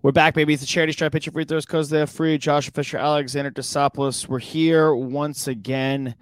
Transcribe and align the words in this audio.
We're 0.00 0.12
back, 0.12 0.34
baby. 0.34 0.52
It's 0.52 0.62
the 0.62 0.66
charity 0.66 0.92
stripe 0.92 1.12
pitcher 1.12 1.32
free 1.32 1.44
throws 1.44 1.66
because 1.66 1.90
they're 1.90 2.06
free. 2.06 2.38
Josh 2.38 2.70
Fisher, 2.70 2.98
Alexander 2.98 3.50
Desopoulos. 3.50 4.28
We're 4.28 4.38
here 4.38 4.94
once 4.94 5.48
again. 5.48 6.14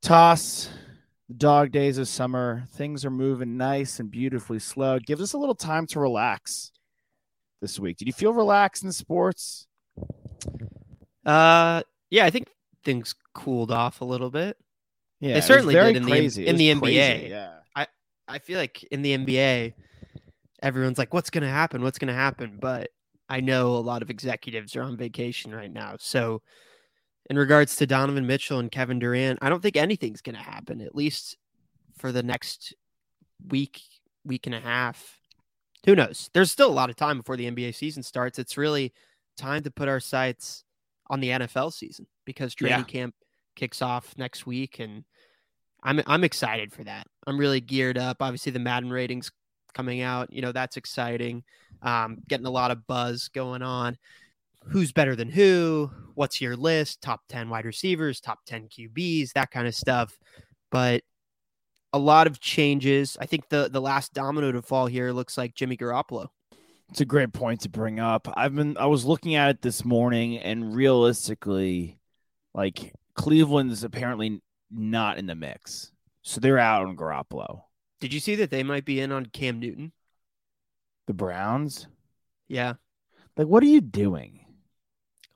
Toss 0.00 0.70
dog 1.36 1.72
days 1.72 1.98
of 1.98 2.06
summer. 2.06 2.64
Things 2.74 3.04
are 3.04 3.10
moving 3.10 3.56
nice 3.56 3.98
and 3.98 4.08
beautifully 4.10 4.60
slow. 4.60 5.00
Gives 5.00 5.20
us 5.20 5.32
a 5.32 5.38
little 5.38 5.56
time 5.56 5.86
to 5.88 5.98
relax 6.00 6.70
this 7.60 7.80
week. 7.80 7.96
Did 7.96 8.06
you 8.06 8.12
feel 8.12 8.32
relaxed 8.32 8.84
in 8.84 8.92
sports? 8.92 9.66
Uh, 11.26 11.82
yeah, 12.10 12.26
I 12.26 12.30
think 12.30 12.46
things 12.84 13.16
cooled 13.34 13.72
off 13.72 14.00
a 14.02 14.04
little 14.04 14.30
bit. 14.30 14.56
Yeah, 15.20 15.32
They 15.32 15.38
it 15.40 15.42
certainly 15.42 15.74
did 15.74 15.96
in 15.96 16.04
the- 16.04 16.10
crazy. 16.10 16.46
It 16.46 16.50
in 16.50 16.56
the 16.56 16.72
crazy, 16.78 16.96
NBA. 16.96 17.28
Yeah. 17.30 17.54
I 18.30 18.38
feel 18.40 18.58
like 18.58 18.82
in 18.84 19.00
the 19.00 19.16
NBA, 19.16 19.72
everyone's 20.62 20.98
like, 20.98 21.12
"What's 21.14 21.30
going 21.30 21.42
to 21.42 21.48
happen? 21.50 21.82
What's 21.82 21.98
going 21.98 22.08
to 22.08 22.14
happen?" 22.14 22.58
But 22.60 22.90
I 23.28 23.40
know 23.40 23.76
a 23.76 23.78
lot 23.78 24.02
of 24.02 24.10
executives 24.10 24.74
are 24.76 24.82
on 24.82 24.96
vacation 24.96 25.54
right 25.54 25.72
now, 25.72 25.96
so 25.98 26.42
in 27.30 27.36
regards 27.38 27.76
to 27.76 27.86
Donovan 27.86 28.26
Mitchell 28.26 28.58
and 28.58 28.70
Kevin 28.70 28.98
Durant, 28.98 29.38
I 29.42 29.48
don't 29.50 29.62
think 29.62 29.76
anything's 29.76 30.22
going 30.22 30.36
to 30.36 30.42
happen. 30.42 30.80
At 30.80 30.94
least 30.94 31.36
for 31.98 32.10
the 32.12 32.22
next 32.22 32.74
week, 33.48 33.80
week 34.24 34.46
and 34.46 34.54
a 34.54 34.60
half. 34.60 35.18
Who 35.86 35.94
knows? 35.94 36.30
There's 36.32 36.50
still 36.50 36.70
a 36.70 36.72
lot 36.72 36.90
of 36.90 36.96
time 36.96 37.18
before 37.18 37.36
the 37.36 37.50
NBA 37.50 37.74
season 37.74 38.02
starts. 38.02 38.38
It's 38.38 38.56
really 38.56 38.92
time 39.36 39.62
to 39.62 39.70
put 39.70 39.88
our 39.88 40.00
sights 40.00 40.64
on 41.08 41.20
the 41.20 41.28
NFL 41.30 41.72
season 41.72 42.06
because 42.24 42.54
training 42.54 42.80
Yeah. 42.80 42.84
camp 42.84 43.14
kicks 43.56 43.80
off 43.82 44.14
next 44.16 44.46
week, 44.46 44.78
and 44.80 45.04
I'm 45.82 46.00
I'm 46.06 46.24
excited 46.24 46.72
for 46.72 46.82
that. 46.84 47.06
I'm 47.26 47.38
really 47.38 47.60
geared 47.60 47.98
up. 47.98 48.22
Obviously, 48.22 48.52
the 48.52 48.58
Madden 48.58 48.90
ratings 48.90 49.30
coming 49.74 50.00
out, 50.00 50.32
you 50.32 50.42
know, 50.42 50.52
that's 50.52 50.76
exciting. 50.76 51.44
Um, 51.82 52.18
getting 52.28 52.46
a 52.46 52.50
lot 52.50 52.70
of 52.70 52.86
buzz 52.86 53.28
going 53.28 53.62
on. 53.62 53.96
Who's 54.64 54.92
better 54.92 55.14
than 55.16 55.30
who? 55.30 55.90
What's 56.14 56.40
your 56.40 56.56
list? 56.56 57.00
Top 57.00 57.22
10 57.28 57.48
wide 57.48 57.64
receivers, 57.64 58.20
top 58.20 58.40
10 58.46 58.68
QBs, 58.68 59.32
that 59.32 59.50
kind 59.50 59.66
of 59.66 59.74
stuff. 59.74 60.18
But 60.70 61.02
a 61.92 61.98
lot 61.98 62.26
of 62.26 62.40
changes. 62.40 63.16
I 63.20 63.26
think 63.26 63.48
the 63.48 63.68
the 63.70 63.80
last 63.80 64.12
domino 64.12 64.52
to 64.52 64.62
fall 64.62 64.86
here 64.86 65.12
looks 65.12 65.38
like 65.38 65.54
Jimmy 65.54 65.76
Garoppolo. 65.76 66.28
It's 66.90 67.00
a 67.00 67.06
great 67.06 67.32
point 67.32 67.60
to 67.62 67.68
bring 67.68 68.00
up. 68.00 68.28
I've 68.34 68.54
been 68.54 68.76
I 68.78 68.86
was 68.86 69.04
looking 69.04 69.34
at 69.34 69.50
it 69.50 69.62
this 69.62 69.84
morning 69.84 70.38
and 70.38 70.74
realistically 70.74 71.98
like 72.54 72.92
Cleveland 73.14 73.70
is 73.70 73.84
apparently 73.84 74.42
not 74.70 75.18
in 75.18 75.26
the 75.26 75.34
mix. 75.34 75.92
So 76.22 76.40
they're 76.40 76.58
out 76.58 76.86
on 76.86 76.96
Garoppolo. 76.96 77.62
Did 78.00 78.12
you 78.14 78.20
see 78.20 78.36
that 78.36 78.50
they 78.50 78.62
might 78.62 78.84
be 78.84 79.00
in 79.00 79.12
on 79.12 79.26
Cam 79.26 79.58
Newton? 79.58 79.92
The 81.06 81.14
Browns? 81.14 81.86
Yeah. 82.48 82.74
Like 83.36 83.46
what 83.46 83.62
are 83.62 83.66
you 83.66 83.80
doing? 83.80 84.44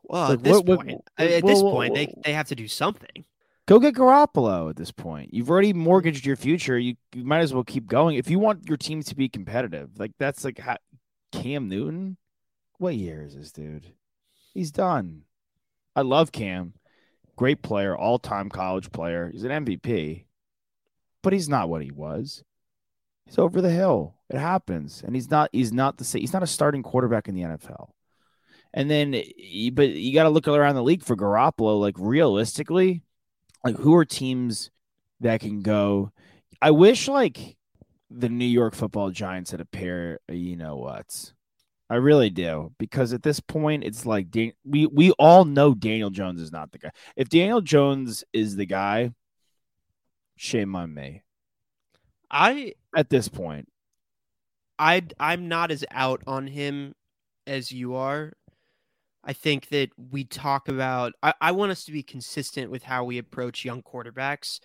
Well, 0.05 0.28
Like, 0.30 0.38
at 0.38 0.44
this 0.44 0.52
what- 0.62 0.66
point, 0.66 0.90
what- 0.90 1.30
at 1.30 1.44
this 1.44 1.62
what- 1.62 1.72
point, 1.72 1.94
they, 1.94 2.14
they 2.24 2.33
have 2.33 2.48
to 2.48 2.55
do 2.55 2.68
something. 2.68 3.24
Go 3.66 3.78
get 3.78 3.94
Garoppolo 3.94 4.68
at 4.70 4.77
this 4.77 4.90
point. 4.90 5.33
You've 5.33 5.48
already 5.48 5.72
mortgaged 5.72 6.27
your 6.27 6.34
future. 6.36 6.77
You 6.78 6.96
you 7.14 7.24
might 7.24 7.39
as 7.40 7.55
well 7.55 7.62
keep 7.62 7.86
going 7.86 8.17
if 8.17 8.28
you 8.28 8.40
want 8.40 8.68
your 8.68 8.77
team 8.77 9.02
to 9.05 9.14
be 9.14 9.28
competitive. 9.28 9.98
Like 9.98 10.11
that's 10.18 10.45
like 10.45 10.58
how, 10.58 10.78
Cam 11.30 11.68
Newton. 11.68 12.17
What 12.78 12.96
year 12.96 13.22
is 13.22 13.36
this 13.36 13.52
dude? 13.52 13.86
He's 14.52 14.72
done. 14.72 15.22
I 15.95 16.02
love 16.02 16.33
Cam. 16.33 16.74
Great 17.36 17.62
player, 17.62 17.96
all-time 17.96 18.48
college 18.51 18.90
player. 18.90 19.30
He's 19.33 19.45
an 19.45 19.64
MVP. 19.64 20.27
But 21.22 21.33
he's 21.33 21.48
not 21.48 21.68
what 21.68 21.83
he 21.83 21.92
was. 21.92 22.42
He's 23.27 23.38
over 23.38 23.60
the 23.60 23.70
hill. 23.70 24.14
It 24.28 24.38
happens. 24.38 25.02
And 25.05 25.14
he's 25.14 25.30
not 25.30 25.50
he's 25.52 25.72
not 25.72 25.98
the. 25.98 26.18
He's 26.18 26.33
not 26.33 26.42
a 26.42 26.46
starting 26.46 26.83
quarterback 26.83 27.28
in 27.28 27.34
the 27.34 27.42
NFL. 27.42 27.90
And 28.74 28.90
then 28.90 29.10
but 29.12 29.88
you 29.90 30.14
got 30.14 30.24
to 30.24 30.30
look 30.30 30.48
around 30.48 30.74
the 30.74 30.83
league 30.83 31.05
for 31.05 31.16
Garoppolo 31.16 31.80
like 31.80 31.96
realistically 31.98 33.02
like 33.64 33.77
who 33.77 33.94
are 33.94 34.05
teams 34.05 34.70
that 35.20 35.40
can 35.40 35.60
go 35.60 36.10
i 36.60 36.70
wish 36.70 37.08
like 37.08 37.56
the 38.10 38.28
new 38.28 38.44
york 38.44 38.74
football 38.74 39.10
giants 39.10 39.50
had 39.50 39.60
a 39.60 39.66
pair 39.66 40.18
of 40.28 40.34
you 40.34 40.56
know 40.56 40.77
what's 40.77 41.33
i 41.89 41.94
really 41.94 42.30
do 42.30 42.72
because 42.78 43.12
at 43.12 43.22
this 43.22 43.40
point 43.40 43.84
it's 43.84 44.04
like 44.04 44.30
Dan- 44.30 44.52
we 44.64 44.86
we 44.86 45.12
all 45.12 45.44
know 45.44 45.74
daniel 45.74 46.10
jones 46.10 46.40
is 46.40 46.52
not 46.52 46.72
the 46.72 46.78
guy 46.78 46.90
if 47.16 47.28
daniel 47.28 47.60
jones 47.60 48.24
is 48.33 48.56
the 48.56 48.66
guy 48.66 49.12
shame 50.36 50.74
on 50.74 50.92
me 50.92 51.22
I 52.33 52.75
at 52.97 53.11
this 53.11 53.29
point 53.29 53.69
I 54.79 55.03
I'm 55.20 55.48
not 55.48 55.70
as 55.70 55.85
out 55.91 56.23
on 56.27 56.47
him 56.47 56.95
as 57.47 57.70
you 57.70 57.95
are. 57.95 58.33
I 59.25 59.33
think 59.33 59.69
that 59.69 59.91
we 60.11 60.25
talk 60.25 60.69
about 60.69 61.13
I, 61.23 61.35
I 61.41 61.53
want 61.53 61.70
us 61.70 61.85
to 61.85 61.93
be 61.93 62.03
consistent 62.03 62.70
with 62.70 62.83
how 62.83 63.05
we 63.05 63.19
approach 63.19 63.65
young 63.65 63.83
quarterbacks. 63.83 64.59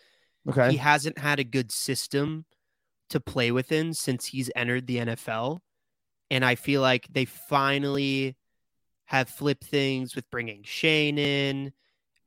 okay 0.50 0.72
He 0.72 0.78
hasn't 0.78 1.20
had 1.20 1.40
a 1.40 1.44
good 1.44 1.72
system 1.72 2.46
to 3.10 3.20
play 3.20 3.52
within 3.52 3.94
since 3.94 4.26
he's 4.26 4.50
entered 4.56 4.88
the 4.88 4.98
NFL. 4.98 5.60
And 6.30 6.44
I 6.44 6.56
feel 6.56 6.82
like 6.82 7.08
they 7.10 7.26
finally 7.26 8.36
have 9.06 9.30
flipped 9.30 9.64
things 9.64 10.16
with 10.16 10.30
bringing 10.30 10.64
Shane 10.64 11.18
in. 11.18 11.72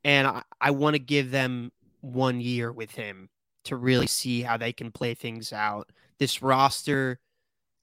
And 0.04 0.26
I, 0.26 0.42
I 0.60 0.70
want 0.70 0.94
to 0.94 1.00
give 1.00 1.30
them 1.30 1.70
one 2.00 2.40
year 2.40 2.72
with 2.72 2.92
him 2.92 3.28
to 3.64 3.76
really 3.76 4.06
see 4.06 4.42
how 4.42 4.56
they 4.56 4.72
can 4.72 4.90
play 4.90 5.14
things 5.14 5.52
out. 5.52 5.90
This 6.18 6.42
roster, 6.42 7.18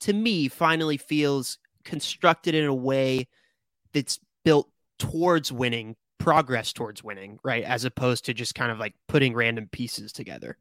to 0.01 0.13
me, 0.13 0.47
finally 0.47 0.97
feels 0.97 1.57
constructed 1.83 2.55
in 2.55 2.65
a 2.65 2.73
way 2.73 3.27
that's 3.93 4.19
built 4.43 4.69
towards 4.99 5.51
winning, 5.51 5.95
progress 6.17 6.73
towards 6.73 7.03
winning, 7.03 7.39
right? 7.43 7.63
As 7.63 7.85
opposed 7.85 8.25
to 8.25 8.33
just 8.33 8.55
kind 8.55 8.71
of 8.71 8.79
like 8.79 8.95
putting 9.07 9.33
random 9.33 9.69
pieces 9.71 10.11
together. 10.11 10.57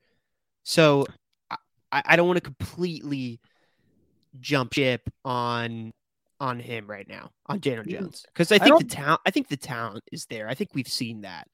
So 0.63 1.07
I, 1.51 1.57
I 1.93 2.17
don't 2.17 2.27
want 2.27 2.39
to 2.39 2.43
completely 2.43 3.41
jump 4.41 4.75
ship 4.75 5.09
on 5.25 5.93
on 6.39 6.61
him 6.61 6.87
right 6.87 7.09
now 7.09 7.31
on 7.47 7.59
Daniel 7.61 7.85
mm-hmm. 7.85 8.05
Jones 8.05 8.27
because 8.27 8.53
I 8.53 8.57
I 8.57 8.59
think 8.59 8.79
the 8.79 8.85
don't- 8.85 8.91
talent 8.91 9.21
I 9.25 9.31
think 9.31 9.49
the 9.49 9.57
talent 9.57 10.05
is 10.13 10.27
there. 10.27 10.49
I 10.49 10.55
think 10.55 10.71
we've 10.75 10.89
seen 10.89 11.23
that 11.23 11.49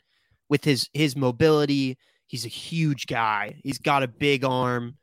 with 0.49 0.65
his 0.65 0.89
his 0.93 1.17
mobility. 1.17 1.99
He's 2.33 2.47
a 2.47 2.49
huge 2.49 3.07
guy. 3.07 3.61
He's 3.63 3.77
got 3.77 4.03
a 4.03 4.09
big 4.09 4.43
arm. 4.43 4.97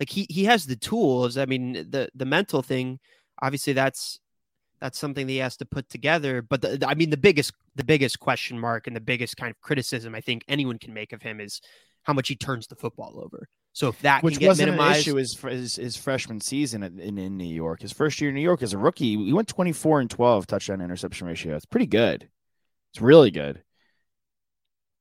Like 0.00 0.10
he 0.10 0.26
he 0.28 0.44
has 0.46 0.66
the 0.66 0.74
tools. 0.74 1.38
I 1.38 1.46
mean 1.46 1.72
the 1.88 2.08
the 2.16 2.24
mental 2.24 2.62
thing. 2.62 2.98
Obviously 3.40 3.74
that's 3.74 4.18
that's 4.80 4.98
something 4.98 5.24
that 5.28 5.32
he 5.32 5.38
has 5.38 5.56
to 5.58 5.64
put 5.64 5.88
together. 5.88 6.42
But 6.42 6.62
the, 6.62 6.76
the- 6.78 6.88
I 6.88 6.94
mean 6.94 7.10
the 7.10 7.16
biggest 7.16 7.52
the 7.76 7.84
biggest 7.84 8.18
question 8.18 8.58
mark 8.58 8.88
and 8.88 8.96
the 8.96 9.00
biggest 9.00 9.36
kind 9.36 9.52
of 9.52 9.60
criticism 9.60 10.16
I 10.16 10.20
think 10.20 10.42
anyone 10.48 10.80
can 10.80 10.92
make 10.92 11.12
of 11.12 11.22
him 11.22 11.40
is 11.40 11.60
how 12.02 12.12
much 12.12 12.26
he 12.26 12.34
turns 12.34 12.66
the 12.66 12.74
football 12.74 13.20
over. 13.24 13.48
So 13.72 13.88
if 13.88 14.00
that 14.02 14.24
which 14.24 14.34
can 14.34 14.40
get 14.40 14.46
wasn't 14.48 14.70
minimized, 14.70 14.96
an 14.96 15.00
issue 15.00 15.14
his, 15.16 15.40
his 15.40 15.76
his 15.76 15.96
freshman 15.96 16.40
season 16.40 16.82
in, 16.82 16.98
in, 16.98 17.18
in 17.18 17.36
New 17.36 17.44
York. 17.54 17.82
His 17.82 17.92
first 17.92 18.20
year 18.20 18.30
in 18.30 18.34
New 18.34 18.40
York 18.40 18.62
as 18.62 18.72
a 18.72 18.78
rookie, 18.78 19.16
he 19.16 19.32
went 19.32 19.46
24 19.46 20.00
and 20.00 20.10
12 20.10 20.48
touchdown 20.48 20.80
interception 20.80 21.28
ratio. 21.28 21.54
It's 21.54 21.66
pretty 21.66 21.86
good. 21.86 22.28
It's 22.92 23.00
really 23.00 23.30
good. 23.30 23.63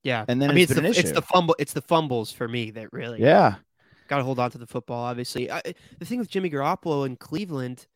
Yeah. 0.04 0.26
and 0.28 0.42
then 0.42 0.52
I 0.52 0.54
mean 0.54 0.64
it's 0.64 0.72
it's 0.72 0.82
the, 0.82 1.00
it's 1.00 1.12
the 1.12 1.22
fumble 1.22 1.56
it's 1.60 1.74
the 1.74 1.82
fumbles 1.82 2.32
for 2.32 2.48
me 2.48 2.72
that 2.72 2.92
really 2.92 3.22
Yeah. 3.22 3.56
got 4.08 4.18
to 4.18 4.24
hold 4.24 4.40
on 4.40 4.52
to 4.52 4.58
the 4.58 4.68
football. 4.68 5.04
Obviously, 5.06 5.50
I, 5.50 5.62
the 6.00 6.06
thing 6.06 6.20
with 6.20 6.30
Jimmy 6.30 6.50
Garoppolo 6.50 7.06
in 7.06 7.16
Cleveland, 7.16 7.88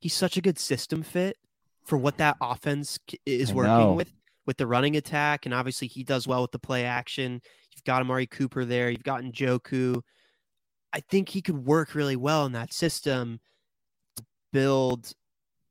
he's 0.00 0.14
such 0.14 0.36
a 0.36 0.40
good 0.40 0.58
system 0.58 1.02
fit 1.02 1.36
for 1.84 1.96
what 1.96 2.18
that 2.18 2.36
offense 2.40 2.98
is 3.26 3.52
working 3.52 3.94
with 3.94 4.12
with 4.44 4.56
the 4.56 4.66
running 4.66 4.96
attack, 4.96 5.46
and 5.46 5.54
obviously 5.54 5.86
he 5.86 6.02
does 6.02 6.26
well 6.26 6.42
with 6.42 6.50
the 6.50 6.58
play 6.58 6.84
action. 6.84 7.40
You've 7.74 7.84
got 7.84 8.00
Amari 8.02 8.26
Cooper 8.26 8.64
there. 8.64 8.90
You've 8.90 9.04
got 9.04 9.22
Njoku. 9.22 10.02
I 10.92 11.00
think 11.00 11.28
he 11.28 11.40
could 11.42 11.64
work 11.64 11.94
really 11.94 12.16
well 12.16 12.44
in 12.44 12.52
that 12.52 12.72
system 12.72 13.40
to 14.16 14.24
build 14.52 15.12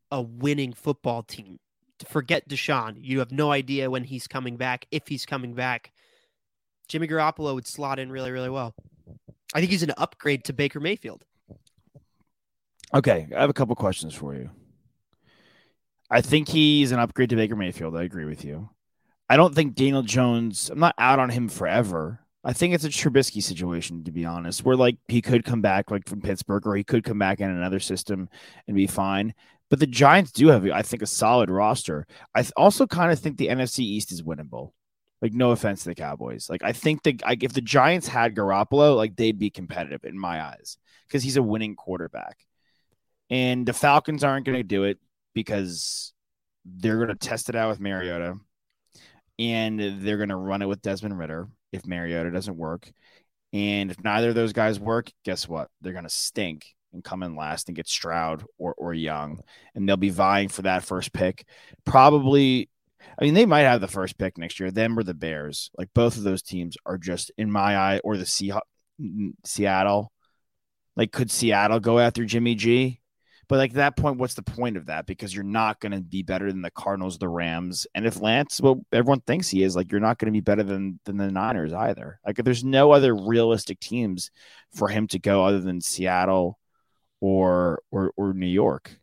a 0.10 0.22
winning 0.22 0.74
football 0.74 1.22
team. 1.22 1.60
Forget 2.08 2.48
Deshaun, 2.48 2.98
you 3.00 3.20
have 3.20 3.32
no 3.32 3.52
idea 3.52 3.90
when 3.90 4.04
he's 4.04 4.28
coming 4.28 4.58
back, 4.58 4.86
if 4.92 5.08
he's 5.08 5.26
coming 5.26 5.54
back. 5.54 5.92
Jimmy 6.88 7.08
Garoppolo 7.08 7.54
would 7.56 7.68
slot 7.68 8.00
in 8.00 8.12
really, 8.12 8.32
really 8.32 8.50
well. 8.50 8.76
I 9.54 9.60
think 9.60 9.72
he's 9.72 9.84
an 9.84 9.94
upgrade 9.98 10.46
to 10.46 10.54
Baker 10.54 10.80
Mayfield. 10.80 11.24
Okay, 12.94 13.28
I 13.36 13.42
have 13.42 13.50
a 13.50 13.54
couple 13.54 13.76
questions 13.76 14.14
for 14.14 14.36
you. 14.36 14.50
I 16.10 16.22
think 16.22 16.50
he's 16.50 16.92
an 16.92 17.00
upgrade 17.00 17.30
to 17.30 17.38
Baker 17.38 17.56
Mayfield. 17.56 17.96
I 17.96 18.04
agree 18.04 18.26
with 18.26 18.44
you. 18.44 18.70
I 19.30 19.38
don't 19.38 19.56
think 19.56 19.76
Daniel 19.76 20.04
Jones. 20.04 20.70
I'm 20.70 20.80
not 20.80 20.96
out 20.98 21.20
on 21.20 21.30
him 21.30 21.48
forever. 21.48 22.20
I 22.44 22.52
think 22.52 22.74
it's 22.74 22.84
a 22.84 22.90
Trubisky 22.90 23.42
situation, 23.42 24.04
to 24.04 24.12
be 24.12 24.26
honest, 24.26 24.66
where 24.66 24.76
like 24.76 24.98
he 25.08 25.22
could 25.22 25.46
come 25.46 25.62
back 25.62 25.90
like 25.90 26.10
from 26.10 26.22
Pittsburgh, 26.22 26.68
or 26.68 26.76
he 26.76 26.84
could 26.84 27.06
come 27.06 27.20
back 27.20 27.40
in 27.40 27.50
another 27.50 27.80
system 27.80 28.28
and 28.68 28.76
be 28.76 28.88
fine. 28.88 29.34
But 29.72 29.80
the 29.80 29.88
Giants 29.88 30.34
do 30.34 30.50
have, 30.50 30.70
I 30.70 30.82
think, 30.82 31.02
a 31.02 31.08
solid 31.08 31.50
roster. 31.50 32.06
I 32.36 32.46
also 32.58 32.86
kind 32.86 33.10
of 33.10 33.20
think 33.20 33.38
the 33.38 33.48
NFC 33.48 33.80
East 33.80 34.12
is 34.12 34.22
winnable. 34.22 34.74
Like, 35.22 35.34
no 35.34 35.52
offense 35.52 35.84
to 35.84 35.90
the 35.90 35.96
Cowboys. 35.96 36.50
Like, 36.50 36.62
I 36.62 36.74
think 36.74 37.04
that 37.04 37.24
like, 37.24 37.42
if 37.42 37.54
the 37.54 37.62
Giants 37.62 38.08
had 38.08 38.36
Garoppolo, 38.36 38.98
like 38.98 39.16
they'd 39.16 39.40
be 39.40 39.50
competitive 39.50 40.04
in 40.04 40.20
my 40.20 40.44
eyes 40.44 40.78
because 41.08 41.24
he's 41.24 41.38
a 41.38 41.44
winning 41.44 41.76
quarterback. 41.76 42.38
And 43.30 43.66
the 43.66 43.72
Falcons 43.72 44.26
aren't 44.26 44.46
going 44.46 44.58
to 44.58 44.64
do 44.64 44.84
it 44.84 45.00
because 45.34 46.12
they're 46.66 46.98
going 46.98 47.08
to 47.08 47.16
test 47.16 47.48
it 47.48 47.56
out 47.56 47.70
with 47.70 47.80
Mariota 47.80 48.36
and 49.40 49.80
they're 50.02 50.18
going 50.18 50.30
to 50.30 50.36
run 50.36 50.62
it 50.62 50.68
with 50.68 50.82
Desmond 50.82 51.18
Ridder 51.18 51.48
if 51.72 51.86
Mariota 51.86 52.30
doesn't 52.30 52.58
work. 52.58 52.92
And 53.54 53.90
if 53.90 54.04
neither 54.04 54.30
of 54.30 54.36
those 54.36 54.52
guys 54.52 54.82
work, 54.82 55.10
guess 55.24 55.48
what? 55.48 55.70
They're 55.80 55.94
going 55.94 56.04
to 56.04 56.10
stink 56.10 56.66
and 56.94 57.04
come 57.04 57.24
in 57.24 57.36
last 57.36 57.70
and 57.70 57.76
get 57.76 57.88
Stroud 57.88 58.44
or, 58.58 58.74
or 58.78 58.94
Young. 58.94 59.42
And 59.76 59.88
they'll 59.88 59.98
be 59.98 60.10
vying 60.10 60.50
for 60.50 60.64
that 60.64 60.84
first 60.84 61.14
pick. 61.14 61.46
Probably, 61.86 62.70
I 63.20 63.24
mean, 63.24 63.34
they 63.34 63.46
might 63.46 63.62
have 63.62 63.82
the 63.82 63.88
first 63.88 64.18
pick 64.18 64.38
next 64.38 64.60
year, 64.60 64.72
them 64.72 64.98
or 64.98 65.04
the 65.04 65.14
Bears. 65.14 65.72
Like 65.78 65.90
both 65.94 66.18
of 66.18 66.24
those 66.24 66.42
teams 66.42 66.78
are 66.86 66.98
just, 66.98 67.32
in 67.38 67.52
my 67.52 67.78
eye, 67.78 68.02
or 68.04 68.18
the 68.18 68.26
Seahawks, 68.26 68.62
Seattle. 69.46 70.12
Like, 70.96 71.12
could 71.12 71.32
Seattle 71.32 71.80
go 71.80 72.00
after 72.00 72.26
Jimmy 72.26 72.56
G? 72.56 73.02
But 73.52 73.58
like 73.58 73.72
at 73.72 73.76
that 73.76 73.98
point, 73.98 74.18
what's 74.18 74.36
the 74.36 74.44
point 74.44 74.78
of 74.78 74.86
that? 74.86 75.06
Because 75.06 75.36
you're 75.36 75.44
not 75.44 75.82
going 75.82 75.92
to 75.92 76.00
be 76.00 76.24
better 76.24 76.50
than 76.50 76.62
the 76.62 76.72
Cardinals, 76.72 77.18
the 77.18 77.28
Rams, 77.28 77.86
and 77.94 78.06
if 78.06 78.22
Lance, 78.22 78.62
well, 78.62 78.80
everyone 78.94 79.20
thinks 79.20 79.50
he 79.50 79.62
is, 79.62 79.76
like 79.76 79.92
you're 79.92 80.00
not 80.00 80.20
going 80.20 80.28
to 80.28 80.32
be 80.32 80.40
better 80.40 80.64
than 80.64 81.02
than 81.04 81.18
the 81.18 81.30
Niners 81.30 81.74
either. 81.74 82.22
Like 82.26 82.38
there's 82.38 82.64
no 82.64 82.94
other 82.94 83.14
realistic 83.14 83.82
teams 83.82 84.32
for 84.74 84.88
him 84.88 85.06
to 85.08 85.20
go 85.20 85.44
other 85.44 85.60
than 85.60 85.82
Seattle 85.82 86.60
or 87.22 87.82
or 87.92 88.12
or 88.18 88.34
New 88.34 88.48
York. 88.48 89.00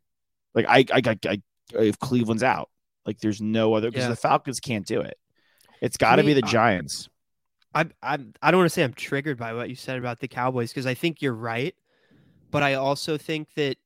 Like 0.54 0.66
I 0.68 0.84
I, 0.92 1.02
I, 1.06 1.18
I 1.24 1.42
if 1.74 1.98
Cleveland's 1.98 2.42
out, 2.42 2.68
like 3.06 3.18
there's 3.20 3.40
no 3.40 3.72
other 3.74 3.90
because 3.90 4.04
yeah. 4.04 4.10
the 4.10 4.16
Falcons 4.16 4.60
can't 4.60 4.86
do 4.86 5.00
it. 5.00 5.16
It's 5.80 5.96
got 5.96 6.16
to 6.16 6.24
be 6.24 6.34
the 6.34 6.42
Giants. 6.42 7.08
I 7.74 7.86
I 8.02 8.18
I 8.42 8.50
don't 8.50 8.58
want 8.58 8.66
to 8.66 8.74
say 8.74 8.82
I'm 8.82 8.92
triggered 8.92 9.38
by 9.38 9.54
what 9.54 9.70
you 9.70 9.76
said 9.76 9.98
about 9.98 10.20
the 10.20 10.28
Cowboys 10.28 10.70
because 10.70 10.86
I 10.86 10.94
think 10.94 11.22
you're 11.22 11.34
right, 11.34 11.74
but 12.50 12.62
I 12.62 12.74
also 12.74 13.16
think 13.16 13.54
that 13.54 13.76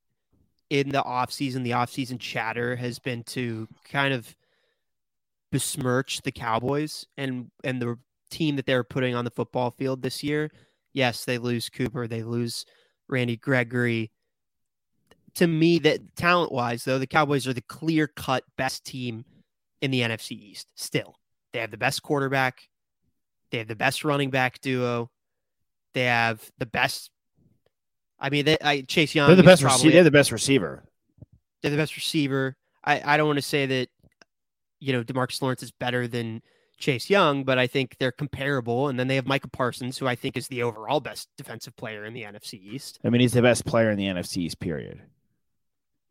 in 0.70 0.88
the 0.88 1.02
offseason, 1.02 1.64
the 1.64 1.72
offseason 1.72 2.18
chatter 2.18 2.76
has 2.76 2.98
been 2.98 3.22
to 3.24 3.68
kind 3.84 4.14
of 4.14 4.34
besmirch 5.50 6.22
the 6.22 6.32
Cowboys 6.32 7.06
and 7.18 7.50
and 7.62 7.80
the 7.82 7.98
team 8.30 8.56
that 8.56 8.64
they're 8.64 8.84
putting 8.84 9.14
on 9.14 9.26
the 9.26 9.30
football 9.30 9.70
field 9.70 10.02
this 10.02 10.22
year. 10.22 10.50
Yes, 10.94 11.24
they 11.24 11.38
lose 11.38 11.68
Cooper, 11.68 12.06
they 12.06 12.22
lose 12.22 12.64
Randy 13.08 13.36
Gregory. 13.36 14.10
To 15.36 15.46
me, 15.46 15.78
that 15.80 16.14
talent 16.16 16.52
wise, 16.52 16.84
though, 16.84 16.98
the 16.98 17.06
Cowboys 17.06 17.46
are 17.46 17.54
the 17.54 17.62
clear 17.62 18.06
cut 18.06 18.44
best 18.56 18.84
team 18.84 19.24
in 19.80 19.90
the 19.90 20.02
NFC 20.02 20.32
East. 20.32 20.68
Still, 20.74 21.16
they 21.52 21.60
have 21.60 21.70
the 21.70 21.78
best 21.78 22.02
quarterback, 22.02 22.68
they 23.50 23.58
have 23.58 23.68
the 23.68 23.76
best 23.76 24.04
running 24.04 24.30
back 24.30 24.60
duo, 24.60 25.10
they 25.94 26.04
have 26.04 26.50
the 26.58 26.66
best 26.66 27.10
I 28.22 28.30
mean, 28.30 28.44
they, 28.44 28.56
I, 28.62 28.82
Chase 28.82 29.14
Young. 29.14 29.26
They're 29.26 29.36
the 29.36 29.42
best. 29.42 29.62
Probably, 29.62 29.90
rece- 29.90 29.92
they're 29.92 30.04
the 30.04 30.10
best 30.12 30.30
receiver. 30.30 30.84
They're 31.60 31.72
the 31.72 31.76
best 31.76 31.96
receiver. 31.96 32.56
I, 32.84 33.02
I 33.04 33.16
don't 33.16 33.26
want 33.26 33.38
to 33.38 33.42
say 33.42 33.66
that, 33.66 33.88
you 34.78 34.92
know, 34.92 35.02
Demarcus 35.02 35.42
Lawrence 35.42 35.62
is 35.62 35.72
better 35.72 36.06
than 36.06 36.40
Chase 36.78 37.10
Young, 37.10 37.42
but 37.42 37.58
I 37.58 37.66
think 37.66 37.96
they're 37.98 38.12
comparable. 38.12 38.88
And 38.88 38.98
then 38.98 39.08
they 39.08 39.16
have 39.16 39.26
Micah 39.26 39.48
Parsons, 39.48 39.98
who 39.98 40.06
I 40.06 40.14
think 40.14 40.36
is 40.36 40.46
the 40.46 40.62
overall 40.62 41.00
best 41.00 41.28
defensive 41.36 41.76
player 41.76 42.04
in 42.04 42.14
the 42.14 42.22
NFC 42.22 42.54
East. 42.54 43.00
I 43.04 43.10
mean, 43.10 43.20
he's 43.20 43.32
the 43.32 43.42
best 43.42 43.64
player 43.64 43.90
in 43.90 43.98
the 43.98 44.06
NFC 44.06 44.38
East. 44.38 44.60
Period. 44.60 45.02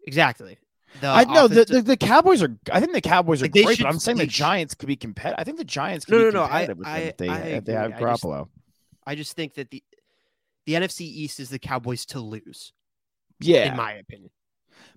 Exactly. 0.05 0.57
The 0.99 1.07
I 1.07 1.23
know 1.23 1.47
the, 1.47 1.63
the, 1.63 1.81
the 1.81 1.97
Cowboys 1.97 2.43
are. 2.43 2.55
I 2.71 2.79
think 2.79 2.91
the 2.91 3.01
Cowboys 3.01 3.41
are 3.41 3.45
like 3.45 3.53
great, 3.53 3.77
should, 3.77 3.83
but 3.83 3.89
I'm 3.89 3.99
saying 3.99 4.17
the 4.17 4.25
Giants 4.25 4.75
could 4.75 4.87
be 4.87 4.97
competitive. 4.97 5.39
I 5.39 5.43
think 5.45 5.57
the 5.57 5.63
Giants 5.63 6.05
could 6.05 6.13
no, 6.13 6.17
be 6.17 6.33
no, 6.33 6.41
competitive 6.43 6.79
no, 6.79 6.89
I, 6.89 6.99
them 6.99 7.03
I, 7.03 7.07
if 7.07 7.17
they, 7.17 7.29
I 7.29 7.37
if 7.37 7.65
they 7.65 7.73
have 7.73 7.91
Garoppolo. 7.91 8.41
I 8.41 8.41
just, 8.41 8.49
I 9.07 9.15
just 9.15 9.35
think 9.35 9.53
that 9.53 9.71
the 9.71 9.81
the 10.65 10.73
NFC 10.73 11.01
East 11.01 11.39
is 11.39 11.49
the 11.49 11.59
Cowboys 11.59 12.05
to 12.07 12.19
lose. 12.19 12.73
Yeah, 13.39 13.71
in 13.71 13.77
my 13.77 13.93
opinion. 13.93 14.31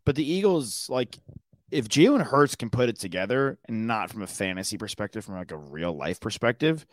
But 0.04 0.16
the 0.16 0.28
Eagles, 0.28 0.86
like, 0.90 1.18
if 1.70 1.88
Jalen 1.88 2.22
Hurts 2.22 2.56
can 2.56 2.70
put 2.70 2.88
it 2.88 2.98
together, 2.98 3.58
and 3.66 3.86
not 3.86 4.10
from 4.10 4.22
a 4.22 4.26
fantasy 4.26 4.76
perspective, 4.76 5.24
from 5.24 5.36
like 5.36 5.52
a 5.52 5.56
real 5.56 5.96
life 5.96 6.20
perspective, 6.20 6.84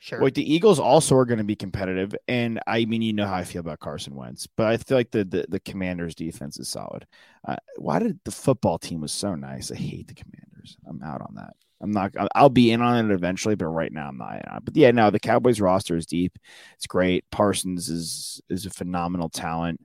sure. 0.00 0.22
Like 0.22 0.34
the 0.34 0.54
Eagles 0.54 0.78
also 0.78 1.16
are 1.16 1.24
going 1.24 1.38
to 1.38 1.44
be 1.44 1.56
competitive, 1.56 2.14
and 2.28 2.60
I 2.66 2.84
mean, 2.84 3.02
you 3.02 3.12
know 3.12 3.26
how 3.26 3.34
I 3.34 3.44
feel 3.44 3.60
about 3.60 3.80
Carson 3.80 4.14
Wentz, 4.14 4.46
but 4.46 4.66
I 4.66 4.76
feel 4.76 4.96
like 4.96 5.10
the 5.10 5.24
the, 5.24 5.46
the 5.48 5.60
Commanders' 5.60 6.14
defense 6.14 6.58
is 6.58 6.68
solid. 6.68 7.06
Uh, 7.46 7.56
why 7.76 7.98
did 7.98 8.18
the 8.24 8.30
football 8.30 8.78
team 8.78 9.00
was 9.00 9.12
so 9.12 9.34
nice? 9.34 9.70
I 9.70 9.76
hate 9.76 10.08
the 10.08 10.14
Commanders. 10.14 10.76
I'm 10.88 11.02
out 11.02 11.20
on 11.20 11.34
that. 11.36 11.54
I'm 11.80 11.90
not. 11.90 12.12
I'll 12.34 12.48
be 12.48 12.70
in 12.72 12.80
on 12.80 13.10
it 13.10 13.14
eventually, 13.14 13.54
but 13.54 13.66
right 13.66 13.92
now 13.92 14.08
I'm 14.08 14.18
not 14.18 14.36
in 14.36 14.48
on 14.48 14.56
it. 14.58 14.64
But 14.64 14.76
yeah, 14.76 14.90
no, 14.90 15.10
the 15.10 15.20
Cowboys 15.20 15.60
roster 15.60 15.96
is 15.96 16.06
deep. 16.06 16.38
It's 16.74 16.86
great. 16.86 17.24
Parsons 17.30 17.88
is 17.88 18.40
is 18.48 18.66
a 18.66 18.70
phenomenal 18.70 19.28
talent. 19.28 19.80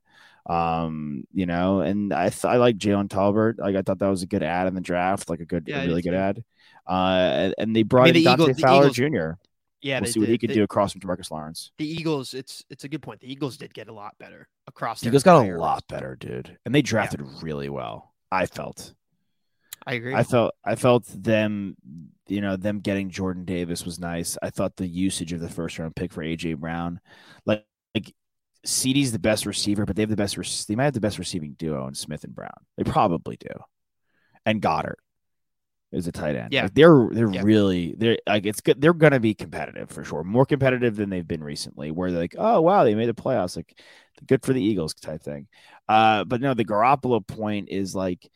Um, 0.45 1.25
you 1.33 1.45
know, 1.45 1.81
and 1.81 2.13
I 2.13 2.29
th- 2.29 2.45
I 2.45 2.57
like 2.57 2.77
Jalen 2.77 3.09
Tolbert. 3.09 3.59
Like 3.59 3.75
I 3.75 3.81
thought 3.81 3.99
that 3.99 4.07
was 4.07 4.23
a 4.23 4.27
good 4.27 4.43
ad 4.43 4.67
in 4.67 4.73
the 4.73 4.81
draft, 4.81 5.29
like 5.29 5.39
a 5.39 5.45
good, 5.45 5.65
yeah, 5.67 5.83
a 5.83 5.87
really 5.87 6.01
good 6.01 6.13
ad. 6.13 6.43
Uh, 6.87 7.51
and 7.57 7.75
they 7.75 7.83
brought 7.83 8.07
I 8.07 8.11
mean, 8.11 8.15
in 8.15 8.23
the 8.23 8.29
Dante 8.29 8.43
Eagles, 8.43 8.59
Fowler 8.59 8.89
Eagles, 8.89 8.95
Jr. 8.95 9.31
Yeah, 9.81 9.99
we'll 9.99 10.11
see 10.11 10.19
what 10.19 10.29
he 10.29 10.37
could 10.37 10.51
do 10.51 10.63
across 10.63 10.91
from 10.91 11.01
Demarcus 11.01 11.31
Lawrence. 11.31 11.71
The 11.77 11.89
Eagles, 11.89 12.33
it's 12.33 12.63
it's 12.69 12.83
a 12.83 12.89
good 12.89 13.01
point. 13.01 13.19
The 13.21 13.31
Eagles 13.31 13.57
did 13.57 13.73
get 13.73 13.87
a 13.87 13.93
lot 13.93 14.15
better 14.19 14.47
across. 14.67 15.01
The 15.01 15.07
Eagles 15.07 15.23
got 15.23 15.43
a 15.43 15.57
lot 15.57 15.83
better, 15.87 16.15
dude, 16.15 16.57
and 16.65 16.75
they 16.75 16.81
drafted 16.81 17.21
yeah. 17.21 17.39
really 17.41 17.69
well. 17.69 18.13
I 18.31 18.45
felt. 18.45 18.93
I 19.85 19.93
agree. 19.93 20.13
I 20.13 20.23
felt 20.23 20.53
I 20.63 20.75
felt 20.75 21.05
them, 21.07 21.75
you 22.27 22.41
know, 22.41 22.55
them 22.55 22.79
getting 22.79 23.09
Jordan 23.09 23.45
Davis 23.45 23.83
was 23.83 23.99
nice. 23.99 24.37
I 24.41 24.51
thought 24.51 24.75
the 24.75 24.87
usage 24.87 25.33
of 25.33 25.39
the 25.39 25.49
first 25.49 25.79
round 25.79 25.95
pick 25.95 26.13
for 26.13 26.23
AJ 26.23 26.57
Brown, 26.57 26.99
like 27.45 27.65
like 27.95 28.13
CeeDee's 28.65 29.11
the 29.11 29.19
best 29.19 29.47
receiver, 29.47 29.85
but 29.85 29.95
they 29.95 30.03
have 30.03 30.09
the 30.09 30.15
best. 30.15 30.67
They 30.67 30.75
might 30.75 30.85
have 30.85 30.93
the 30.93 30.99
best 30.99 31.17
receiving 31.17 31.53
duo 31.53 31.87
in 31.87 31.95
Smith 31.95 32.23
and 32.23 32.35
Brown. 32.35 32.51
They 32.77 32.83
probably 32.83 33.37
do, 33.37 33.49
and 34.45 34.61
Goedert 34.61 34.99
is 35.91 36.07
a 36.07 36.11
tight 36.11 36.35
end. 36.35 36.53
Yeah, 36.53 36.63
like 36.63 36.73
they're 36.73 37.09
they're 37.11 37.31
yeah. 37.31 37.41
really 37.43 37.95
they're 37.97 38.17
like 38.27 38.45
it's 38.45 38.61
good. 38.61 38.79
They're 38.81 38.93
gonna 38.93 39.19
be 39.19 39.33
competitive 39.33 39.89
for 39.89 40.03
sure, 40.03 40.23
more 40.23 40.45
competitive 40.45 40.95
than 40.95 41.09
they've 41.09 41.27
been 41.27 41.43
recently. 41.43 41.91
Where 41.91 42.11
they're 42.11 42.21
like, 42.21 42.35
oh 42.37 42.61
wow, 42.61 42.83
they 42.83 42.95
made 42.95 43.09
the 43.09 43.13
playoffs, 43.13 43.55
like 43.55 43.77
good 44.25 44.43
for 44.43 44.53
the 44.53 44.63
Eagles 44.63 44.93
type 44.93 45.21
thing. 45.21 45.47
Uh, 45.89 46.23
but 46.23 46.41
no, 46.41 46.53
the 46.53 46.65
Garoppolo 46.65 47.25
point 47.25 47.69
is 47.69 47.93
like 47.95 48.29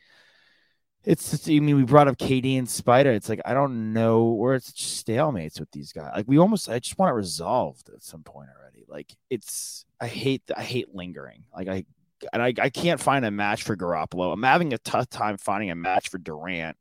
it's 1.05 1.29
just, 1.29 1.47
I 1.47 1.59
mean, 1.59 1.75
we 1.75 1.83
brought 1.83 2.07
up 2.07 2.17
KD 2.17 2.57
and 2.57 2.69
Spider. 2.69 3.11
It's 3.11 3.29
like 3.29 3.41
I 3.45 3.53
don't 3.53 3.93
know 3.93 4.31
where 4.31 4.55
it's 4.55 4.71
stalemates 4.71 5.59
with 5.59 5.71
these 5.71 5.93
guys. 5.93 6.11
Like 6.15 6.25
we 6.27 6.39
almost, 6.39 6.67
I 6.67 6.79
just 6.79 6.97
want 6.97 7.11
it 7.11 7.15
resolved 7.15 7.89
at 7.89 8.03
some 8.03 8.23
point 8.23 8.49
already. 8.57 8.85
Like 8.87 9.15
it's, 9.29 9.85
I 10.01 10.07
hate, 10.07 10.41
I 10.55 10.63
hate 10.63 10.95
lingering. 10.95 11.43
Like 11.55 11.67
I, 11.67 11.85
and 12.33 12.41
I, 12.41 12.53
I 12.59 12.69
can't 12.69 12.99
find 12.99 13.23
a 13.23 13.29
match 13.29 13.63
for 13.63 13.77
Garoppolo. 13.77 14.33
I'm 14.33 14.41
having 14.41 14.73
a 14.73 14.79
tough 14.79 15.09
time 15.09 15.37
finding 15.37 15.69
a 15.69 15.75
match 15.75 16.09
for 16.09 16.17
Durant. 16.17 16.75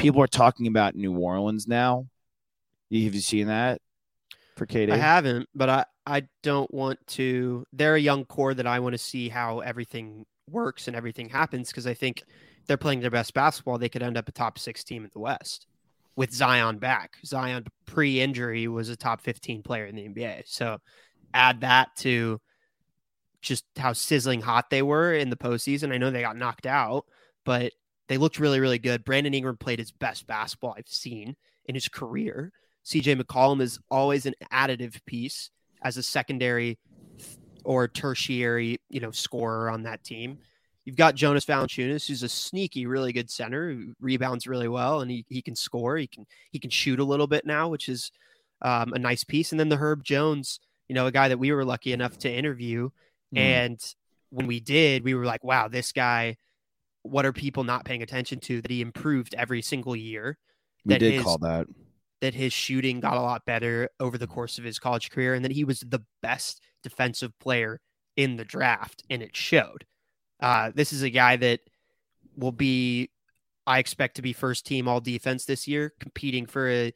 People 0.00 0.22
are 0.22 0.28
talking 0.28 0.66
about 0.66 0.94
New 0.94 1.16
Orleans 1.16 1.68
now. 1.68 2.06
Have 2.90 3.14
you 3.14 3.20
seen 3.20 3.46
that 3.46 3.80
for 4.56 4.66
KD? 4.66 4.90
I 4.90 4.96
haven't, 4.96 5.48
but 5.54 5.68
I, 5.68 5.84
I 6.06 6.22
don't 6.42 6.72
want 6.72 6.98
to. 7.08 7.64
They're 7.72 7.94
a 7.94 8.00
young 8.00 8.24
core 8.24 8.54
that 8.54 8.66
I 8.66 8.80
want 8.80 8.94
to 8.94 8.98
see 8.98 9.28
how 9.28 9.60
everything 9.60 10.26
works 10.50 10.88
and 10.88 10.96
everything 10.96 11.28
happens 11.28 11.68
because 11.68 11.86
I 11.86 11.94
think 11.94 12.24
they're 12.66 12.76
playing 12.76 13.00
their 13.00 13.10
best 13.10 13.34
basketball, 13.34 13.78
they 13.78 13.88
could 13.88 14.02
end 14.02 14.16
up 14.16 14.28
a 14.28 14.32
top 14.32 14.58
six 14.58 14.84
team 14.84 15.04
in 15.04 15.10
the 15.12 15.20
West 15.20 15.66
with 16.16 16.32
Zion 16.32 16.78
back. 16.78 17.16
Zion 17.24 17.64
pre 17.86 18.20
injury 18.20 18.68
was 18.68 18.88
a 18.88 18.96
top 18.96 19.20
15 19.20 19.62
player 19.62 19.86
in 19.86 19.96
the 19.96 20.08
NBA. 20.08 20.42
So 20.46 20.78
add 21.34 21.60
that 21.62 21.88
to 21.98 22.40
just 23.42 23.64
how 23.76 23.92
sizzling 23.92 24.40
hot 24.40 24.70
they 24.70 24.82
were 24.82 25.14
in 25.14 25.30
the 25.30 25.36
postseason. 25.36 25.92
I 25.92 25.98
know 25.98 26.10
they 26.10 26.22
got 26.22 26.36
knocked 26.36 26.66
out, 26.66 27.06
but 27.44 27.72
they 28.10 28.18
looked 28.18 28.40
really, 28.40 28.58
really 28.58 28.80
good. 28.80 29.04
Brandon 29.04 29.32
Ingram 29.32 29.56
played 29.56 29.78
his 29.78 29.92
best 29.92 30.26
basketball 30.26 30.74
I've 30.76 30.88
seen 30.88 31.36
in 31.66 31.76
his 31.76 31.86
career. 31.86 32.50
CJ 32.84 33.20
McCollum 33.20 33.60
is 33.60 33.78
always 33.88 34.26
an 34.26 34.34
additive 34.52 34.98
piece 35.06 35.50
as 35.84 35.96
a 35.96 36.02
secondary 36.02 36.76
or 37.64 37.86
tertiary, 37.86 38.80
you 38.88 38.98
know, 38.98 39.12
scorer 39.12 39.70
on 39.70 39.84
that 39.84 40.02
team. 40.02 40.38
You've 40.84 40.96
got 40.96 41.14
Jonas 41.14 41.44
Valanciunas, 41.44 42.08
who's 42.08 42.24
a 42.24 42.28
sneaky, 42.28 42.84
really 42.86 43.12
good 43.12 43.30
center, 43.30 43.70
who 43.70 43.94
rebounds 44.00 44.48
really 44.48 44.66
well, 44.66 45.02
and 45.02 45.10
he, 45.10 45.24
he 45.28 45.40
can 45.40 45.54
score. 45.54 45.96
He 45.96 46.08
can 46.08 46.26
he 46.50 46.58
can 46.58 46.70
shoot 46.70 46.98
a 46.98 47.04
little 47.04 47.28
bit 47.28 47.46
now, 47.46 47.68
which 47.68 47.88
is 47.88 48.10
um, 48.60 48.92
a 48.92 48.98
nice 48.98 49.22
piece. 49.22 49.52
And 49.52 49.60
then 49.60 49.68
the 49.68 49.76
Herb 49.76 50.02
Jones, 50.02 50.58
you 50.88 50.96
know, 50.96 51.06
a 51.06 51.12
guy 51.12 51.28
that 51.28 51.38
we 51.38 51.52
were 51.52 51.64
lucky 51.64 51.92
enough 51.92 52.18
to 52.18 52.32
interview, 52.32 52.90
mm. 53.32 53.38
and 53.38 53.80
when 54.30 54.48
we 54.48 54.58
did, 54.58 55.04
we 55.04 55.14
were 55.14 55.26
like, 55.26 55.44
wow, 55.44 55.68
this 55.68 55.92
guy 55.92 56.38
what 57.02 57.24
are 57.24 57.32
people 57.32 57.64
not 57.64 57.84
paying 57.84 58.02
attention 58.02 58.38
to 58.40 58.60
that 58.62 58.70
he 58.70 58.80
improved 58.80 59.34
every 59.34 59.62
single 59.62 59.96
year 59.96 60.38
We 60.84 60.94
that 60.94 61.00
did 61.00 61.14
his- 61.14 61.22
call 61.22 61.38
that. 61.38 61.66
that 62.20 62.34
his 62.34 62.52
shooting 62.52 63.00
got 63.00 63.16
a 63.16 63.20
lot 63.22 63.44
better 63.46 63.88
over 63.98 64.18
the 64.18 64.26
course 64.26 64.58
of 64.58 64.64
his 64.64 64.78
college 64.78 65.10
career 65.10 65.34
and 65.34 65.44
that 65.44 65.52
he 65.52 65.64
was 65.64 65.80
the 65.80 66.02
best 66.22 66.60
defensive 66.82 67.32
player 67.38 67.80
in 68.16 68.36
the 68.36 68.44
draft 68.44 69.02
and 69.08 69.22
it 69.22 69.34
showed. 69.34 69.86
Uh, 70.40 70.70
this 70.74 70.92
is 70.92 71.02
a 71.02 71.10
guy 71.10 71.36
that 71.36 71.60
will 72.36 72.52
be 72.52 73.10
i 73.66 73.78
expect 73.78 74.14
to 74.16 74.22
be 74.22 74.32
first 74.32 74.64
team 74.64 74.88
all 74.88 75.00
defense 75.00 75.44
this 75.44 75.68
year 75.68 75.92
competing 76.00 76.46
for 76.46 76.70
a 76.70 76.92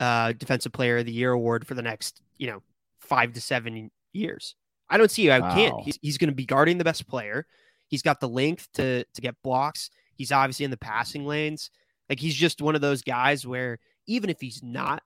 uh, 0.00 0.32
defensive 0.32 0.72
player 0.72 0.98
of 0.98 1.06
the 1.06 1.12
year 1.12 1.30
award 1.32 1.66
for 1.66 1.74
the 1.74 1.80
next 1.82 2.20
you 2.36 2.46
know 2.48 2.62
five 3.00 3.32
to 3.32 3.40
seven 3.40 3.90
years. 4.12 4.54
I 4.90 4.98
don't 4.98 5.10
see 5.10 5.26
how 5.26 5.36
i 5.36 5.54
can't 5.54 5.80
he's, 5.82 5.98
he's 6.02 6.18
going 6.18 6.28
to 6.28 6.34
be 6.34 6.44
guarding 6.44 6.76
the 6.78 6.84
best 6.84 7.06
player 7.08 7.46
he's 7.92 8.02
got 8.02 8.18
the 8.18 8.28
length 8.28 8.68
to 8.72 9.04
to 9.14 9.20
get 9.20 9.40
blocks 9.44 9.90
he's 10.16 10.32
obviously 10.32 10.64
in 10.64 10.70
the 10.72 10.76
passing 10.76 11.24
lanes 11.24 11.70
like 12.08 12.18
he's 12.18 12.34
just 12.34 12.60
one 12.60 12.74
of 12.74 12.80
those 12.80 13.02
guys 13.02 13.46
where 13.46 13.78
even 14.06 14.28
if 14.28 14.40
he's 14.40 14.62
not 14.62 15.02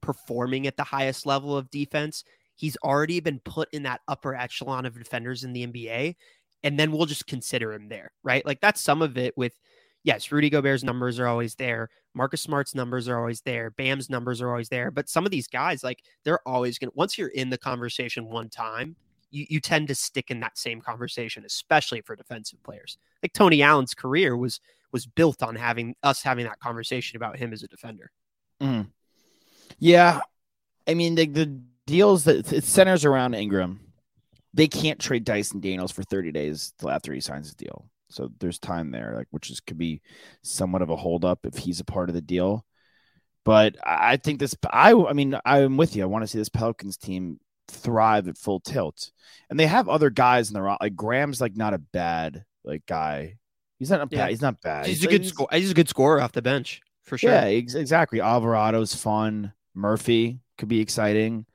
performing 0.00 0.66
at 0.66 0.76
the 0.76 0.84
highest 0.84 1.26
level 1.26 1.56
of 1.56 1.70
defense, 1.70 2.24
he's 2.56 2.76
already 2.78 3.20
been 3.20 3.40
put 3.40 3.68
in 3.72 3.84
that 3.84 4.00
upper 4.08 4.34
echelon 4.34 4.86
of 4.86 4.98
defenders 4.98 5.44
in 5.44 5.52
the 5.52 5.66
NBA. 5.66 6.16
And 6.62 6.78
then 6.78 6.92
we'll 6.92 7.06
just 7.06 7.26
consider 7.26 7.72
him 7.72 7.88
there, 7.88 8.12
right? 8.22 8.44
Like 8.44 8.60
that's 8.60 8.80
some 8.80 9.00
of 9.00 9.16
it 9.16 9.36
with, 9.36 9.58
yes, 10.02 10.30
Rudy 10.30 10.50
Gobert's 10.50 10.82
numbers 10.82 11.18
are 11.18 11.26
always 11.26 11.54
there. 11.54 11.88
Marcus 12.14 12.42
Smart's 12.42 12.74
numbers 12.74 13.08
are 13.08 13.18
always 13.18 13.40
there. 13.42 13.70
Bam's 13.70 14.10
numbers 14.10 14.42
are 14.42 14.50
always 14.50 14.68
there. 14.68 14.90
But 14.90 15.08
some 15.08 15.24
of 15.24 15.30
these 15.30 15.48
guys, 15.48 15.82
like 15.82 16.02
they're 16.24 16.46
always 16.46 16.78
going 16.78 16.90
to, 16.90 16.96
once 16.96 17.16
you're 17.16 17.28
in 17.28 17.48
the 17.50 17.58
conversation 17.58 18.26
one 18.26 18.50
time, 18.50 18.96
you, 19.30 19.46
you 19.48 19.60
tend 19.60 19.88
to 19.88 19.94
stick 19.94 20.30
in 20.30 20.40
that 20.40 20.58
same 20.58 20.80
conversation, 20.80 21.44
especially 21.44 22.00
for 22.02 22.16
defensive 22.16 22.62
players. 22.62 22.98
Like 23.22 23.32
Tony 23.32 23.62
Allen's 23.62 23.94
career 23.94 24.36
was 24.36 24.60
was 24.92 25.06
built 25.06 25.42
on 25.42 25.54
having 25.54 25.94
us 26.02 26.22
having 26.22 26.44
that 26.46 26.58
conversation 26.58 27.16
about 27.16 27.38
him 27.38 27.52
as 27.52 27.62
a 27.62 27.68
defender. 27.68 28.10
Mhm. 28.60 28.88
Yeah, 29.78 30.20
I 30.86 30.94
mean 30.94 31.14
the, 31.14 31.26
the 31.26 31.60
deals 31.86 32.24
that 32.24 32.52
it 32.52 32.64
centers 32.64 33.04
around 33.04 33.34
Ingram. 33.34 33.80
They 34.52 34.66
can't 34.66 34.98
trade 34.98 35.24
Dyson 35.24 35.60
Daniels 35.60 35.92
for 35.92 36.02
30 36.02 36.32
days 36.32 36.72
till 36.78 36.90
after 36.90 37.12
he 37.12 37.20
signs 37.20 37.46
his 37.46 37.54
deal. 37.54 37.88
So 38.08 38.30
there's 38.40 38.58
time 38.58 38.90
there, 38.90 39.14
like 39.16 39.28
which 39.30 39.50
is 39.50 39.60
could 39.60 39.78
be 39.78 40.02
somewhat 40.42 40.82
of 40.82 40.90
a 40.90 40.96
holdup 40.96 41.46
if 41.46 41.56
he's 41.56 41.80
a 41.80 41.84
part 41.84 42.08
of 42.08 42.14
the 42.14 42.20
deal. 42.20 42.64
But 43.44 43.76
I 43.82 44.16
think 44.16 44.40
this. 44.40 44.54
I 44.70 44.92
I 44.92 45.12
mean 45.12 45.38
I'm 45.44 45.76
with 45.76 45.96
you. 45.96 46.02
I 46.02 46.06
want 46.06 46.22
to 46.24 46.26
see 46.26 46.38
this 46.38 46.48
Pelicans 46.48 46.96
team 46.96 47.38
thrive 47.70 48.28
at 48.28 48.38
full 48.38 48.60
tilt, 48.60 49.10
and 49.48 49.58
they 49.58 49.66
have 49.66 49.88
other 49.88 50.10
guys 50.10 50.48
in 50.48 50.54
the 50.54 50.62
ro- 50.62 50.76
like 50.80 50.96
Graham's 50.96 51.40
like 51.40 51.56
not 51.56 51.74
a 51.74 51.78
bad 51.78 52.44
like 52.64 52.84
guy. 52.86 53.36
He's 53.78 53.90
not 53.90 54.02
a 54.02 54.06
bad. 54.06 54.30
He's 54.30 54.42
not 54.42 54.60
bad. 54.60 54.86
He's 54.86 55.04
a 55.04 55.08
good 55.08 55.26
score. 55.26 55.48
He's 55.52 55.70
a 55.70 55.74
good 55.74 55.88
scorer 55.88 56.20
off 56.20 56.32
the 56.32 56.42
bench 56.42 56.82
for 57.04 57.16
sure. 57.16 57.30
Yeah, 57.30 57.44
ex- 57.44 57.74
exactly. 57.74 58.18
Alvarado's 58.18 58.94
fun. 58.94 59.52
Murphy 59.74 60.40
could 60.58 60.68
be 60.68 60.80
exciting. 60.80 61.46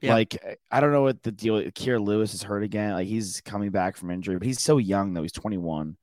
Yeah. 0.00 0.14
Like 0.14 0.58
I 0.70 0.80
don't 0.80 0.92
know 0.92 1.02
what 1.02 1.22
the 1.22 1.32
deal. 1.32 1.62
Kira 1.62 2.04
Lewis 2.04 2.34
is 2.34 2.42
hurt 2.42 2.62
again. 2.62 2.92
Like 2.92 3.06
he's 3.06 3.40
coming 3.40 3.70
back 3.70 3.96
from 3.96 4.10
injury, 4.10 4.36
but 4.36 4.46
he's 4.46 4.60
so 4.60 4.78
young 4.78 5.14
though. 5.14 5.22
He's 5.22 5.32
21. 5.32 5.96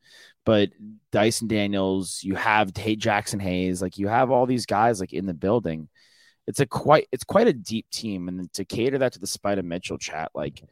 But 0.45 0.69
Dyson 1.11 1.47
Daniels, 1.47 2.21
you 2.23 2.35
have 2.35 2.73
Tate 2.73 2.99
Jaxson 2.99 3.41
Hayes, 3.41 3.81
like 3.81 3.97
you 3.97 4.07
have 4.07 4.31
all 4.31 4.45
these 4.45 4.65
guys 4.65 4.99
like 4.99 5.13
in 5.13 5.25
the 5.25 5.33
building. 5.33 5.89
It's 6.49 6.59
a 6.59 6.65
quite 6.65 7.07
it's 7.11 7.23
quite 7.23 7.47
a 7.47 7.53
deep 7.53 7.87
team, 7.91 8.27
and 8.27 8.51
to 8.53 8.65
cater 8.65 8.97
that 8.97 9.13
to 9.13 9.19
the 9.19 9.27
Spider 9.27 9.61
Mitchell 9.61 9.99
chat, 9.99 10.31
like 10.33 10.63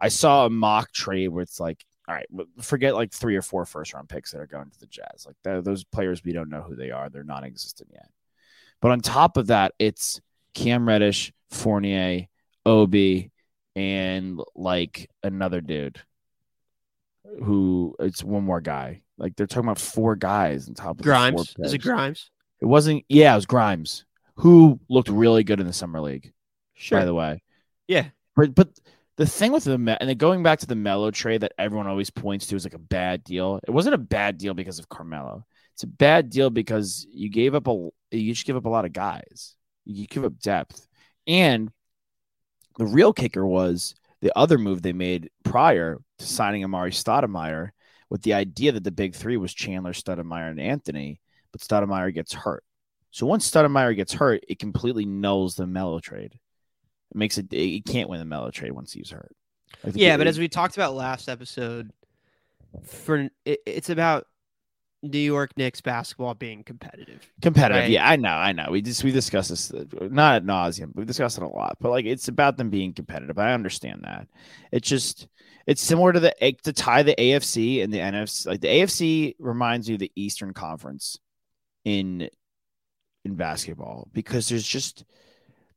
I 0.00 0.08
saw 0.08 0.46
a 0.46 0.50
mock 0.50 0.90
trade 0.92 1.28
where 1.28 1.44
it's 1.44 1.60
like, 1.60 1.86
all 2.08 2.14
right, 2.16 2.26
forget 2.60 2.96
like 2.96 3.12
three 3.12 3.36
or 3.36 3.42
four 3.42 3.64
first 3.64 3.94
round 3.94 4.08
picks 4.08 4.32
that 4.32 4.40
are 4.40 4.48
going 4.48 4.68
to 4.68 4.80
the 4.80 4.86
Jazz. 4.86 5.24
Like 5.24 5.36
those 5.64 5.84
players, 5.84 6.24
we 6.24 6.32
don't 6.32 6.50
know 6.50 6.62
who 6.62 6.74
they 6.74 6.90
are. 6.90 7.08
They're 7.08 7.22
non 7.22 7.44
existent 7.44 7.90
yet. 7.92 8.10
But 8.80 8.90
on 8.90 9.00
top 9.00 9.36
of 9.36 9.46
that, 9.46 9.74
it's 9.78 10.20
Cam 10.54 10.88
Reddish, 10.88 11.32
Fournier, 11.50 12.26
Obi, 12.66 13.30
and 13.76 14.40
like 14.56 15.08
another 15.22 15.60
dude 15.60 16.02
who 17.44 17.94
it's 18.00 18.24
one 18.24 18.42
more 18.42 18.60
guy. 18.60 19.02
Like 19.18 19.36
they're 19.36 19.46
talking 19.46 19.68
about 19.68 19.78
four 19.78 20.16
guys 20.16 20.68
on 20.68 20.74
top 20.74 20.98
of 20.98 21.04
Grimes. 21.04 21.54
Is 21.60 21.74
it. 21.74 21.78
Grimes? 21.78 22.30
It 22.60 22.66
wasn't. 22.66 23.04
Yeah, 23.08 23.32
it 23.32 23.36
was 23.36 23.46
Grimes, 23.46 24.04
who 24.36 24.80
looked 24.88 25.08
really 25.08 25.44
good 25.44 25.60
in 25.60 25.66
the 25.66 25.72
summer 25.72 26.00
league. 26.00 26.32
Sure. 26.74 27.00
By 27.00 27.04
the 27.04 27.14
way, 27.14 27.42
yeah. 27.86 28.06
but 28.34 28.54
but 28.54 28.68
the 29.16 29.26
thing 29.26 29.52
with 29.52 29.64
the 29.64 29.74
and 29.74 30.08
then 30.08 30.16
going 30.16 30.42
back 30.42 30.58
to 30.60 30.66
the 30.66 30.74
Melo 30.74 31.10
trade 31.10 31.42
that 31.42 31.52
everyone 31.58 31.86
always 31.86 32.10
points 32.10 32.46
to 32.46 32.56
is 32.56 32.64
like 32.64 32.74
a 32.74 32.78
bad 32.78 33.22
deal. 33.24 33.60
It 33.66 33.70
wasn't 33.70 33.94
a 33.94 33.98
bad 33.98 34.38
deal 34.38 34.54
because 34.54 34.78
of 34.78 34.88
Carmelo. 34.88 35.44
It's 35.74 35.84
a 35.84 35.88
bad 35.88 36.30
deal 36.30 36.50
because 36.50 37.06
you 37.12 37.28
gave 37.28 37.54
up 37.54 37.68
a 37.68 37.88
you 38.10 38.32
just 38.32 38.46
give 38.46 38.56
up 38.56 38.64
a 38.66 38.70
lot 38.70 38.84
of 38.84 38.92
guys. 38.92 39.54
You 39.84 40.06
give 40.06 40.24
up 40.24 40.38
depth, 40.38 40.86
and 41.26 41.70
the 42.78 42.86
real 42.86 43.12
kicker 43.12 43.46
was 43.46 43.94
the 44.20 44.36
other 44.36 44.58
move 44.58 44.80
they 44.80 44.92
made 44.92 45.30
prior 45.44 45.98
to 46.18 46.26
signing 46.26 46.62
Amar'e 46.62 46.92
Stoudemire 46.92 47.70
with 48.08 48.22
the 48.22 48.34
idea 48.34 48.72
that 48.72 48.84
the 48.84 48.90
big 48.90 49.14
three 49.14 49.36
was 49.36 49.52
Chandler, 49.52 49.92
Stoudemire, 49.92 50.50
and 50.50 50.60
Anthony, 50.60 51.20
but 51.50 51.60
Stoudemire 51.60 52.14
gets 52.14 52.32
hurt. 52.32 52.64
So 53.12 53.26
once 53.26 53.48
Stoudemire 53.48 53.94
gets 53.94 54.14
hurt, 54.14 54.42
it 54.48 54.58
completely 54.58 55.06
nulls 55.06 55.54
the 55.54 55.66
Melo 55.66 56.00
trade. 56.00 56.38
It 57.10 57.16
makes 57.16 57.38
it 57.38 57.52
it 57.52 57.84
can't 57.84 58.08
win 58.08 58.18
the 58.18 58.24
Melo 58.24 58.50
trade 58.50 58.72
once 58.72 58.92
he's 58.92 59.10
hurt. 59.10 59.36
Yeah, 59.92 60.16
but 60.16 60.26
as 60.26 60.38
we 60.38 60.48
talked 60.48 60.76
about 60.76 60.94
last 60.94 61.28
episode, 61.28 61.92
for 62.84 63.28
it, 63.44 63.60
it's 63.66 63.90
about 63.90 64.26
New 65.02 65.18
York 65.18 65.52
Knicks 65.58 65.82
basketball 65.82 66.34
being 66.34 66.64
competitive. 66.64 67.30
competitive, 67.42 67.82
right. 67.82 67.90
yeah, 67.90 68.08
I 68.08 68.16
know, 68.16 68.30
I 68.30 68.52
know. 68.52 68.68
We 68.70 68.80
just 68.80 69.04
we 69.04 69.12
discussed 69.12 69.50
this 69.50 69.72
not 70.00 70.36
at 70.36 70.44
nauseum, 70.44 70.92
but 70.94 71.00
we 71.00 71.04
discussed 71.04 71.36
it 71.36 71.44
a 71.44 71.48
lot. 71.48 71.76
But 71.80 71.90
like, 71.90 72.06
it's 72.06 72.28
about 72.28 72.56
them 72.56 72.70
being 72.70 72.94
competitive. 72.94 73.38
I 73.38 73.52
understand 73.52 74.02
that. 74.04 74.26
It's 74.70 74.88
just 74.88 75.28
it's 75.66 75.82
similar 75.82 76.14
to 76.14 76.20
the 76.20 76.56
to 76.62 76.72
tie 76.72 77.02
the 77.02 77.14
AFC 77.14 77.84
and 77.84 77.92
the 77.92 77.98
NFC. 77.98 78.46
Like 78.46 78.60
the 78.62 78.68
AFC 78.68 79.34
reminds 79.38 79.86
you 79.86 79.96
of 79.96 80.00
the 80.00 80.12
Eastern 80.16 80.54
Conference 80.54 81.18
in 81.84 82.30
in 83.24 83.34
basketball 83.34 84.08
because 84.12 84.48
there's 84.48 84.66
just 84.66 85.04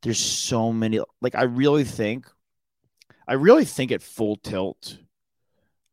there's 0.02 0.20
so 0.20 0.72
many. 0.72 1.00
Like 1.22 1.36
I 1.36 1.44
really 1.44 1.84
think, 1.84 2.28
I 3.28 3.34
really 3.34 3.66
think 3.66 3.92
at 3.92 4.02
full 4.02 4.38
tilt. 4.38 5.00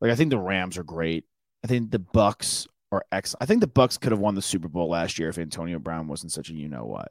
Like 0.00 0.10
I 0.10 0.14
think 0.14 0.30
the 0.30 0.38
Rams 0.38 0.78
are 0.78 0.84
great. 0.84 1.24
I 1.64 1.66
think 1.66 1.90
the 1.90 1.98
Bucs 1.98 2.66
are 2.90 3.04
excellent. 3.10 3.42
I 3.42 3.46
think 3.46 3.60
the 3.60 3.68
Bucs 3.68 3.98
could 3.98 4.12
have 4.12 4.20
won 4.20 4.34
the 4.34 4.42
Super 4.42 4.68
Bowl 4.68 4.90
last 4.90 5.18
year 5.18 5.28
if 5.28 5.38
Antonio 5.38 5.78
Brown 5.78 6.08
wasn't 6.08 6.32
such 6.32 6.50
a 6.50 6.54
you 6.54 6.68
know 6.68 6.84
what. 6.84 7.08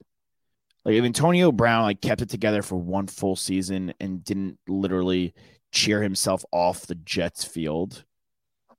Like 0.86 0.96
if 0.96 1.04
Antonio 1.04 1.52
Brown 1.52 1.84
like 1.84 2.02
kept 2.02 2.22
it 2.22 2.30
together 2.30 2.62
for 2.62 2.76
one 2.76 3.08
full 3.08 3.36
season 3.36 3.94
and 4.00 4.24
didn't 4.24 4.60
literally 4.68 5.34
cheer 5.72 6.02
himself 6.02 6.44
off 6.52 6.86
the 6.88 6.96
Jets 6.96 7.44
field, 7.44 8.04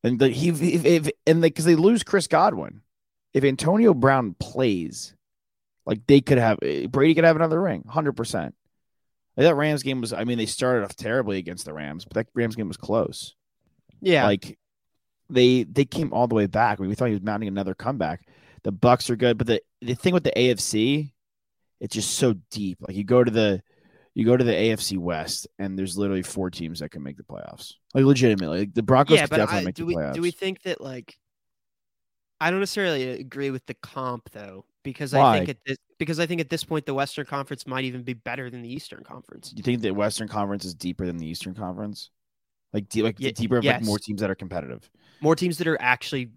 and 0.04 0.19
the, 0.19 0.28
he 0.28 0.49
if, 0.49 0.85
if 0.85 1.09
and 1.26 1.40
because 1.42 1.64
they 1.64 1.75
lose 1.76 2.02
Chris 2.02 2.26
Godwin, 2.26 2.83
if 3.35 3.45
Antonio 3.45 3.95
Brown 3.95 4.35
plays, 4.38 5.14
like 5.87 6.07
they 6.07 6.21
could 6.21 6.39
have 6.39 6.59
eh, 6.62 6.87
Brady 6.87 7.15
could 7.15 7.25
have 7.25 7.37
another 7.37 7.61
ring, 7.61 7.85
hundred 7.89 8.12
percent. 8.12 8.55
That 9.37 9.55
Rams 9.55 9.83
game 9.83 10.01
was. 10.01 10.12
I 10.12 10.25
mean, 10.25 10.39
they 10.39 10.47
started 10.47 10.85
off 10.85 10.95
terribly 10.95 11.39
against 11.39 11.65
the 11.65 11.73
Rams, 11.73 12.05
but 12.05 12.15
that 12.15 12.27
Rams 12.35 12.55
game 12.57 12.69
was 12.69 12.77
close. 12.77 13.35
Yeah. 14.01 14.27
Like 14.27 14.59
they 15.31 15.65
they 15.65 15.85
came 15.85 16.12
all 16.12 16.29
the 16.29 16.35
way 16.35 16.47
back. 16.47 16.79
I 16.79 16.83
mean, 16.83 16.91
we 16.91 16.95
thought 16.95 17.07
he 17.07 17.15
was 17.15 17.23
mounting 17.23 17.49
another 17.49 17.75
comeback. 17.75 18.27
The 18.62 18.73
Bucs 18.73 19.11
are 19.11 19.17
good, 19.17 19.39
but 19.39 19.47
the 19.47 19.62
the 19.81 19.95
thing 19.95 20.15
with 20.15 20.25
the 20.25 20.33
AFC, 20.37 21.12
it's 21.81 21.95
just 21.95 22.15
so 22.15 22.35
deep. 22.51 22.79
Like 22.81 22.97
you 22.97 23.05
go 23.05 23.25
to 23.25 23.31
the 23.31 23.62
you 24.15 24.27
go 24.27 24.37
to 24.37 24.45
the 24.45 24.53
AFC 24.53 24.99
West, 24.99 25.49
and 25.59 25.79
there's 25.79 25.97
literally 25.97 26.23
four 26.23 26.51
teams 26.51 26.81
that 26.81 26.91
can 26.91 27.03
make 27.03 27.17
the 27.17 27.23
playoffs. 27.23 27.75
Like 27.95 28.05
legitimately, 28.05 28.59
like 28.59 28.75
the 28.75 28.83
Broncos 28.83 29.17
yeah, 29.17 29.27
could 29.27 29.37
definitely 29.37 29.62
I, 29.62 29.65
make 29.65 29.75
do 29.75 29.83
the 29.83 29.87
we 29.87 29.95
playoffs. 29.97 30.15
do 30.15 30.23
we 30.23 30.31
think 30.31 30.62
that 30.62 30.81
like 30.81 31.17
I 32.41 32.51
don't 32.51 32.61
necessarily 32.61 33.09
agree 33.09 33.51
with 33.51 33.65
the 33.67 33.75
comp 33.75 34.31
though 34.31 34.67
because 34.83 35.12
Why? 35.12 35.35
I 35.35 35.39
think 35.39 35.49
at 35.51 35.57
this 35.67 35.77
because 35.99 36.19
I 36.19 36.27
think 36.27 36.41
at 36.41 36.51
this 36.51 36.65
point 36.65 36.87
the 36.87 36.95
Western 36.95 37.27
Conference 37.27 37.67
might 37.67 37.85
even 37.85 38.03
be 38.03 38.15
better 38.15 38.51
than 38.51 38.62
the 38.62 38.73
Eastern 38.73 39.05
Conference. 39.05 39.51
do 39.51 39.57
you 39.57 39.62
think 39.62 39.83
the 39.83 39.93
Western 39.93 40.29
Conference 40.29 40.65
is 40.65 40.75
deeper 40.75 41.07
than 41.07 41.17
the 41.19 41.27
Eastern 41.27 41.55
Conference? 41.55 42.11
Like, 42.73 42.89
de- 42.89 43.03
like 43.03 43.21
Ye- 43.21 43.33
deeper, 43.33 43.62
like 43.62 43.83
more 43.83 43.99
teams 43.99 44.21
that 44.23 44.31
are 44.31 44.35
competitive. 44.35 44.89
More 45.21 45.37
teams 45.37 45.59
that 45.59 45.67
are 45.67 45.81
actually 45.81 46.31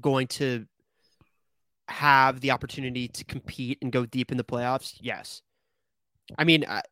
going 0.00 0.26
to 0.28 0.66
have 1.88 2.40
the 2.40 2.50
opportunity 2.50 3.08
to 3.08 3.24
compete 3.24 3.78
and 3.82 3.90
go 3.90 4.06
deep 4.06 4.30
in 4.30 4.36
the 4.36 4.44
playoffs. 4.44 4.96
Yes, 5.00 5.42
I 6.38 6.44
mean 6.44 6.64
I, 6.68 6.82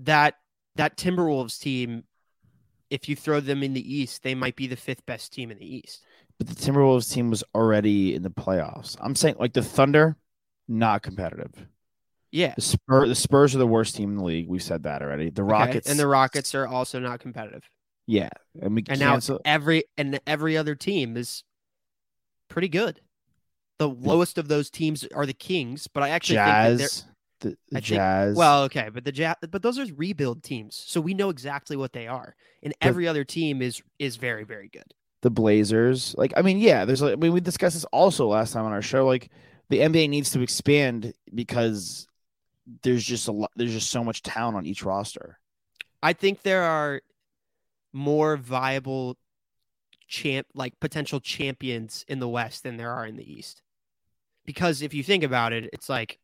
that 0.00 0.34
that 0.76 0.96
Timberwolves 0.96 1.58
team. 1.58 2.04
If 2.88 3.08
you 3.08 3.16
throw 3.16 3.40
them 3.40 3.64
in 3.64 3.72
the 3.72 3.94
East, 3.94 4.22
they 4.22 4.36
might 4.36 4.54
be 4.54 4.68
the 4.68 4.76
fifth 4.76 5.04
best 5.06 5.32
team 5.32 5.50
in 5.50 5.58
the 5.58 5.76
East. 5.76 6.04
But 6.38 6.46
the 6.46 6.54
Timberwolves 6.54 7.12
team 7.12 7.30
was 7.30 7.42
already 7.52 8.14
in 8.14 8.22
the 8.22 8.30
playoffs. 8.30 8.96
I'm 9.00 9.16
saying 9.16 9.36
like 9.40 9.54
the 9.54 9.62
Thunder, 9.62 10.16
not 10.68 11.02
competitive. 11.02 11.52
Yeah, 12.32 12.54
The 12.56 12.62
Spurs, 12.62 13.08
the 13.08 13.14
Spurs 13.14 13.54
are 13.54 13.58
the 13.58 13.66
worst 13.66 13.96
team 13.96 14.10
in 14.10 14.16
the 14.18 14.24
league. 14.24 14.48
We've 14.48 14.62
said 14.62 14.82
that 14.82 15.00
already. 15.00 15.30
The 15.30 15.42
Okay, 15.42 15.52
Rockets 15.52 15.88
and 15.90 15.98
the 15.98 16.06
Rockets 16.06 16.54
are 16.54 16.66
also 16.66 16.98
not 16.98 17.20
competitive. 17.20 17.62
yeah, 18.06 18.28
and 18.60 18.74
we 18.74 18.84
And 18.88 18.98
cancel. 19.00 19.36
now 19.36 19.40
every 19.50 19.84
and 19.96 20.20
every 20.26 20.56
other 20.56 20.74
team 20.74 21.16
is 21.16 21.44
pretty 22.48 22.68
good. 22.68 23.00
The 23.78 23.88
lowest 23.88 24.38
of 24.38 24.48
those 24.48 24.70
teams 24.70 25.04
are 25.14 25.26
the 25.26 25.34
Kings, 25.34 25.86
but 25.86 26.02
I 26.02 26.10
actually 26.10 26.36
think 26.38 26.78
that 26.80 27.04
the, 27.40 27.48
the 27.50 27.56
I 27.72 27.74
think- 27.74 27.84
Jazz. 27.84 28.36
well, 28.36 28.62
okay, 28.64 28.88
but 28.92 29.04
the 29.04 29.12
Jazz, 29.12 29.36
but 29.50 29.62
those 29.62 29.78
are 29.78 29.86
rebuild 29.94 30.42
teams, 30.42 30.82
so 30.86 31.00
we 31.00 31.14
know 31.14 31.28
exactly 31.30 31.76
what 31.76 31.92
they 31.92 32.06
are, 32.06 32.34
and 32.62 32.72
The- 32.80 32.86
every 32.86 33.06
other 33.08 33.24
team 33.24 33.62
is 33.62 33.82
is 33.98 34.16
very 34.16 34.44
very 34.44 34.68
good. 34.68 34.92
the 35.22 35.30
Blazers. 35.30 36.14
Like, 36.18 36.32
I 36.36 36.42
mean, 36.42 36.58
yeah, 36.58 36.84
there's 36.84 37.02
like, 37.02 37.12
I 37.14 37.16
mean, 37.16 37.32
we 37.32 37.40
discussed 37.40 37.74
this 37.74 37.84
also 37.86 38.28
last 38.28 38.52
time 38.52 38.64
on 38.64 38.72
our 38.72 38.82
show. 38.82 39.06
Like, 39.06 39.30
the 39.68 39.78
NBA 39.78 40.08
needs 40.08 40.30
to 40.30 40.40
expand 40.40 41.12
because 41.34 42.06
there's 42.82 43.04
just 43.04 43.28
a 43.28 43.32
lot, 43.32 43.50
there's 43.56 43.72
just 43.72 43.90
so 43.90 44.02
much 44.04 44.22
talent 44.22 44.56
on 44.56 44.66
each 44.66 44.82
roster. 44.84 45.38
I 46.02 46.12
think 46.12 46.42
there 46.42 46.62
are 46.62 47.00
more 47.92 48.36
viable 48.36 49.16
champ 50.08 50.46
like 50.54 50.78
potential 50.78 51.18
champions 51.18 52.04
in 52.08 52.20
the 52.20 52.28
West 52.28 52.62
than 52.62 52.76
there 52.76 52.92
are 52.92 53.06
in 53.06 53.16
the 53.16 53.30
East. 53.32 53.62
Because 54.44 54.82
if 54.82 54.94
you 54.94 55.02
think 55.02 55.24
about 55.24 55.52
it, 55.52 55.68
it's 55.72 55.88
like 55.88 56.18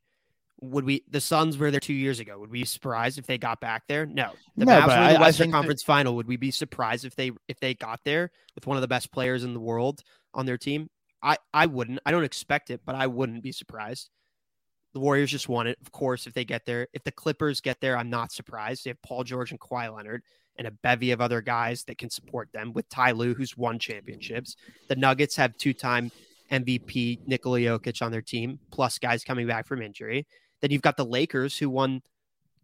would 0.61 0.84
we 0.84 1.02
the 1.11 1.20
Suns 1.20 1.58
were 1.58 1.72
there 1.72 1.80
two 1.80 1.92
years 1.92 2.20
ago? 2.20 2.38
Would 2.38 2.50
we 2.50 2.61
be 2.61 2.64
surprised 2.64 3.18
if 3.18 3.26
they 3.26 3.37
got 3.38 3.61
back 3.61 3.82
there? 3.88 4.06
No. 4.06 4.30
The 4.56 4.64
No, 4.66 4.72
Mavs 4.80 4.87
were 4.87 4.92
in 4.92 5.14
the 5.14 5.18
I 5.18 5.20
Western 5.20 5.50
that- 5.50 5.56
Conference 5.56 5.82
final. 5.82 6.14
Would 6.16 6.28
we 6.28 6.37
be 6.37 6.52
surprised 6.52 7.04
if 7.04 7.16
they 7.16 7.32
if 7.49 7.58
they 7.58 7.75
got 7.75 8.00
there 8.04 8.30
with 8.54 8.66
one 8.66 8.76
of 8.76 8.80
the 8.80 8.88
best 8.88 9.11
players 9.11 9.42
in 9.42 9.54
the 9.54 9.61
world 9.61 10.04
on 10.34 10.46
their 10.46 10.58
team? 10.58 10.88
I, 11.22 11.36
I 11.54 11.66
wouldn't. 11.66 12.00
I 12.04 12.10
don't 12.10 12.24
expect 12.24 12.70
it, 12.70 12.80
but 12.84 12.94
I 12.94 13.06
wouldn't 13.06 13.42
be 13.42 13.52
surprised. 13.52 14.10
The 14.94 15.00
Warriors 15.00 15.30
just 15.30 15.48
won 15.48 15.66
it, 15.66 15.78
of 15.80 15.90
course, 15.90 16.26
if 16.26 16.34
they 16.34 16.44
get 16.44 16.66
there. 16.66 16.88
If 16.92 17.04
the 17.04 17.12
Clippers 17.12 17.60
get 17.60 17.80
there, 17.80 17.96
I'm 17.96 18.10
not 18.10 18.32
surprised. 18.32 18.84
They 18.84 18.90
have 18.90 19.00
Paul 19.02 19.24
George 19.24 19.50
and 19.50 19.60
Kawhi 19.60 19.94
Leonard 19.94 20.22
and 20.56 20.66
a 20.66 20.70
bevy 20.70 21.12
of 21.12 21.20
other 21.20 21.40
guys 21.40 21.84
that 21.84 21.96
can 21.96 22.10
support 22.10 22.50
them 22.52 22.74
with 22.74 22.88
Ty 22.90 23.12
Lue, 23.12 23.32
who's 23.34 23.56
won 23.56 23.78
championships. 23.78 24.56
The 24.88 24.96
Nuggets 24.96 25.36
have 25.36 25.56
two-time 25.56 26.10
MVP 26.50 27.26
Nikola 27.26 27.60
Jokic 27.60 28.02
on 28.02 28.12
their 28.12 28.20
team, 28.20 28.58
plus 28.70 28.98
guys 28.98 29.24
coming 29.24 29.46
back 29.46 29.66
from 29.66 29.80
injury. 29.80 30.26
Then 30.60 30.70
you've 30.70 30.82
got 30.82 30.98
the 30.98 31.06
Lakers, 31.06 31.56
who 31.56 31.70
won 31.70 32.02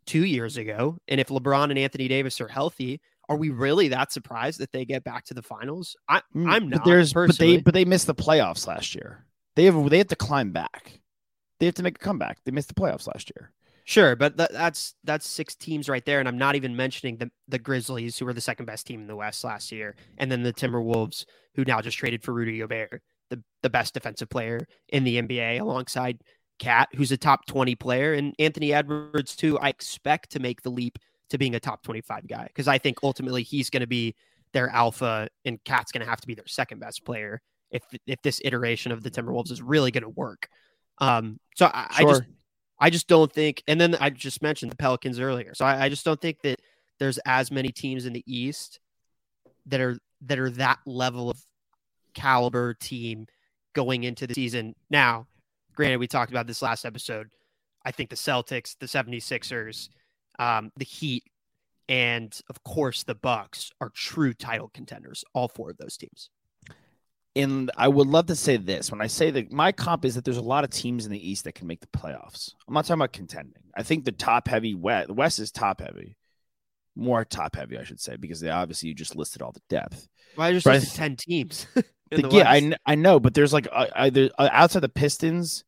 two 0.04 0.24
years 0.24 0.58
ago. 0.58 0.98
And 1.08 1.20
if 1.20 1.28
LeBron 1.28 1.70
and 1.70 1.78
Anthony 1.78 2.08
Davis 2.08 2.40
are 2.40 2.48
healthy, 2.48 3.00
are 3.28 3.36
we 3.36 3.50
really 3.50 3.88
that 3.88 4.12
surprised 4.12 4.60
that 4.60 4.72
they 4.72 4.84
get 4.84 5.04
back 5.04 5.24
to 5.26 5.34
the 5.34 5.42
finals? 5.42 5.96
I, 6.08 6.22
Mm, 6.34 6.50
I'm 6.50 6.68
not. 6.68 6.80
But 6.80 6.84
there's, 6.90 7.12
but 7.12 7.26
personally. 7.28 7.56
they, 7.56 7.62
but 7.62 7.74
they 7.74 7.84
missed 7.84 8.06
the 8.06 8.14
playoffs 8.14 8.66
last 8.66 8.94
year. 8.94 9.24
They 9.56 9.64
have, 9.64 9.90
they 9.90 9.98
have 9.98 10.08
to 10.08 10.16
climb 10.16 10.52
back. 10.52 11.00
They 11.58 11.66
have 11.66 11.74
to 11.76 11.82
make 11.82 11.96
a 11.96 11.98
comeback. 11.98 12.38
They 12.44 12.52
missed 12.52 12.68
the 12.68 12.74
playoffs 12.74 13.06
last 13.06 13.30
year. 13.36 13.52
Sure, 13.84 14.14
but 14.14 14.36
that, 14.36 14.52
that's 14.52 14.94
that's 15.02 15.26
six 15.26 15.54
teams 15.54 15.88
right 15.88 16.04
there, 16.04 16.20
and 16.20 16.28
I'm 16.28 16.36
not 16.36 16.56
even 16.56 16.76
mentioning 16.76 17.16
the 17.16 17.30
the 17.48 17.58
Grizzlies, 17.58 18.18
who 18.18 18.26
were 18.26 18.34
the 18.34 18.40
second 18.40 18.66
best 18.66 18.86
team 18.86 19.00
in 19.00 19.06
the 19.06 19.16
West 19.16 19.42
last 19.44 19.72
year, 19.72 19.96
and 20.18 20.30
then 20.30 20.42
the 20.42 20.52
Timberwolves, 20.52 21.24
who 21.54 21.64
now 21.64 21.80
just 21.80 21.96
traded 21.96 22.22
for 22.22 22.34
Rudy 22.34 22.58
Gobert, 22.58 23.00
the 23.30 23.42
the 23.62 23.70
best 23.70 23.94
defensive 23.94 24.28
player 24.28 24.60
in 24.90 25.04
the 25.04 25.22
NBA, 25.22 25.58
alongside 25.60 26.20
KAT, 26.58 26.90
who's 26.96 27.12
a 27.12 27.16
top 27.16 27.46
20 27.46 27.76
player, 27.76 28.12
and 28.12 28.34
Anthony 28.38 28.74
Edwards 28.74 29.34
too. 29.34 29.58
I 29.58 29.70
expect 29.70 30.32
to 30.32 30.38
make 30.38 30.60
the 30.60 30.70
leap 30.70 30.98
to 31.30 31.38
being 31.38 31.54
a 31.54 31.60
top 31.60 31.82
25 31.82 32.26
guy 32.26 32.44
because 32.44 32.68
I 32.68 32.78
think 32.78 32.98
ultimately 33.02 33.42
he's 33.42 33.70
going 33.70 33.80
to 33.80 33.86
be 33.86 34.14
their 34.52 34.70
alpha, 34.70 35.28
and 35.44 35.62
KAT's 35.64 35.92
going 35.92 36.02
to 36.02 36.08
have 36.08 36.20
to 36.20 36.26
be 36.26 36.34
their 36.34 36.46
second 36.46 36.80
best 36.80 37.04
player 37.04 37.40
if 37.70 37.82
if 38.06 38.20
this 38.22 38.40
iteration 38.44 38.92
of 38.92 39.02
the 39.02 39.10
Timberwolves 39.10 39.50
is 39.50 39.62
really 39.62 39.90
going 39.90 40.04
to 40.04 40.08
work. 40.08 40.48
Um, 40.98 41.38
so 41.54 41.66
I, 41.66 41.86
I 41.98 42.02
just 42.04 42.22
I 42.80 42.90
just 42.90 43.08
don't 43.08 43.32
think, 43.32 43.62
and 43.66 43.80
then 43.80 43.96
I 44.00 44.10
just 44.10 44.42
mentioned 44.42 44.70
the 44.70 44.76
Pelicans 44.76 45.18
earlier. 45.18 45.54
So 45.54 45.64
I, 45.64 45.84
I, 45.84 45.88
just 45.88 46.04
don't 46.04 46.20
think 46.20 46.42
that 46.42 46.60
there's 46.98 47.18
as 47.26 47.50
many 47.50 47.70
teams 47.70 48.06
in 48.06 48.12
the 48.12 48.22
East 48.26 48.78
that 49.66 49.80
are 49.80 49.98
that 50.22 50.38
are 50.38 50.50
that 50.50 50.78
level 50.86 51.30
of 51.30 51.40
caliber 52.14 52.74
team 52.74 53.26
going 53.74 54.04
into 54.04 54.26
the 54.26 54.34
season. 54.34 54.74
Now, 54.90 55.26
granted, 55.74 55.98
we 55.98 56.06
talked 56.06 56.30
about 56.30 56.46
this 56.46 56.62
last 56.62 56.84
episode. 56.84 57.28
I 57.84 57.90
think 57.90 58.10
the 58.10 58.16
Celtics, 58.16 58.76
the 58.78 58.86
76ers, 58.86 59.88
um, 60.38 60.72
the 60.76 60.84
Heat, 60.84 61.24
and 61.88 62.38
of 62.48 62.62
course 62.64 63.02
the 63.02 63.14
Bucks 63.14 63.70
are 63.80 63.90
true 63.90 64.34
title 64.34 64.70
contenders. 64.72 65.24
All 65.34 65.48
four 65.48 65.70
of 65.70 65.78
those 65.78 65.96
teams. 65.96 66.30
And 67.36 67.70
I 67.76 67.86
would 67.86 68.08
love 68.08 68.26
to 68.26 68.34
say 68.34 68.56
this 68.56 68.90
when 68.90 69.00
I 69.00 69.06
say 69.06 69.30
that 69.30 69.52
my 69.52 69.70
comp 69.70 70.04
is 70.04 70.16
that 70.16 70.24
there's 70.24 70.38
a 70.38 70.42
lot 70.42 70.64
of 70.64 70.70
teams 70.70 71.06
in 71.06 71.12
the 71.12 71.30
East 71.30 71.44
that 71.44 71.54
can 71.54 71.68
make 71.68 71.80
the 71.80 71.86
playoffs. 71.86 72.52
I'm 72.66 72.74
not 72.74 72.84
talking 72.84 73.00
about 73.00 73.12
contending. 73.12 73.62
I 73.76 73.84
think 73.84 74.04
the 74.04 74.12
top 74.12 74.48
heavy 74.48 74.74
West, 74.74 75.06
the 75.06 75.14
West 75.14 75.38
is 75.38 75.52
top 75.52 75.80
heavy, 75.80 76.16
more 76.96 77.24
top 77.24 77.54
heavy, 77.54 77.78
I 77.78 77.84
should 77.84 78.00
say, 78.00 78.16
because 78.16 78.40
they 78.40 78.50
obviously 78.50 78.88
you 78.88 78.94
just 78.94 79.14
listed 79.14 79.40
all 79.40 79.52
the 79.52 79.62
depth. 79.68 80.08
Well, 80.36 80.48
I 80.48 80.52
just 80.52 80.64
But 80.64 80.76
I 80.76 80.78
th- 80.80 80.94
10 80.94 81.16
teams. 81.16 81.66
The- 82.10 82.26
yeah, 82.30 82.50
I, 82.50 82.72
I 82.86 82.94
know, 82.94 83.20
but 83.20 83.34
there's 83.34 83.52
like 83.52 83.68
uh, 83.70 83.86
either 83.94 84.30
uh, 84.38 84.48
outside 84.50 84.80
the 84.80 84.88
Pistons, 84.88 85.62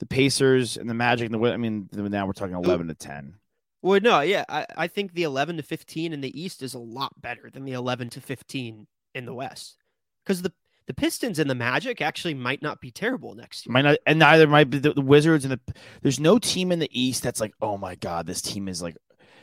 the 0.00 0.06
Pacers, 0.06 0.76
and 0.76 0.90
the 0.90 0.94
Magic. 0.94 1.30
And 1.30 1.40
the 1.40 1.52
I 1.52 1.56
mean, 1.56 1.88
now 1.92 2.26
we're 2.26 2.32
talking 2.32 2.56
11 2.56 2.88
to 2.88 2.94
10. 2.94 3.34
Well, 3.82 4.00
no, 4.00 4.20
yeah, 4.20 4.44
I, 4.48 4.66
I 4.76 4.86
think 4.88 5.14
the 5.14 5.22
11 5.22 5.58
to 5.58 5.62
15 5.62 6.12
in 6.12 6.20
the 6.20 6.40
East 6.40 6.62
is 6.62 6.74
a 6.74 6.78
lot 6.78 7.20
better 7.20 7.48
than 7.50 7.64
the 7.64 7.72
11 7.72 8.10
to 8.10 8.20
15 8.20 8.86
in 9.14 9.24
the 9.24 9.34
West 9.34 9.76
because 10.24 10.42
the 10.42 10.52
the 10.88 10.94
Pistons 10.94 11.38
and 11.38 11.50
the 11.50 11.54
Magic 11.54 12.00
actually 12.00 12.32
might 12.32 12.62
not 12.62 12.80
be 12.80 12.90
terrible 12.90 13.34
next 13.34 13.66
year. 13.66 13.74
Might 13.74 13.82
not, 13.82 13.98
and 14.06 14.18
neither 14.18 14.46
might 14.46 14.70
be 14.70 14.78
the, 14.78 14.94
the 14.94 15.02
Wizards 15.02 15.44
and 15.44 15.52
the. 15.52 15.74
There's 16.00 16.18
no 16.18 16.38
team 16.38 16.72
in 16.72 16.78
the 16.78 16.88
East 16.98 17.22
that's 17.22 17.42
like, 17.42 17.52
oh 17.60 17.76
my 17.76 17.94
god, 17.94 18.26
this 18.26 18.40
team 18.40 18.68
is 18.68 18.80
like, 18.80 18.96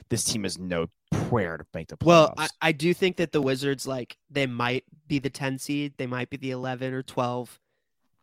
this 0.10 0.24
team 0.24 0.44
is 0.44 0.58
no 0.58 0.88
prayer 1.12 1.58
to 1.58 1.66
make 1.76 1.90
the 1.90 1.98
playoffs. 1.98 2.08
Well, 2.08 2.34
I, 2.36 2.48
I 2.62 2.72
do 2.72 2.96
think 2.96 3.18
that 3.18 3.32
the 3.32 3.44
Wizards, 3.44 3.86
like, 3.86 4.18
they 4.32 4.48
might 4.48 4.86
be 5.08 5.20
the 5.20 5.30
10 5.30 5.60
seed. 5.60 5.94
They 5.98 6.08
might 6.08 6.32
be 6.32 6.38
the 6.38 6.50
11 6.50 6.96
or 6.96 7.04
12. 7.04 7.60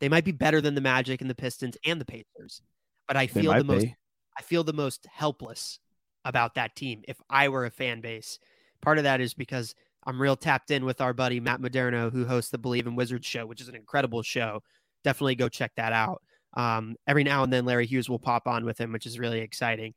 They 0.00 0.08
might 0.08 0.24
be 0.24 0.32
better 0.32 0.60
than 0.60 0.74
the 0.74 0.80
Magic 0.80 1.20
and 1.20 1.30
the 1.30 1.34
Pistons 1.36 1.76
and 1.84 2.00
the 2.00 2.04
Pacers. 2.04 2.60
But 3.06 3.16
I 3.16 3.28
feel 3.28 3.54
the 3.54 3.62
most 3.62 3.84
be. 3.84 3.96
I 4.36 4.42
feel 4.42 4.64
the 4.64 4.72
most 4.72 5.06
helpless 5.12 5.78
about 6.24 6.54
that 6.54 6.76
team 6.76 7.02
if 7.08 7.20
I 7.28 7.48
were 7.48 7.66
a 7.66 7.70
fan 7.70 8.00
base. 8.00 8.38
Part 8.80 8.98
of 8.98 9.04
that 9.04 9.20
is 9.20 9.34
because 9.34 9.74
I'm 10.04 10.20
real 10.20 10.36
tapped 10.36 10.70
in 10.70 10.84
with 10.84 11.00
our 11.00 11.12
buddy 11.12 11.40
Matt 11.40 11.60
Moderno, 11.60 12.10
who 12.10 12.24
hosts 12.24 12.50
the 12.50 12.58
Believe 12.58 12.86
in 12.86 12.96
Wizards 12.96 13.26
show, 13.26 13.46
which 13.46 13.60
is 13.60 13.68
an 13.68 13.76
incredible 13.76 14.22
show. 14.22 14.62
Definitely 15.04 15.36
go 15.36 15.48
check 15.48 15.72
that 15.76 15.92
out. 15.92 16.22
Um, 16.54 16.96
every 17.06 17.24
now 17.24 17.44
and 17.44 17.52
then, 17.52 17.64
Larry 17.64 17.86
Hughes 17.86 18.08
will 18.08 18.18
pop 18.18 18.46
on 18.46 18.64
with 18.64 18.78
him, 18.78 18.92
which 18.92 19.06
is 19.06 19.18
really 19.18 19.40
exciting. 19.40 19.94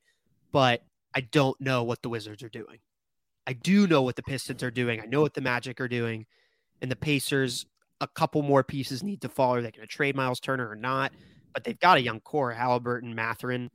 But 0.52 0.84
I 1.16 1.22
don't 1.22 1.60
know 1.60 1.84
what 1.84 2.02
the 2.02 2.10
Wizards 2.10 2.44
are 2.44 2.50
doing. 2.50 2.80
I 3.48 3.54
do 3.54 3.88
know 3.88 4.02
what 4.02 4.16
the 4.16 4.24
Pistons 4.24 4.64
are 4.64 4.72
doing. 4.72 5.02
I 5.02 5.06
know 5.06 5.22
what 5.22 5.34
the 5.34 5.42
Magic 5.42 5.80
are 5.82 5.88
doing. 5.88 6.26
And 6.82 6.90
the 6.90 6.96
Pacers, 6.96 7.66
a 8.02 8.08
couple 8.08 8.42
more 8.42 8.64
pieces 8.64 9.04
need 9.04 9.22
to 9.22 9.30
fall. 9.30 9.56
Are 9.56 9.62
they 9.62 9.72
going 9.72 9.88
to 9.88 9.94
trade 9.94 10.16
Miles 10.16 10.40
Turner 10.40 10.70
or 10.70 10.76
not? 10.76 11.12
But 11.54 11.64
they've 11.64 11.80
got 11.80 11.98
a 11.98 12.02
young 12.02 12.20
core, 12.20 12.52
Halliburton, 12.52 13.16
Mathurin. 13.16 13.70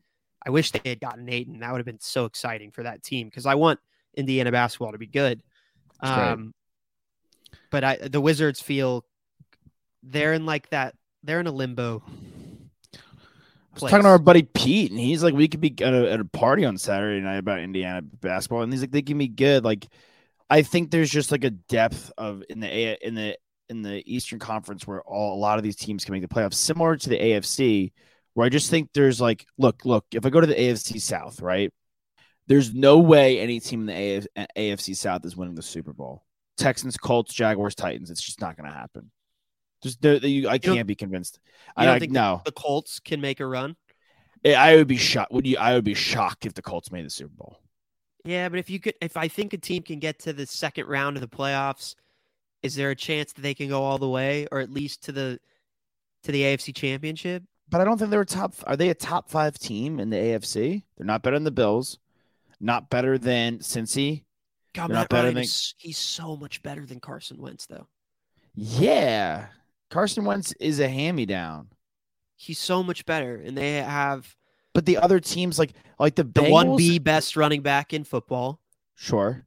I 0.44 0.50
wish 0.50 0.70
they 0.70 0.88
had 0.88 1.00
gotten 1.00 1.26
Aiden. 1.26 1.60
That 1.60 1.72
would 1.72 1.78
have 1.78 1.86
been 1.86 2.00
so 2.00 2.24
exciting 2.24 2.70
for 2.70 2.82
that 2.82 3.02
team 3.02 3.28
because 3.28 3.46
I 3.46 3.54
want 3.54 3.78
Indiana 4.14 4.50
basketball 4.50 4.92
to 4.92 4.98
be 4.98 5.06
good. 5.06 5.42
Um, 6.00 6.54
but 7.70 7.84
I, 7.84 7.96
the 7.96 8.20
Wizards 8.20 8.60
feel 8.60 9.04
they're 10.02 10.32
in 10.32 10.46
like 10.46 10.70
that. 10.70 10.94
They're 11.22 11.40
in 11.40 11.46
a 11.46 11.52
limbo. 11.52 12.02
I 12.06 13.74
was 13.74 13.90
talking 13.90 14.02
to 14.02 14.08
our 14.08 14.18
buddy 14.18 14.42
Pete, 14.42 14.90
and 14.90 14.98
he's 14.98 15.22
like, 15.22 15.34
we 15.34 15.46
could 15.46 15.60
be 15.60 15.74
at 15.82 15.94
a, 15.94 16.12
at 16.12 16.20
a 16.20 16.24
party 16.24 16.64
on 16.64 16.76
Saturday 16.76 17.20
night 17.20 17.36
about 17.36 17.60
Indiana 17.60 18.02
basketball, 18.02 18.62
and 18.62 18.72
he's 18.72 18.80
like, 18.80 18.90
they 18.90 19.02
can 19.02 19.18
be 19.18 19.28
good. 19.28 19.64
Like, 19.64 19.86
I 20.48 20.62
think 20.62 20.90
there's 20.90 21.10
just 21.10 21.30
like 21.30 21.44
a 21.44 21.50
depth 21.50 22.10
of 22.18 22.42
in 22.48 22.60
the 22.60 22.66
A 22.66 22.98
in 23.00 23.14
the 23.14 23.36
in 23.68 23.82
the 23.82 24.02
Eastern 24.12 24.40
Conference 24.40 24.86
where 24.86 25.02
all 25.02 25.34
a 25.34 25.38
lot 25.38 25.58
of 25.58 25.62
these 25.62 25.76
teams 25.76 26.04
can 26.04 26.12
make 26.12 26.22
the 26.22 26.28
playoffs, 26.28 26.54
similar 26.54 26.96
to 26.96 27.08
the 27.08 27.18
AFC, 27.18 27.92
where 28.40 28.46
I 28.46 28.48
just 28.48 28.70
think 28.70 28.88
there's 28.94 29.20
like, 29.20 29.44
look, 29.58 29.84
look, 29.84 30.06
if 30.12 30.24
I 30.24 30.30
go 30.30 30.40
to 30.40 30.46
the 30.46 30.54
AFC 30.54 30.98
South, 30.98 31.42
right, 31.42 31.70
there's 32.46 32.72
no 32.72 32.96
way 32.96 33.38
any 33.38 33.60
team 33.60 33.86
in 33.86 33.86
the 33.86 34.16
AF, 34.16 34.48
AFC 34.56 34.96
South 34.96 35.26
is 35.26 35.36
winning 35.36 35.56
the 35.56 35.60
Super 35.62 35.92
Bowl. 35.92 36.24
Texans, 36.56 36.96
Colts, 36.96 37.34
Jaguars, 37.34 37.74
Titans. 37.74 38.10
It's 38.10 38.22
just 38.22 38.40
not 38.40 38.56
going 38.56 38.66
to 38.66 38.74
happen. 38.74 39.10
Just 39.82 40.00
there, 40.00 40.16
you, 40.16 40.48
I 40.48 40.56
can't 40.56 40.86
be 40.86 40.94
convinced. 40.94 41.38
I, 41.76 41.84
don't 41.84 41.96
I 41.96 41.98
think 41.98 42.12
no. 42.12 42.40
the 42.46 42.52
Colts 42.52 42.98
can 42.98 43.20
make 43.20 43.40
a 43.40 43.46
run? 43.46 43.76
I- 44.42 44.54
I 44.54 44.76
would 44.76 44.88
be 44.88 44.96
shocked. 44.96 45.32
Would 45.32 45.46
you? 45.46 45.58
I 45.58 45.74
would 45.74 45.84
be 45.84 45.92
shocked 45.92 46.46
if 46.46 46.54
the 46.54 46.62
Colts 46.62 46.90
made 46.90 47.04
the 47.04 47.10
Super 47.10 47.34
Bowl. 47.36 47.58
Yeah, 48.24 48.48
but 48.48 48.58
if 48.58 48.70
you 48.70 48.80
could, 48.80 48.94
if 49.02 49.18
I 49.18 49.28
think 49.28 49.52
a 49.52 49.58
team 49.58 49.82
can 49.82 49.98
get 49.98 50.18
to 50.20 50.32
the 50.32 50.46
second 50.46 50.86
round 50.86 51.18
of 51.18 51.20
the 51.20 51.28
playoffs, 51.28 51.94
is 52.62 52.74
there 52.74 52.88
a 52.88 52.96
chance 52.96 53.34
that 53.34 53.42
they 53.42 53.52
can 53.52 53.68
go 53.68 53.82
all 53.82 53.98
the 53.98 54.08
way, 54.08 54.46
or 54.50 54.60
at 54.60 54.70
least 54.70 55.02
to 55.04 55.12
the 55.12 55.38
to 56.22 56.32
the 56.32 56.40
AFC 56.40 56.74
Championship? 56.74 57.42
But 57.70 57.80
I 57.80 57.84
don't 57.84 57.98
think 57.98 58.10
they're 58.10 58.20
a 58.22 58.26
top. 58.26 58.54
Are 58.66 58.76
they 58.76 58.88
a 58.90 58.94
top 58.94 59.30
five 59.30 59.58
team 59.58 60.00
in 60.00 60.10
the 60.10 60.16
AFC? 60.16 60.82
They're 60.96 61.06
not 61.06 61.22
better 61.22 61.36
than 61.36 61.44
the 61.44 61.50
Bills. 61.50 61.98
Not 62.60 62.90
better 62.90 63.16
than 63.16 63.58
Cincy. 63.60 64.24
God, 64.74 64.88
They're 64.88 64.96
not 64.96 65.08
better 65.08 65.22
Ryan 65.24 65.34
than- 65.36 65.44
is- 65.44 65.74
he's 65.78 65.98
so 65.98 66.36
much 66.36 66.62
better 66.62 66.84
than 66.84 67.00
Carson 67.00 67.38
Wentz, 67.40 67.66
though. 67.66 67.86
Yeah, 68.54 69.46
Carson 69.88 70.24
Wentz 70.24 70.52
is 70.60 70.80
a 70.80 70.88
hand-me-down. 70.88 71.68
He's 72.36 72.58
so 72.58 72.82
much 72.82 73.06
better, 73.06 73.36
and 73.36 73.56
they 73.56 73.74
have 73.74 74.36
But 74.72 74.86
the 74.86 74.98
other 74.98 75.20
teams, 75.20 75.58
like 75.58 75.72
like 75.98 76.14
the 76.14 76.24
the 76.24 76.44
one 76.44 76.76
B 76.76 76.98
best 76.98 77.36
running 77.36 77.62
back 77.62 77.92
in 77.92 78.04
football, 78.04 78.60
sure. 78.94 79.46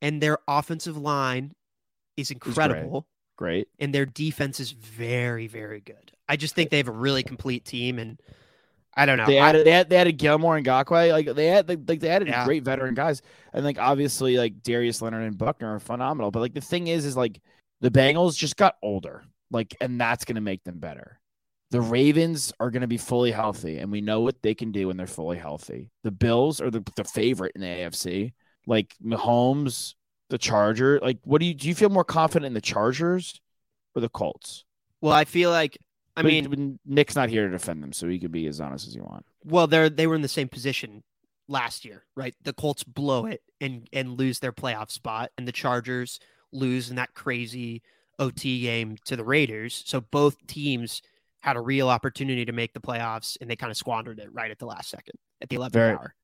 and 0.00 0.22
their 0.22 0.38
offensive 0.48 0.96
line 0.96 1.54
is 2.16 2.30
incredible. 2.30 3.06
Great. 3.36 3.68
and 3.78 3.94
their 3.94 4.04
defense 4.06 4.58
is 4.58 4.72
very, 4.72 5.46
very 5.46 5.80
good. 5.80 6.12
I 6.28 6.36
just 6.36 6.54
think 6.54 6.70
they 6.70 6.76
have 6.78 6.88
a 6.88 6.92
really 6.92 7.22
complete 7.22 7.64
team, 7.64 7.98
and 7.98 8.20
I 8.96 9.06
don't 9.06 9.16
know. 9.16 9.26
They 9.26 9.38
added 9.38 9.64
they, 9.66 9.70
had, 9.70 9.88
they 9.88 9.96
added 9.96 10.18
Gilmore 10.18 10.56
and 10.56 10.66
Ngakoue. 10.66 11.12
Like 11.12 11.34
they 11.36 11.46
had 11.46 11.68
like, 11.68 11.80
like 11.86 12.00
they 12.00 12.08
added 12.10 12.28
Yeah. 12.28 12.44
great 12.44 12.64
veteran 12.64 12.94
guys. 12.94 13.22
And 13.52 13.64
like 13.64 13.78
obviously 13.78 14.36
like 14.38 14.62
Darius 14.62 15.00
Leonard 15.00 15.22
and 15.24 15.38
Buckner 15.38 15.74
are 15.76 15.78
phenomenal. 15.78 16.30
But 16.30 16.40
like 16.40 16.54
the 16.54 16.60
thing 16.60 16.88
is, 16.88 17.04
is 17.04 17.16
like 17.16 17.40
the 17.80 17.90
Bengals 17.90 18.36
just 18.36 18.56
got 18.56 18.76
older. 18.82 19.24
Like, 19.50 19.76
and 19.80 20.00
that's 20.00 20.24
gonna 20.24 20.40
make 20.40 20.64
them 20.64 20.78
better. 20.78 21.20
The 21.70 21.80
Ravens 21.80 22.52
are 22.58 22.70
gonna 22.70 22.88
be 22.88 22.96
fully 22.96 23.30
healthy, 23.30 23.78
and 23.78 23.92
we 23.92 24.00
know 24.00 24.20
what 24.20 24.42
they 24.42 24.54
can 24.54 24.72
do 24.72 24.88
when 24.88 24.96
they're 24.96 25.06
fully 25.06 25.38
healthy. 25.38 25.90
The 26.02 26.10
Bills 26.10 26.60
are 26.60 26.70
the, 26.70 26.82
the 26.96 27.04
favorite 27.04 27.52
in 27.54 27.60
the 27.60 27.66
AFC. 27.68 28.32
Like 28.66 28.94
Mahomes, 29.04 29.94
the 30.28 30.38
Charger. 30.38 30.98
Like, 31.00 31.18
what 31.24 31.40
do 31.40 31.46
you 31.46 31.54
do 31.54 31.68
you 31.68 31.74
feel 31.74 31.88
more 31.88 32.04
confident 32.04 32.46
in 32.48 32.54
the 32.54 32.60
Chargers 32.60 33.40
or 33.94 34.00
the 34.00 34.08
Colts? 34.08 34.64
well, 35.00 35.12
I 35.12 35.24
feel 35.24 35.50
like 35.50 35.78
I 36.18 36.22
But- 36.22 36.28
mean, 36.28 36.78
Nick's 36.84 37.14
not 37.16 37.28
here 37.28 37.46
to 37.46 37.50
defend 37.52 37.82
them, 37.82 37.92
so 37.92 38.08
he 38.08 38.18
could 38.18 38.32
be 38.32 38.46
as 38.46 38.60
honest 38.60 38.86
as 38.88 38.94
you 38.94 39.02
want. 39.02 39.24
well, 39.44 39.66
they're 39.66 39.88
they 39.88 40.06
were 40.06 40.14
in 40.16 40.22
the 40.22 40.28
same 40.28 40.48
position 40.48 41.02
last 41.48 41.84
year, 41.84 42.04
right? 42.16 42.34
The 42.42 42.52
Colts 42.52 42.84
blow 42.84 43.24
it 43.26 43.42
and 43.60 43.88
and 43.92 44.18
lose 44.18 44.40
their 44.40 44.52
playoff 44.52 44.90
spot, 44.90 45.30
and 45.38 45.46
the 45.48 45.52
Chargers 45.52 46.18
lose 46.52 46.90
in 46.90 46.96
that 46.96 47.14
crazy 47.14 47.82
OT 48.18 48.60
game 48.62 48.96
to 49.04 49.14
the 49.16 49.24
Raiders. 49.24 49.82
So 49.86 50.00
both 50.00 50.44
teams 50.46 51.02
had 51.40 51.56
a 51.56 51.60
real 51.60 51.88
opportunity 51.88 52.44
to 52.44 52.52
make 52.52 52.72
the 52.72 52.80
playoffs, 52.80 53.36
and 53.40 53.48
they 53.48 53.54
kind 53.56 53.70
of 53.70 53.76
squandered 53.76 54.18
it 54.18 54.32
right 54.32 54.50
at 54.50 54.58
the 54.58 54.66
last 54.66 54.90
second 54.90 55.14
at 55.40 55.48
the 55.48 55.56
11th 55.56 55.72
Very- 55.74 55.92
hour. 55.94 56.14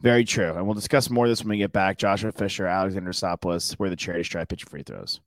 Very 0.00 0.24
true. 0.24 0.52
And 0.54 0.66
we'll 0.66 0.74
discuss 0.74 1.08
more 1.08 1.24
of 1.26 1.30
this 1.30 1.40
when 1.42 1.50
we 1.50 1.58
get 1.58 1.72
back. 1.72 1.96
Joshua 1.98 2.32
Fisher, 2.32 2.66
Alexander 2.66 3.12
Sopoulos, 3.12 3.74
where 3.74 3.88
the 3.88 3.96
charity 3.96 4.24
stripe 4.24 4.48
pitch 4.48 4.64
free 4.64 4.82
throws. 4.82 5.20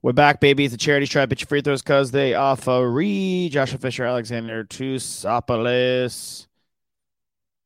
We're 0.00 0.12
back, 0.12 0.38
baby. 0.38 0.64
It's 0.64 0.74
a 0.74 0.78
charity 0.78 1.06
stripe 1.06 1.28
pitch 1.28 1.44
free 1.44 1.60
throws 1.60 1.82
because 1.82 2.12
they 2.12 2.34
offer 2.34 2.88
re 2.88 3.48
Joshua 3.48 3.80
Fisher, 3.80 4.04
Alexander 4.04 4.62
to 4.62 4.94
Sopoulos. 4.94 6.46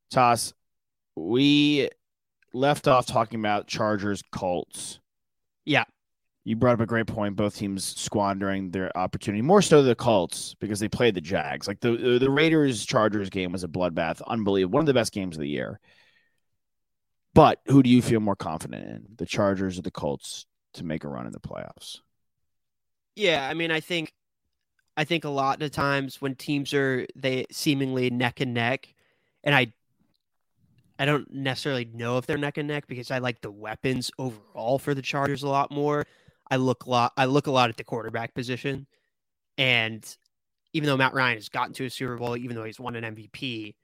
Toss, 0.09 0.51
we 1.15 1.89
left 2.51 2.87
off 2.87 3.05
talking 3.05 3.39
about 3.39 3.67
Chargers 3.67 4.23
Colts. 4.31 4.99
Yeah. 5.63 5.83
You 6.43 6.55
brought 6.55 6.73
up 6.73 6.79
a 6.79 6.87
great 6.87 7.05
point. 7.05 7.35
Both 7.35 7.55
teams 7.55 7.85
squandering 7.85 8.71
their 8.71 8.95
opportunity, 8.97 9.43
more 9.43 9.61
so 9.61 9.83
the 9.83 9.93
Colts 9.93 10.55
because 10.59 10.79
they 10.79 10.89
played 10.89 11.13
the 11.13 11.21
Jags. 11.21 11.67
Like 11.67 11.81
the 11.81 12.17
the 12.19 12.31
Raiders 12.31 12.83
Chargers 12.83 13.29
game 13.29 13.51
was 13.51 13.63
a 13.63 13.67
bloodbath, 13.67 14.23
unbelievable, 14.25 14.73
one 14.73 14.81
of 14.81 14.87
the 14.87 14.93
best 14.95 15.13
games 15.13 15.35
of 15.35 15.41
the 15.41 15.47
year. 15.47 15.79
But 17.35 17.59
who 17.67 17.83
do 17.83 17.91
you 17.91 18.01
feel 18.01 18.21
more 18.21 18.35
confident 18.35 18.87
in, 18.87 19.05
the 19.17 19.27
Chargers 19.27 19.77
or 19.77 19.83
the 19.83 19.91
Colts, 19.91 20.47
to 20.73 20.83
make 20.83 21.03
a 21.03 21.07
run 21.07 21.27
in 21.27 21.31
the 21.31 21.39
playoffs? 21.39 21.99
Yeah, 23.15 23.47
I 23.47 23.53
mean, 23.53 23.71
I 23.71 23.79
think, 23.79 24.13
I 24.97 25.03
think 25.03 25.23
a 25.23 25.29
lot 25.29 25.61
of 25.61 25.71
times 25.71 26.21
when 26.21 26.35
teams 26.35 26.73
are 26.73 27.07
they 27.15 27.45
seemingly 27.51 28.09
neck 28.09 28.39
and 28.41 28.53
neck, 28.53 28.93
and 29.43 29.55
I, 29.55 29.73
I 30.99 31.05
don't 31.05 31.31
necessarily 31.33 31.85
know 31.85 32.17
if 32.17 32.25
they're 32.25 32.37
neck 32.37 32.57
and 32.57 32.67
neck 32.67 32.87
because 32.87 33.11
I 33.11 33.19
like 33.19 33.41
the 33.41 33.51
weapons 33.51 34.11
overall 34.17 34.79
for 34.79 34.93
the 34.93 35.01
Chargers 35.01 35.43
a 35.43 35.49
lot 35.49 35.71
more. 35.71 36.05
I 36.49 36.57
look 36.57 36.85
a 36.85 36.89
lot, 36.89 37.13
I 37.17 37.25
look 37.25 37.47
a 37.47 37.51
lot 37.51 37.69
at 37.69 37.77
the 37.77 37.83
quarterback 37.83 38.33
position, 38.33 38.87
and 39.57 40.05
even 40.73 40.87
though 40.87 40.97
Matt 40.97 41.13
Ryan 41.13 41.37
has 41.37 41.49
gotten 41.49 41.73
to 41.75 41.85
a 41.85 41.89
Super 41.89 42.17
Bowl, 42.17 42.35
even 42.37 42.55
though 42.55 42.63
he's 42.63 42.79
won 42.79 42.95
an 42.95 43.15
MVP, 43.15 43.75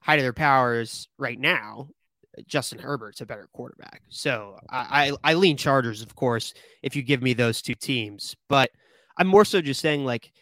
height 0.00 0.18
of 0.18 0.22
their 0.22 0.32
powers 0.32 1.08
right 1.18 1.38
now, 1.38 1.88
Justin 2.46 2.78
Herbert's 2.78 3.20
a 3.20 3.26
better 3.26 3.48
quarterback. 3.52 4.02
So 4.08 4.58
I, 4.70 5.12
I, 5.24 5.32
I 5.32 5.34
lean 5.34 5.56
Chargers, 5.56 6.02
of 6.02 6.14
course, 6.14 6.54
if 6.82 6.96
you 6.96 7.02
give 7.02 7.22
me 7.22 7.32
those 7.32 7.62
two 7.62 7.74
teams. 7.74 8.34
But 8.48 8.70
I'm 9.16 9.26
more 9.26 9.44
so 9.44 9.60
just 9.60 9.80
saying, 9.80 10.04
like, 10.04 10.32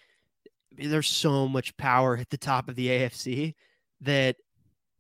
there's 0.76 1.08
so 1.08 1.48
much 1.48 1.76
power 1.76 2.16
at 2.16 2.30
the 2.30 2.38
top 2.38 2.68
of 2.68 2.76
the 2.76 2.88
AFC 2.88 3.54
that 4.00 4.36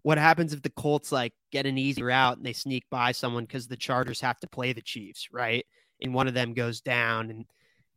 what 0.02 0.18
happens 0.18 0.52
if 0.52 0.62
the 0.62 0.70
Colts 0.70 1.12
like 1.12 1.32
get 1.50 1.66
an 1.66 1.78
easy 1.78 2.02
route 2.02 2.36
and 2.36 2.44
they 2.44 2.52
sneak 2.52 2.84
by 2.90 3.12
someone 3.12 3.44
because 3.44 3.68
the 3.68 3.76
Chargers 3.76 4.20
have 4.20 4.38
to 4.40 4.48
play 4.48 4.72
the 4.72 4.82
Chiefs, 4.82 5.28
right? 5.32 5.64
And 6.00 6.12
one 6.12 6.28
of 6.28 6.34
them 6.34 6.54
goes 6.54 6.80
down 6.80 7.30
and 7.30 7.46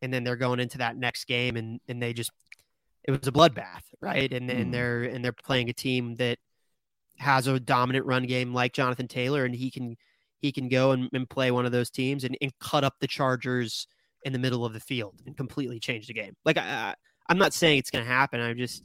and 0.02 0.14
then 0.14 0.24
they're 0.24 0.36
going 0.36 0.60
into 0.60 0.78
that 0.78 0.98
next 0.98 1.26
game 1.26 1.58
and 1.58 1.80
and 1.88 2.02
they 2.02 2.14
just 2.14 2.32
it 3.04 3.12
was 3.12 3.28
a 3.28 3.32
bloodbath, 3.32 3.84
right? 4.02 4.32
And 4.32 4.50
then 4.50 4.68
Mm. 4.68 4.72
they're 4.72 5.04
and 5.04 5.26
they're 5.26 5.34
playing 5.34 5.70
a 5.70 5.74
team 5.74 6.16
that 6.16 6.38
has 7.18 7.48
a 7.48 7.60
dominant 7.60 8.06
run 8.06 8.26
game 8.26 8.54
like 8.54 8.74
Jonathan 8.74 9.08
Taylor, 9.08 9.46
and 9.46 9.56
he 9.56 9.72
can 9.72 9.96
he 10.40 10.52
can 10.52 10.70
go 10.70 10.92
and, 10.92 11.10
and 11.14 11.30
play 11.30 11.52
one 11.52 11.66
of 11.66 11.72
those 11.72 11.90
teams 11.90 12.24
and, 12.24 12.38
and 12.42 12.52
cut 12.60 12.84
up 12.84 12.96
the 13.00 13.08
Chargers 13.08 13.88
in 14.24 14.34
the 14.34 14.40
middle 14.40 14.66
of 14.66 14.74
the 14.74 14.80
field 14.80 15.22
and 15.26 15.38
completely 15.38 15.80
change 15.80 16.08
the 16.08 16.14
game. 16.14 16.36
Like 16.46 16.58
I, 16.58 16.94
I'm 17.30 17.38
not 17.38 17.54
saying 17.54 17.80
it's 17.80 17.92
going 17.92 18.04
to 18.04 18.12
happen. 18.12 18.42
I'm 18.42 18.58
just 18.58 18.84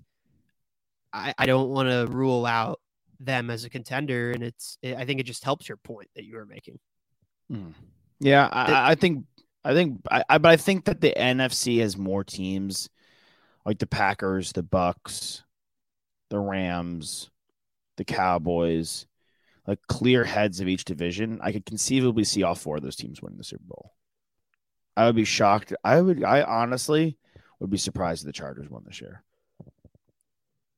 I, 1.13 1.35
I 1.39 1.47
don't 1.47 1.71
want 1.71 1.89
to 1.89 2.07
rule 2.13 2.47
out 2.47 2.81
them 3.19 3.51
as 3.51 3.65
a 3.65 3.71
contender, 3.71 4.31
and 4.31 4.43
it's 4.43 4.79
I 4.85 5.05
think 5.05 5.21
it 5.21 5.25
just 5.25 5.45
helps 5.45 5.69
your 5.69 5.79
point 5.79 6.09
that 6.15 6.25
you 6.25 6.37
were 6.37 6.47
making. 6.47 6.79
Hmm. 7.51 7.71
Yeah, 8.21 8.49
The- 8.49 8.73
I, 8.73 8.91
I 8.91 8.95
think 8.95 9.25
I 9.65 9.75
think 9.75 10.01
I, 10.11 10.25
I 10.29 10.39
but 10.39 10.51
I 10.51 10.57
think 10.57 10.85
that 10.87 11.01
the 11.01 11.13
NFC 11.17 11.81
has 11.81 11.97
more 11.97 12.25
teams 12.25 12.89
like 13.65 13.79
the 13.79 13.87
Packers, 13.87 14.53
the 14.53 14.63
Bucs, 14.63 15.43
the 16.31 16.39
Rams, 16.39 17.30
the 18.01 18.05
Cowboys, 18.07 19.07
like 19.67 19.79
clear 19.87 20.25
heads 20.25 20.61
of 20.61 20.69
each 20.69 20.87
division. 20.87 21.39
I 21.43 21.53
could 21.53 21.67
conceivably 21.67 22.25
see 22.25 22.43
all 22.43 22.55
four 22.55 22.79
of 22.79 22.83
those 22.83 22.97
teams 22.97 23.21
winning 23.21 23.37
the 23.37 23.45
Super 23.45 23.65
Bowl. 23.67 23.93
I 24.97 25.05
would 25.05 25.17
be 25.17 25.27
shocked. 25.27 25.75
I 25.85 26.01
would 26.01 26.25
I 26.25 26.41
honestly 26.41 27.19
would 27.59 27.69
be 27.69 27.77
surprised 27.77 28.23
if 28.23 28.27
the 28.27 28.33
Chargers 28.33 28.71
won 28.71 28.85
this 28.87 29.03
year. 29.03 29.23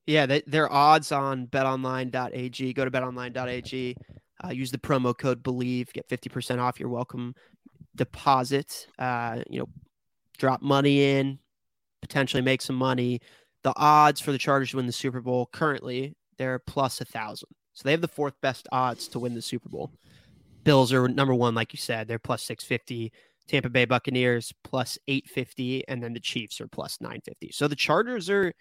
Yeah, 0.05 0.27
they, 0.27 0.43
their 0.49 0.71
odds 0.71 1.13
on 1.13 1.47
betonline.ag. 1.47 2.73
Go 2.73 2.85
to 2.85 2.91
betonline.ag. 2.91 3.97
Uh, 4.45 4.51
use 4.51 4.73
the 4.73 4.79
promo 4.79 5.17
code 5.17 5.45
believe. 5.45 5.93
Get 5.93 6.09
fifty 6.09 6.29
percent 6.29 6.61
off 6.61 6.81
your 6.81 6.89
welcome 6.89 7.37
deposit. 7.95 8.89
Uh, 8.99 9.43
you 9.49 9.61
know, 9.61 9.69
drop 10.39 10.61
money 10.61 11.05
in, 11.05 11.39
potentially 12.01 12.43
make 12.43 12.63
some 12.63 12.75
money. 12.75 13.21
The 13.63 13.73
odds 13.77 14.21
for 14.21 14.33
the 14.33 14.39
Chargers 14.39 14.71
to 14.71 14.79
win 14.79 14.87
the 14.87 14.93
Super 14.93 15.21
Bowl 15.21 15.49
currently 15.53 16.17
they're 16.39 16.59
plus 16.59 17.01
a 17.01 17.05
thousand, 17.05 17.49
so 17.73 17.83
they 17.85 17.93
have 17.93 18.01
the 18.01 18.09
fourth 18.09 18.35
best 18.41 18.69
odds 18.73 19.09
to 19.09 19.19
win 19.19 19.35
the 19.35 19.43
Super 19.43 19.69
Bowl. 19.69 19.93
Bills 20.65 20.93
are 20.93 21.09
number 21.09 21.35
one, 21.35 21.55
like 21.55 21.73
you 21.73 21.79
said. 21.79 22.09
They're 22.09 22.19
plus 22.19 22.43
six 22.43 22.65
fifty. 22.65 23.13
Tampa 23.49 23.69
Bay 23.69 23.85
Buccaneers 23.85 24.53
plus 24.63 24.99
eight 25.09 25.29
fifty, 25.29 25.87
and 25.89 26.03
then 26.03 26.13
the 26.13 26.21
Chiefs 26.21 26.61
are 26.61 26.69
plus 26.69 27.01
nine 27.01 27.21
fifty. 27.25 27.51
So 27.53 27.67
the 27.69 27.77
Chargers 27.77 28.31
are 28.31 28.53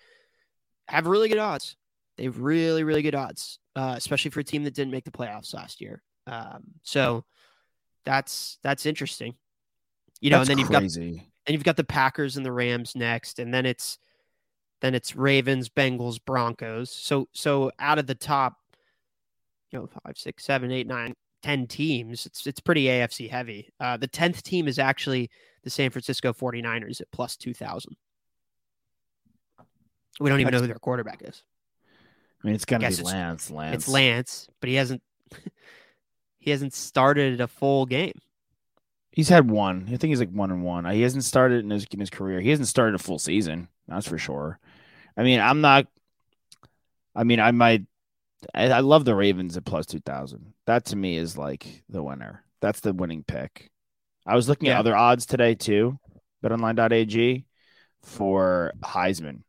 have 0.88 1.06
really 1.08 1.30
good 1.30 1.38
odds. 1.38 1.76
They 2.18 2.24
have 2.24 2.40
really, 2.40 2.84
really 2.84 3.04
good 3.04 3.16
odds, 3.16 3.60
uh, 3.76 3.94
especially 3.96 4.32
for 4.32 4.42
a 4.42 4.44
team 4.44 4.64
that 4.64 4.74
didn't 4.74 4.92
make 4.92 5.06
the 5.06 5.12
playoffs 5.12 5.54
last 5.54 5.82
year. 5.82 6.02
Um, 6.28 6.64
so 6.82 7.26
that's 8.06 8.58
that's 8.64 8.86
interesting. 8.86 9.36
You 10.20 10.32
know, 10.32 10.40
That's 10.40 10.50
and 10.50 10.60
then 10.60 10.62
you've 10.62 10.72
got 10.72 10.84
and 10.84 11.54
you've 11.54 11.64
got 11.64 11.78
the 11.78 11.84
Packers 11.84 12.38
and 12.38 12.46
the 12.46 12.52
Rams 12.52 12.96
next, 12.96 13.40
and 13.40 13.54
then 13.54 13.66
it's 13.66 13.98
then 14.82 14.94
it's 14.96 15.16
Ravens, 15.16 15.70
Bengals, 15.70 16.20
Broncos. 16.24 16.90
So 16.92 17.28
so 17.34 17.72
out 17.80 18.00
of 18.00 18.08
the 18.08 18.16
top, 18.16 18.58
you 19.72 19.80
know, 19.80 19.88
five, 20.04 20.18
six, 20.18 20.44
seven, 20.44 20.72
eight, 20.72 20.88
nine, 20.88 21.16
ten 21.42 21.68
teams, 21.68 22.26
it's 22.26 22.46
it's 22.46 22.60
pretty 22.60 22.86
AFC 22.86 23.30
heavy. 23.30 23.70
Uh, 23.80 23.98
the 23.98 24.08
tenth 24.08 24.44
team 24.44 24.68
is 24.68 24.80
actually 24.80 25.30
the 25.64 25.70
San 25.70 25.92
Francisco 25.92 26.34
49ers 26.34 27.02
at 27.02 27.12
plus 27.12 27.38
two 27.38 27.54
thousand. 27.54 27.96
We 30.20 30.30
don't 30.30 30.40
even 30.42 30.54
know 30.54 30.60
who 30.60 30.68
their 30.68 30.76
quarterback 30.76 31.22
is. 31.24 31.44
I 32.44 32.48
mean, 32.48 32.56
it's 32.56 32.66
gonna 32.66 32.82
Guess 32.82 32.98
be 32.98 33.02
it's- 33.02 33.14
Lance. 33.14 33.52
Lance. 33.52 33.76
It's 33.76 33.88
Lance, 33.88 34.48
but 34.60 34.70
he 34.70 34.76
hasn't 34.76 35.02
he 36.40 36.52
hasn't 36.52 36.74
started 36.74 37.40
a 37.40 37.48
full 37.48 37.86
game. 37.86 38.14
He's 39.12 39.30
had 39.30 39.52
one. 39.52 39.84
I 39.88 39.98
think 39.98 40.10
he's 40.10 40.20
like 40.20 40.32
one 40.32 40.52
and 40.52 40.64
one. 40.64 40.86
He 40.86 41.02
hasn't 41.02 41.24
started 41.26 41.64
in 41.64 41.70
his 41.70 41.86
in 41.92 42.00
his 42.00 42.10
career. 42.10 42.40
He 42.40 42.50
hasn't 42.50 42.68
started 42.68 42.96
a 42.96 43.04
full 43.04 43.20
season. 43.20 43.68
That's 43.88 44.08
for 44.08 44.18
sure. 44.18 44.58
I 45.22 45.24
mean, 45.24 45.40
I'm 45.40 45.62
not. 45.62 45.86
I 47.16 47.24
mean, 47.24 47.40
I 47.40 47.52
might. 47.52 47.84
I, 48.56 48.72
I 48.72 48.80
love 48.80 49.06
the 49.06 49.14
Ravens 49.14 49.56
at 49.56 49.66
plus 49.66 49.86
two 49.86 50.00
thousand. 50.00 50.54
That 50.66 50.86
to 50.86 50.96
me 50.96 51.16
is 51.16 51.38
like 51.38 51.84
the 51.90 52.02
winner. 52.02 52.44
That's 52.60 52.80
the 52.80 52.92
winning 52.92 53.24
pick. 53.24 53.70
I 54.26 54.36
was 54.36 54.50
looking 54.50 54.66
Yeah. 54.70 54.74
at 54.74 54.80
other 54.80 54.96
odds 54.96 55.28
today 55.28 55.54
too. 55.54 56.00
BetOnline.ag 56.44 57.46
for 58.02 58.74
Heisman, 58.82 59.44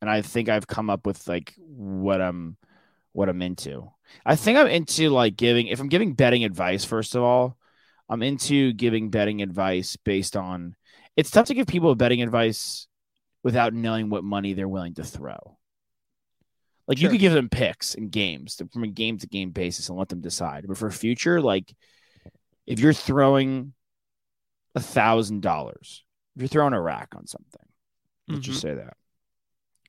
and 0.00 0.08
I 0.08 0.22
think 0.22 0.48
I've 0.48 0.66
come 0.66 0.88
up 0.88 1.06
with 1.06 1.28
like 1.28 1.52
what 1.58 2.22
I'm 2.22 2.56
what 3.12 3.28
I'm 3.28 3.42
into. 3.42 3.90
I 4.24 4.36
think 4.36 4.56
I'm 4.56 4.68
into 4.68 5.10
like 5.10 5.36
giving 5.36 5.66
if 5.66 5.80
I'm 5.80 5.90
giving 5.90 6.14
betting 6.14 6.44
advice 6.44 6.82
first 6.86 7.14
of 7.14 7.22
all, 7.22 7.58
I'm 8.08 8.22
into 8.22 8.72
giving 8.72 9.10
betting 9.10 9.42
advice 9.42 9.96
based 9.96 10.34
on 10.34 10.76
it's 11.14 11.30
tough 11.30 11.48
to 11.48 11.54
give 11.54 11.66
people 11.66 11.94
betting 11.94 12.22
advice 12.22 12.88
without 13.42 13.74
knowing 13.74 14.08
what 14.08 14.24
money 14.24 14.54
they're 14.54 14.68
willing 14.68 14.94
to 14.94 15.04
throw. 15.04 15.56
Like 16.88 17.00
you 17.00 17.08
could 17.08 17.20
give 17.20 17.32
them 17.32 17.48
picks 17.48 17.94
and 17.94 18.10
games 18.10 18.56
to- 18.56 18.68
from 18.68 18.84
a 18.84 18.88
game 18.88 19.18
to 19.18 19.26
game 19.26 19.50
basis 19.50 19.88
and 19.88 19.98
let 19.98 20.08
them 20.08 20.20
decide. 20.20 20.64
But 20.66 20.76
for 20.76 20.90
future, 20.90 21.40
like 21.40 21.72
if 22.66 22.80
you're 22.80 22.92
throwing 22.92 23.72
a 24.74 24.80
thousand 24.80 25.42
dollars, 25.42 26.04
if 26.36 26.42
you're 26.42 26.48
throwing 26.48 26.74
a 26.74 26.80
rack 26.80 27.08
on 27.16 27.26
something, 27.26 27.66
let's 28.28 28.44
just 28.44 28.64
mm-hmm. 28.64 28.78
say 28.78 28.82
that. 28.82 28.96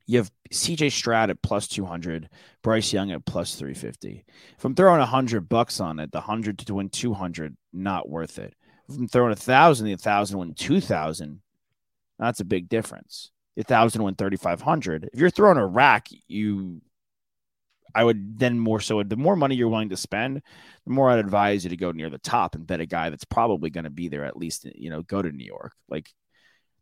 You 0.06 0.18
have 0.18 0.32
CJ 0.52 0.92
Stroud 0.92 1.30
at 1.30 1.42
plus 1.42 1.68
200, 1.68 2.30
Bryce 2.62 2.92
Young 2.92 3.12
at 3.12 3.26
plus 3.26 3.56
350. 3.56 4.26
If 4.58 4.66
I'm 4.66 4.76
throwing 4.76 5.00
a 5.02 5.06
hundred 5.06 5.48
bucks 5.48 5.80
on 5.80 6.00
it, 6.00 6.12
the 6.12 6.22
hundred 6.22 6.60
to 6.60 6.74
win 6.74 6.90
200, 6.90 7.56
not 7.72 8.10
worth 8.10 8.38
it. 8.38 8.54
If 8.90 8.98
I'm 8.98 9.08
throwing 9.08 9.32
a 9.32 9.38
thousand, 9.38 9.88
the 9.88 9.96
thousand 9.96 10.40
win 10.40 10.54
2000, 10.54 11.42
that's 12.20 12.42
a 12.42 12.46
big 12.46 12.68
difference. 12.68 13.32
Thousand 13.62 14.02
win 14.04 14.16
3500. 14.16 15.10
If 15.14 15.20
you're 15.20 15.30
throwing 15.30 15.58
a 15.58 15.66
rack, 15.66 16.08
you, 16.28 16.82
I 17.94 18.04
would 18.04 18.40
then 18.40 18.58
more 18.58 18.80
so, 18.80 19.04
the 19.04 19.16
more 19.16 19.36
money 19.36 19.56
you're 19.56 19.70
willing 19.70 19.90
to 19.90 19.98
spend, 19.98 20.42
the 20.86 20.92
more 20.92 21.12
I'd 21.12 21.20
advise 21.20 21.64
you 21.64 21.70
to 21.70 21.78
go 21.78 21.92
near 21.92 22.10
the 22.10 22.18
top 22.18 22.56
and 22.56 22.66
bet 22.66 22.82
a 22.82 22.88
guy 22.88 23.12
that's 23.12 23.26
probably 23.26 23.70
going 23.70 23.84
to 23.84 23.92
be 23.92 24.08
there 24.08 24.26
at 24.26 24.36
least, 24.36 24.66
you 24.76 24.90
know, 24.90 25.04
go 25.04 25.22
to 25.22 25.32
New 25.32 25.46
York. 25.46 25.74
Like, 25.88 26.10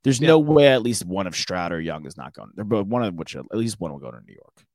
there's 0.04 0.22
Yeah. 0.22 0.30
no 0.30 0.40
way 0.40 0.70
at 0.70 0.82
least 0.82 1.06
one 1.06 1.28
of 1.28 1.36
Stroud 1.36 1.74
or 1.74 1.82
Young 1.82 2.06
is 2.06 2.16
not 2.16 2.34
going. 2.34 2.52
They're 2.56 2.64
both 2.64 2.88
one 2.88 3.04
of 3.04 3.16
which 3.16 3.36
at 3.36 3.46
least 3.52 3.80
one 3.80 3.92
will 3.92 4.00
go 4.00 4.12
to 4.12 4.22
New 4.26 4.34
York. 4.34 4.66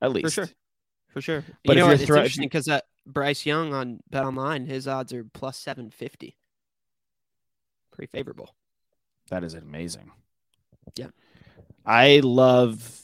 At 0.00 0.12
least. 0.12 0.26
For 0.26 0.30
sure. 0.30 0.48
For 1.08 1.20
sure. 1.20 1.44
But 1.64 1.76
you 1.76 1.82
know? 1.82 1.90
It's 1.90 2.02
interesting 2.02 2.44
because 2.44 2.68
uh, 2.68 2.80
Bryce 3.06 3.44
Young 3.44 3.74
on 3.74 4.00
Bet 4.08 4.24
Online, 4.24 4.66
his 4.66 4.86
odds 4.86 5.12
are 5.12 5.24
plus 5.24 5.58
750. 5.58 6.36
Pretty 7.90 8.10
favorable. 8.12 8.54
That 9.30 9.42
is 9.42 9.54
amazing. 9.54 10.12
Yeah. 10.96 11.08
I 11.84 12.20
love 12.22 13.00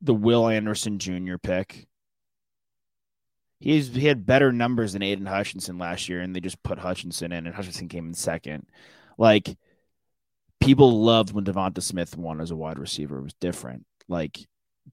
the 0.00 0.14
Will 0.14 0.48
Anderson 0.48 0.98
Jr. 0.98 1.36
pick. 1.42 1.86
He's 3.60 3.88
he 3.88 4.06
had 4.06 4.26
better 4.26 4.52
numbers 4.52 4.92
than 4.92 5.02
Aidan 5.02 5.26
Hutchinson 5.26 5.78
last 5.78 6.08
year, 6.08 6.20
and 6.20 6.34
they 6.34 6.40
just 6.40 6.62
put 6.62 6.78
Hutchinson 6.78 7.32
in, 7.32 7.46
and 7.46 7.54
Hutchinson 7.54 7.88
came 7.88 8.06
in 8.06 8.14
second. 8.14 8.66
Like 9.16 9.56
people 10.60 11.02
loved 11.02 11.32
when 11.32 11.44
Devonta 11.44 11.82
Smith 11.82 12.16
won 12.16 12.40
as 12.40 12.50
a 12.50 12.56
wide 12.56 12.78
receiver. 12.78 13.18
It 13.18 13.22
was 13.22 13.34
different. 13.34 13.84
Like 14.08 14.38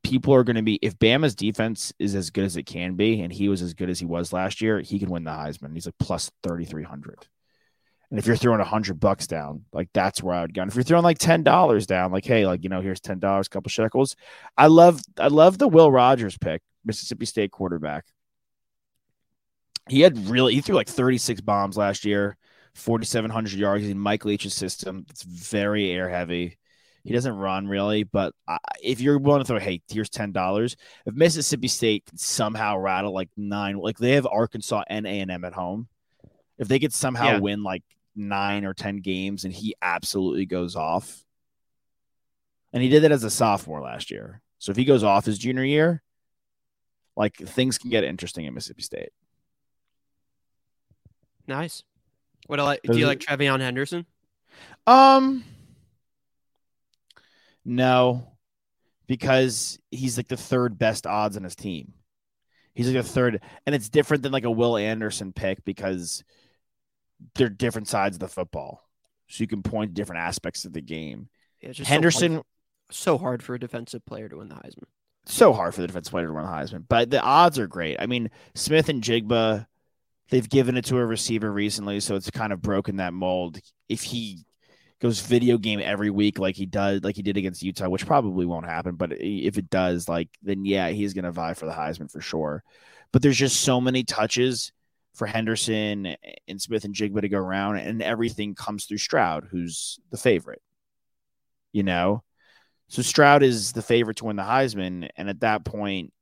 people 0.03 0.33
are 0.33 0.43
going 0.43 0.55
to 0.55 0.63
be 0.63 0.79
if 0.81 0.97
Bama's 0.97 1.35
defense 1.35 1.93
is 1.99 2.15
as 2.15 2.31
good 2.31 2.43
as 2.43 2.57
it 2.57 2.63
can 2.63 2.95
be, 2.95 3.21
and 3.21 3.31
he 3.31 3.49
was 3.49 3.61
as 3.61 3.73
good 3.75 3.89
as 3.89 3.99
he 3.99 4.05
was 4.05 4.33
last 4.33 4.61
year, 4.61 4.79
he 4.81 4.97
can 4.99 5.09
win 5.09 5.23
the 5.23 5.31
Heisman. 5.31 5.73
He's 5.73 5.85
like 5.85 5.97
plus 5.99 6.31
thirty 6.41 6.65
three 6.65 6.83
hundred. 6.83 7.27
And 8.15 8.19
if 8.21 8.27
you're 8.27 8.37
throwing 8.37 8.61
a 8.61 8.63
hundred 8.63 8.97
bucks 9.01 9.27
down, 9.27 9.65
like 9.73 9.89
that's 9.93 10.23
where 10.23 10.33
I 10.33 10.41
would 10.41 10.53
go. 10.53 10.61
And 10.61 10.71
if 10.71 10.75
you're 10.75 10.85
throwing 10.85 11.03
like 11.03 11.17
ten 11.17 11.43
dollars 11.43 11.85
down, 11.85 12.13
like 12.13 12.23
hey, 12.23 12.45
like 12.47 12.63
you 12.63 12.69
know, 12.69 12.79
here's 12.79 13.01
ten 13.01 13.19
dollars, 13.19 13.49
couple 13.49 13.69
shekels. 13.69 14.15
I 14.57 14.67
love, 14.67 15.01
I 15.19 15.27
love 15.27 15.57
the 15.57 15.67
Will 15.67 15.91
Rogers 15.91 16.37
pick, 16.37 16.61
Mississippi 16.85 17.25
State 17.25 17.51
quarterback. 17.51 18.05
He 19.89 19.99
had 19.99 20.29
really, 20.29 20.55
he 20.55 20.61
threw 20.61 20.75
like 20.75 20.87
36 20.87 21.41
bombs 21.41 21.75
last 21.75 22.05
year, 22.05 22.37
4,700 22.75 23.51
yards 23.59 23.85
in 23.85 23.99
Mike 23.99 24.23
Leach's 24.23 24.53
system. 24.53 25.05
It's 25.09 25.23
very 25.23 25.91
air 25.91 26.07
heavy. 26.07 26.57
He 27.03 27.11
doesn't 27.13 27.35
run 27.35 27.67
really, 27.67 28.03
but 28.03 28.33
I, 28.47 28.59
if 28.81 29.01
you're 29.01 29.19
willing 29.19 29.41
to 29.41 29.45
throw, 29.45 29.59
hey, 29.59 29.81
here's 29.89 30.09
ten 30.09 30.31
dollars. 30.31 30.77
If 31.05 31.15
Mississippi 31.15 31.67
State 31.67 32.05
can 32.05 32.17
somehow 32.17 32.77
rattle 32.77 33.13
like 33.13 33.27
nine, 33.35 33.75
like 33.75 33.97
they 33.97 34.13
have 34.13 34.25
Arkansas 34.25 34.83
and 34.87 35.05
A 35.05 35.19
and 35.19 35.29
M 35.29 35.43
at 35.43 35.51
home, 35.51 35.89
if 36.57 36.69
they 36.69 36.79
could 36.79 36.93
somehow 36.93 37.33
Yeah. 37.33 37.39
win 37.39 37.61
like 37.61 37.83
nine 38.15 38.65
or 38.65 38.73
ten 38.73 38.97
games, 38.97 39.43
and 39.43 39.53
he 39.53 39.75
absolutely 39.81 40.45
goes 40.45 40.75
off, 40.75 41.23
and 42.73 42.81
he 42.81 42.89
did 42.89 43.03
that 43.03 43.11
as 43.11 43.23
a 43.23 43.29
sophomore 43.29 43.81
last 43.81 44.11
year. 44.11 44.41
So 44.59 44.71
if 44.71 44.77
he 44.77 44.85
goes 44.85 45.03
off 45.03 45.25
his 45.25 45.37
junior 45.37 45.63
year, 45.63 46.01
like 47.15 47.35
things 47.35 47.77
can 47.77 47.89
get 47.89 48.03
interesting 48.03 48.47
at 48.47 48.53
Mississippi 48.53 48.83
State. 48.83 49.09
Nice. 51.47 51.83
What 52.47 52.59
I 52.59 52.63
like, 52.63 52.81
do 52.83 52.97
you 52.97 53.07
like 53.07 53.19
TreVeyon 53.19 53.59
Henderson? 53.59 54.05
Um, 54.87 55.43
no, 57.63 58.27
because 59.07 59.79
he's 59.91 60.17
like 60.17 60.27
the 60.27 60.37
third 60.37 60.77
best 60.77 61.07
odds 61.07 61.37
on 61.37 61.43
his 61.43 61.55
team. 61.55 61.93
He's 62.73 62.87
like 62.87 63.03
the 63.03 63.09
third, 63.09 63.41
and 63.65 63.73
it's 63.73 63.89
different 63.89 64.23
than 64.23 64.31
like 64.31 64.43
a 64.43 64.51
Will 64.51 64.77
Anderson 64.77 65.33
pick 65.33 65.63
because 65.63 66.23
they're 67.35 67.49
different 67.49 67.87
sides 67.87 68.15
of 68.15 68.19
the 68.19 68.27
football. 68.27 68.81
So 69.27 69.43
you 69.43 69.47
can 69.47 69.63
point 69.63 69.91
to 69.91 69.93
different 69.93 70.21
aspects 70.21 70.65
of 70.65 70.73
the 70.73 70.81
game. 70.81 71.29
Yeah, 71.61 71.71
just 71.71 71.89
Henderson, 71.89 72.31
So 72.31 72.35
hard, 72.35 72.45
so 72.91 73.17
hard 73.17 73.43
for 73.43 73.55
a 73.55 73.59
defensive 73.59 74.05
player 74.05 74.29
to 74.29 74.37
win 74.37 74.49
the 74.49 74.55
Heisman. 74.55 74.83
so 75.25 75.53
hard 75.53 75.73
for 75.73 75.81
the 75.81 75.87
defensive 75.87 76.11
player 76.11 76.27
to 76.27 76.33
win 76.33 76.43
the 76.45 76.51
Heisman, 76.51 76.85
but 76.87 77.09
the 77.09 77.21
odds 77.21 77.57
are 77.57 77.67
great. 77.67 77.97
I 77.99 78.05
mean, 78.05 78.29
Smith-Njigba, 78.53 79.65
they've 80.29 80.49
given 80.49 80.77
it 80.77 80.85
to 80.85 80.97
a 80.97 81.05
receiver 81.05 81.51
recently, 81.51 81.99
so 81.99 82.15
it's 82.15 82.29
kind 82.29 82.53
of 82.53 82.61
broken 82.61 82.97
that 82.97 83.13
mold. 83.13 83.59
If 83.89 84.03
he 84.03 84.45
goes 85.01 85.19
video 85.21 85.57
game 85.57 85.79
every 85.83 86.09
week 86.09 86.37
like 86.39 86.55
he 86.55 86.65
does, 86.67 87.03
like 87.03 87.15
he 87.15 87.21
did 87.23 87.37
against 87.37 87.63
Utah, 87.63 87.89
which 87.89 88.05
probably 88.05 88.45
won't 88.45 88.65
happen, 88.65 88.95
but 88.95 89.11
if 89.19 89.57
it 89.57 89.69
does, 89.69 90.07
like 90.07 90.29
then 90.43 90.65
yeah, 90.65 90.89
he's 90.89 91.13
going 91.13 91.25
to 91.25 91.31
vie 91.31 91.53
for 91.55 91.65
the 91.65 91.71
Heisman 91.73 92.11
for 92.11 92.21
sure. 92.21 92.63
But 93.11 93.21
there's 93.21 93.37
just 93.37 93.61
so 93.61 93.81
many 93.81 94.03
touches 94.03 94.71
for 95.15 95.25
Henderson 95.25 96.15
and 96.47 96.61
Smith-Njigba 96.61 97.21
to 97.21 97.29
go 97.29 97.39
around, 97.39 97.77
and 97.77 98.01
everything 98.01 98.53
comes 98.53 98.85
through 98.85 98.97
Stroud, 98.99 99.47
who's 99.49 99.99
the 100.11 100.17
favorite. 100.17 100.61
You 101.71 101.83
know, 101.83 102.23
so 102.87 103.01
Stroud 103.01 103.43
is 103.43 103.71
the 103.73 103.81
favorite 103.81 104.17
to 104.17 104.25
win 104.25 104.35
the 104.35 104.43
Heisman, 104.43 105.09
and 105.17 105.29
at 105.29 105.39
that 105.41 105.65
point, 105.65 106.13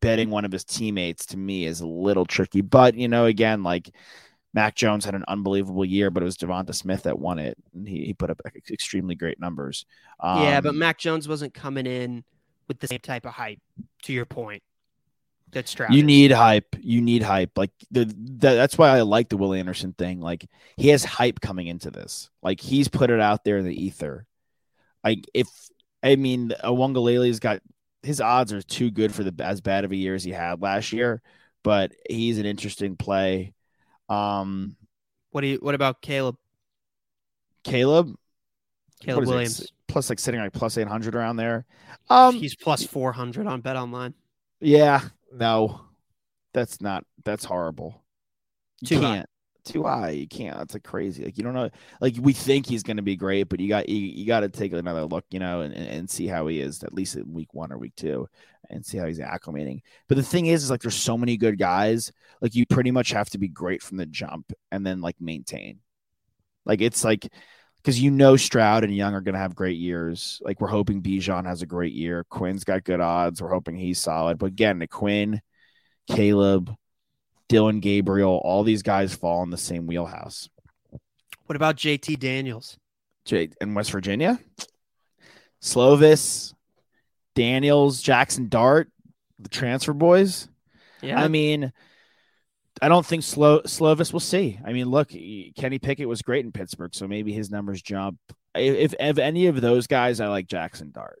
betting 0.00 0.30
one 0.30 0.44
of 0.44 0.52
his 0.52 0.64
teammates 0.64 1.26
to 1.26 1.36
me 1.36 1.64
is 1.64 1.80
a 1.80 1.86
little 1.86 2.26
tricky. 2.26 2.60
But 2.60 2.94
you 2.94 3.08
know, 3.08 3.24
again, 3.24 3.62
like 3.62 3.90
Mac 4.54 4.74
Jones 4.74 5.04
had 5.04 5.14
an 5.14 5.24
unbelievable 5.28 5.84
year, 5.84 6.10
but 6.10 6.22
it 6.22 6.26
was 6.26 6.36
Devonta 6.36 6.74
Smith 6.74 7.04
that 7.04 7.18
won 7.18 7.38
it, 7.38 7.56
and 7.74 7.88
he, 7.88 8.06
he 8.06 8.14
put 8.14 8.30
up 8.30 8.40
extremely 8.70 9.14
great 9.14 9.40
numbers. 9.40 9.86
yeah, 10.22 10.60
but 10.60 10.70
Um, 10.70 10.78
Mac 10.78 10.98
Jones 10.98 11.28
wasn't 11.28 11.54
coming 11.54 11.86
in 11.86 12.24
with 12.66 12.80
the 12.80 12.86
same 12.86 13.00
type 13.00 13.24
of 13.24 13.32
hype. 13.32 13.60
To 14.04 14.12
your 14.12 14.26
point, 14.26 14.62
that 15.52 15.68
Stroud. 15.68 15.92
you 15.94 16.02
need 16.02 16.30
hype. 16.32 16.76
You 16.80 17.00
need 17.00 17.22
hype. 17.22 17.56
Like 17.56 17.70
the, 17.90 18.04
the 18.04 18.14
that's 18.54 18.76
why 18.78 18.90
I 18.90 19.02
like 19.02 19.28
the 19.28 19.36
Will 19.36 19.54
Anderson 19.54 19.92
thing. 19.92 20.20
Like 20.20 20.46
he 20.76 20.88
has 20.88 21.04
hype 21.04 21.40
coming 21.40 21.66
into 21.66 21.90
this. 21.90 22.30
Like 22.42 22.60
he's 22.60 22.88
put 22.88 23.10
it 23.10 23.20
out 23.20 23.44
there 23.44 23.58
in 23.58 23.64
the 23.64 23.84
ether. 23.84 24.26
Like 25.04 25.26
if 25.34 25.48
I 26.02 26.16
mean 26.16 26.52
Uiagalelei's 26.64 27.40
got 27.40 27.60
his 28.02 28.20
odds 28.20 28.52
are 28.52 28.62
too 28.62 28.90
good 28.90 29.14
for 29.14 29.24
the 29.24 29.34
as 29.44 29.60
bad 29.60 29.84
of 29.84 29.92
a 29.92 29.96
year 29.96 30.14
as 30.14 30.24
he 30.24 30.30
had 30.32 30.60
last 30.62 30.92
year, 30.92 31.22
but 31.62 31.92
he's 32.08 32.38
an 32.38 32.46
interesting 32.46 32.96
play. 32.96 33.54
Um 34.08 34.76
What 35.30 35.40
do 35.42 35.46
you? 35.48 35.58
What 35.60 35.74
about 35.74 36.02
Caleb? 36.02 36.36
Caleb, 37.64 38.14
Caleb 39.00 39.24
is 39.24 39.28
it? 39.28 39.32
Williams. 39.32 39.72
plus 39.88 40.08
like 40.10 40.18
sitting 40.18 40.40
like 40.40 40.52
plus 40.52 40.78
eight 40.78 40.88
hundred 40.88 41.14
around 41.14 41.36
there. 41.36 41.66
Um 42.08 42.34
He's 42.34 42.54
plus 42.54 42.84
four 42.84 43.12
hundred 43.12 43.46
on 43.46 43.60
Bet 43.60 43.76
Online. 43.76 44.14
Yeah, 44.60 45.02
no, 45.32 45.80
that's 46.54 46.80
not. 46.80 47.04
That's 47.24 47.44
horrible. 47.44 48.04
You 48.80 48.86
Too 48.88 49.00
high. 49.00 49.16
can't. 49.16 49.28
Too 49.64 49.82
high. 49.84 50.10
You 50.10 50.26
can't. 50.28 50.56
That's 50.56 50.74
like 50.74 50.84
crazy. 50.84 51.24
Like 51.24 51.36
you 51.36 51.44
don't 51.44 51.54
know. 51.54 51.68
Like 52.00 52.14
we 52.18 52.32
think 52.32 52.66
he's 52.66 52.82
going 52.82 52.96
to 52.96 53.02
be 53.02 53.16
great, 53.16 53.44
but 53.44 53.60
you 53.60 53.68
got 53.68 53.88
you, 53.88 53.96
you 53.96 54.26
got 54.26 54.40
to 54.40 54.48
take 54.48 54.72
another 54.72 55.04
look, 55.04 55.24
you 55.30 55.38
know, 55.40 55.60
and, 55.60 55.74
and, 55.74 55.86
and 55.86 56.10
see 56.10 56.26
how 56.26 56.46
he 56.46 56.60
is 56.60 56.82
at 56.82 56.94
least 56.94 57.16
in 57.16 57.32
week 57.32 57.52
one 57.52 57.72
or 57.72 57.78
week 57.78 57.94
two, 57.96 58.28
and 58.70 58.84
see 58.84 58.96
how 58.96 59.06
he's 59.06 59.18
acclimating. 59.18 59.80
But 60.08 60.16
the 60.16 60.22
thing 60.22 60.46
is, 60.46 60.64
is 60.64 60.70
like 60.70 60.80
there's 60.80 60.94
so 60.94 61.18
many 61.18 61.36
good 61.36 61.58
guys. 61.58 62.12
Like 62.40 62.54
you 62.54 62.64
pretty 62.66 62.90
much 62.90 63.10
have 63.10 63.28
to 63.30 63.38
be 63.38 63.48
great 63.48 63.82
from 63.82 63.98
the 63.98 64.06
jump, 64.06 64.52
and 64.70 64.86
then 64.86 65.00
like 65.00 65.16
maintain. 65.20 65.80
Like 66.64 66.80
it's 66.80 67.04
like 67.04 67.28
because 67.88 68.02
you 68.02 68.10
know 68.10 68.36
Stroud 68.36 68.84
and 68.84 68.94
Young 68.94 69.14
are 69.14 69.22
going 69.22 69.32
to 69.32 69.40
have 69.40 69.54
great 69.54 69.78
years. 69.78 70.42
Like 70.44 70.60
we're 70.60 70.68
hoping 70.68 71.00
Bijan 71.00 71.46
has 71.46 71.62
a 71.62 71.66
great 71.66 71.94
year. 71.94 72.22
Quinn's 72.28 72.62
got 72.62 72.84
good 72.84 73.00
odds. 73.00 73.40
We're 73.40 73.48
hoping 73.48 73.78
he's 73.78 73.98
solid. 73.98 74.36
But 74.36 74.48
again, 74.48 74.78
the 74.78 74.86
Quinn, 74.86 75.40
Caleb, 76.06 76.70
Dillon 77.48 77.80
Gabriel, 77.80 78.42
all 78.44 78.62
these 78.62 78.82
guys 78.82 79.14
fall 79.14 79.42
in 79.42 79.48
the 79.48 79.56
same 79.56 79.86
wheelhouse. 79.86 80.50
What 81.46 81.56
about 81.56 81.76
JT 81.76 82.18
Daniels? 82.18 82.76
J- 83.24 83.52
in 83.58 83.72
West 83.72 83.90
Virginia, 83.90 84.38
Slovis, 85.62 86.52
Daniels, 87.34 88.02
Jackson 88.02 88.50
Dart, 88.50 88.90
the 89.38 89.48
transfer 89.48 89.94
boys. 89.94 90.46
Yeah, 91.00 91.18
I 91.18 91.28
mean, 91.28 91.72
I 92.80 92.88
don't 92.88 93.04
think 93.04 93.22
Slo- 93.22 93.62
Slovis 93.62 94.12
will 94.12 94.20
see. 94.20 94.58
I 94.64 94.72
mean, 94.72 94.86
look, 94.86 95.08
Kenny 95.08 95.78
Pickett 95.78 96.08
was 96.08 96.22
great 96.22 96.44
in 96.44 96.52
Pittsburgh, 96.52 96.94
so 96.94 97.08
maybe 97.08 97.32
his 97.32 97.50
numbers 97.50 97.82
jump. 97.82 98.18
If 98.54 98.94
if 98.98 99.18
any 99.18 99.46
of 99.46 99.60
those 99.60 99.86
guys, 99.86 100.20
I 100.20 100.28
like 100.28 100.46
Jackson 100.46 100.90
Dart 100.90 101.20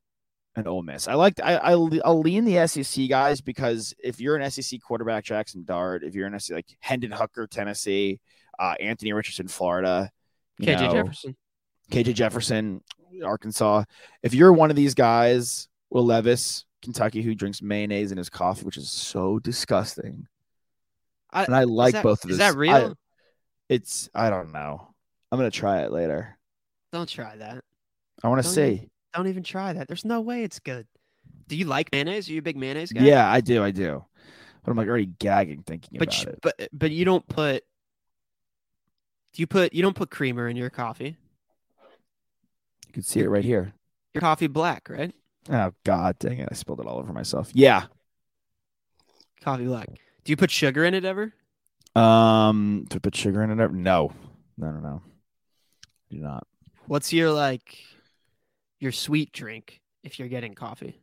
and 0.56 0.66
Ole 0.66 0.82
Miss. 0.82 1.08
I 1.08 1.14
like 1.14 1.40
I, 1.42 1.56
I 1.56 1.72
I'll 1.72 2.20
lean 2.20 2.44
the 2.44 2.66
SEC 2.66 3.08
guys 3.08 3.40
because 3.40 3.94
if 4.02 4.20
you're 4.20 4.36
an 4.36 4.50
SEC 4.50 4.80
quarterback, 4.80 5.24
Jackson 5.24 5.64
Dart. 5.64 6.02
If 6.02 6.14
you're 6.14 6.26
an 6.26 6.38
SEC 6.38 6.54
like 6.54 6.76
Hendon 6.80 7.12
Hooker, 7.12 7.46
Tennessee, 7.46 8.20
uh, 8.58 8.74
Anthony 8.80 9.12
Richardson, 9.12 9.48
Florida, 9.48 10.10
KJ 10.60 10.80
know, 10.80 10.92
Jefferson. 10.92 11.36
KJ 11.90 12.14
Jefferson, 12.14 12.82
Arkansas. 13.24 13.84
If 14.22 14.34
you're 14.34 14.52
one 14.52 14.70
of 14.70 14.76
these 14.76 14.94
guys, 14.94 15.68
Will 15.90 16.04
Levis, 16.04 16.64
Kentucky 16.82 17.22
who 17.22 17.34
drinks 17.34 17.62
mayonnaise 17.62 18.12
in 18.12 18.18
his 18.18 18.30
coffee, 18.30 18.64
which 18.64 18.76
is 18.76 18.90
so 18.90 19.38
disgusting. 19.38 20.26
I- 21.30 21.44
and 21.44 21.54
I 21.54 21.64
like 21.64 21.92
that- 21.94 22.02
both 22.02 22.24
of 22.24 22.28
these. 22.28 22.34
is 22.34 22.38
that 22.38 22.56
real? 22.56 22.72
I- 22.74 22.94
it's 23.68 24.08
I 24.14 24.30
don't 24.30 24.52
know. 24.52 24.94
I'm 25.30 25.38
gonna 25.38 25.50
try 25.50 25.82
it 25.82 25.92
later. 25.92 26.38
Don't 26.92 27.08
try 27.08 27.36
that. 27.36 27.62
I 28.22 28.28
want 28.28 28.42
to 28.42 28.48
see. 28.48 28.88
Don't 29.14 29.26
even 29.28 29.42
try 29.42 29.72
that. 29.74 29.88
There's 29.88 30.04
no 30.04 30.20
way 30.20 30.42
it's 30.42 30.58
good. 30.58 30.86
Do 31.48 31.56
you 31.56 31.66
like 31.66 31.92
mayonnaise? 31.92 32.28
Are 32.28 32.32
you 32.32 32.38
a 32.38 32.42
big 32.42 32.56
mayonnaise 32.56 32.92
guy? 32.92 33.02
Yeah, 33.02 33.30
I 33.30 33.40
do. 33.40 33.62
I 33.62 33.70
do. 33.70 34.04
But 34.64 34.70
I'm 34.70 34.76
like 34.76 34.88
already 34.88 35.06
gagging 35.06 35.62
thinking 35.64 35.98
but 35.98 36.08
about 36.08 36.22
you- 36.22 36.28
it. 36.30 36.38
but 36.42 36.68
but 36.72 36.90
you 36.90 37.04
don't 37.04 37.26
put. 37.28 37.62
Do 39.34 39.42
you 39.42 39.46
put 39.46 39.72
you 39.74 39.82
don't 39.82 39.94
put 39.96 40.10
creamer 40.10 40.48
in 40.48 40.56
your 40.56 40.70
coffee? 40.70 41.16
You 42.86 42.92
can 42.92 43.02
see 43.02 43.20
it 43.20 43.28
right 43.28 43.44
here. 43.44 43.72
Your 44.14 44.20
coffee 44.22 44.46
black, 44.46 44.88
right? 44.88 45.14
Oh 45.50 45.72
God, 45.84 46.18
dang 46.18 46.38
it! 46.38 46.48
I 46.50 46.54
spilled 46.54 46.80
it 46.80 46.86
all 46.86 46.98
over 46.98 47.12
myself. 47.12 47.50
Yeah. 47.54 47.84
Coffee 49.42 49.66
black. 49.66 49.88
Do 50.28 50.32
you 50.32 50.36
put 50.36 50.50
sugar 50.50 50.84
in 50.84 50.92
it 50.92 51.06
ever? 51.06 51.32
Um, 51.96 52.84
to 52.90 53.00
put 53.00 53.16
sugar 53.16 53.42
in 53.42 53.50
it? 53.50 53.58
ever? 53.58 53.72
No, 53.72 54.12
no, 54.58 54.70
no, 54.72 54.78
no. 54.78 55.02
Do 56.10 56.18
not. 56.18 56.46
What's 56.86 57.14
your 57.14 57.32
like 57.32 57.78
your 58.78 58.92
sweet 58.92 59.32
drink 59.32 59.80
if 60.04 60.18
you're 60.18 60.28
getting 60.28 60.54
coffee? 60.54 61.00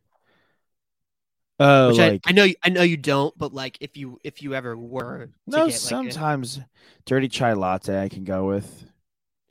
Oh, 1.58 1.88
Which 1.88 1.98
like 1.98 2.20
I, 2.24 2.30
I 2.30 2.32
know 2.34 2.46
I 2.62 2.68
know 2.68 2.82
you 2.82 2.96
don't, 2.96 3.36
but 3.36 3.52
like 3.52 3.78
if 3.80 3.96
you 3.96 4.20
if 4.22 4.42
you 4.44 4.54
ever 4.54 4.76
were 4.76 5.26
to 5.26 5.32
no. 5.48 5.56
get, 5.56 5.64
like, 5.64 5.74
a- 5.74 5.76
sometimes 5.76 6.60
dirty 7.04 7.26
chai 7.26 7.54
latte 7.54 8.00
I 8.00 8.08
can 8.08 8.22
go 8.22 8.46
with. 8.46 8.84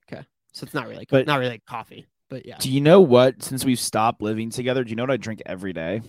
Okay, 0.10 0.24
so 0.54 0.64
it's 0.64 0.74
not 0.74 0.88
really 0.88 1.06
But- 1.10 1.28
not 1.28 1.40
really 1.40 1.52
like 1.52 1.66
coffee, 1.66 2.08
but 2.30 2.46
yeah. 2.46 2.60
Do 2.60 2.72
you 2.72 2.80
know 2.80 3.02
what? 3.02 3.44
Since 3.44 3.66
we've 3.66 3.78
stopped 3.78 4.22
living 4.22 4.52
together, 4.52 4.86
do 4.86 4.92
you 4.92 4.96
know 4.96 5.04
what 5.04 5.12
I 5.12 5.18
drink 5.18 5.42
every 5.46 5.74
day? 5.74 6.00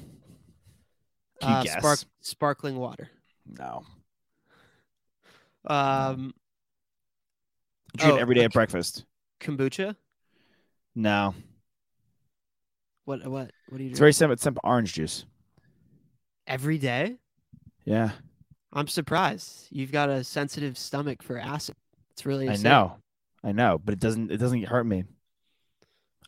Can 1.40 1.50
you 1.50 1.56
Uh, 1.56 1.62
guess? 1.64 1.78
spark, 1.78 1.98
sparkling 2.20 2.76
water. 2.76 3.10
No. 3.48 3.84
Um, 5.66 6.34
I 7.94 8.02
drink 8.02 8.14
Oh, 8.14 8.16
every 8.20 8.34
day 8.34 8.44
at 8.44 8.52
breakfast. 8.52 9.04
kombucha. 9.40 9.96
No. 10.94 11.34
What 13.04 13.26
what 13.26 13.50
what 13.68 13.78
do 13.78 13.84
you 13.84 13.90
It's 13.90 13.98
drink 13.98 13.98
very 13.98 14.12
simple. 14.12 14.32
It's 14.34 14.42
simple. 14.42 14.60
Orange 14.64 14.92
juice. 14.94 15.24
every 16.46 16.78
day? 16.78 17.16
Yeah, 17.84 18.10
I'm 18.72 18.88
surprised. 18.88 19.68
You've 19.70 19.92
got 19.92 20.08
a 20.08 20.24
sensitive 20.24 20.76
stomach 20.76 21.22
for 21.22 21.38
acid. 21.38 21.76
It's 22.10 22.26
really 22.26 22.48
I 22.48 22.56
know. 22.56 22.96
I 23.44 23.52
know, 23.52 23.78
but 23.84 23.92
it 23.94 24.00
doesn't. 24.00 24.32
It 24.32 24.38
doesn't 24.38 24.64
hurt 24.64 24.84
me. 24.84 25.04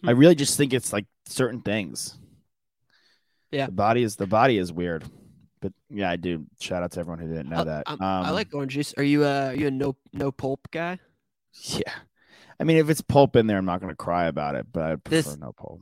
I 0.04 0.12
Hmm. 0.12 0.18
really 0.18 0.34
just 0.36 0.56
think 0.56 0.72
it's 0.72 0.92
like 0.92 1.06
certain 1.26 1.62
things. 1.62 2.16
Yeah. 3.50 3.66
The 3.66 3.72
body 3.72 4.02
is 4.04 4.14
the 4.16 4.26
body 4.28 4.58
is 4.58 4.72
weird, 4.72 5.04
but 5.60 5.72
yeah, 5.90 6.10
I 6.10 6.16
do. 6.16 6.44
Shout 6.60 6.82
out 6.82 6.92
to 6.92 7.00
everyone 7.00 7.18
who 7.20 7.28
didn't 7.28 7.48
know 7.50 7.58
Uh, 7.58 7.64
that. 7.64 7.90
Um, 7.90 7.98
I 8.00 8.30
like 8.30 8.54
orange 8.54 8.72
juice. 8.74 8.94
Are 8.96 9.02
you 9.02 9.24
a 9.24 9.48
are 9.48 9.54
you 9.54 9.66
a 9.68 9.70
no 9.70 9.96
no 10.12 10.30
pulp 10.32 10.68
guy? 10.70 10.98
Yeah, 11.62 11.92
I 12.60 12.64
mean, 12.64 12.76
if 12.76 12.88
it's 12.90 13.00
pulp 13.00 13.34
in 13.36 13.46
there, 13.46 13.56
I'm 13.58 13.64
not 13.64 13.80
going 13.80 13.90
to 13.92 13.96
cry 13.96 14.26
about 14.26 14.54
it, 14.54 14.66
but 14.72 14.82
I 14.84 14.96
prefer 14.96 15.30
This- 15.30 15.36
no 15.38 15.52
pulp. 15.52 15.80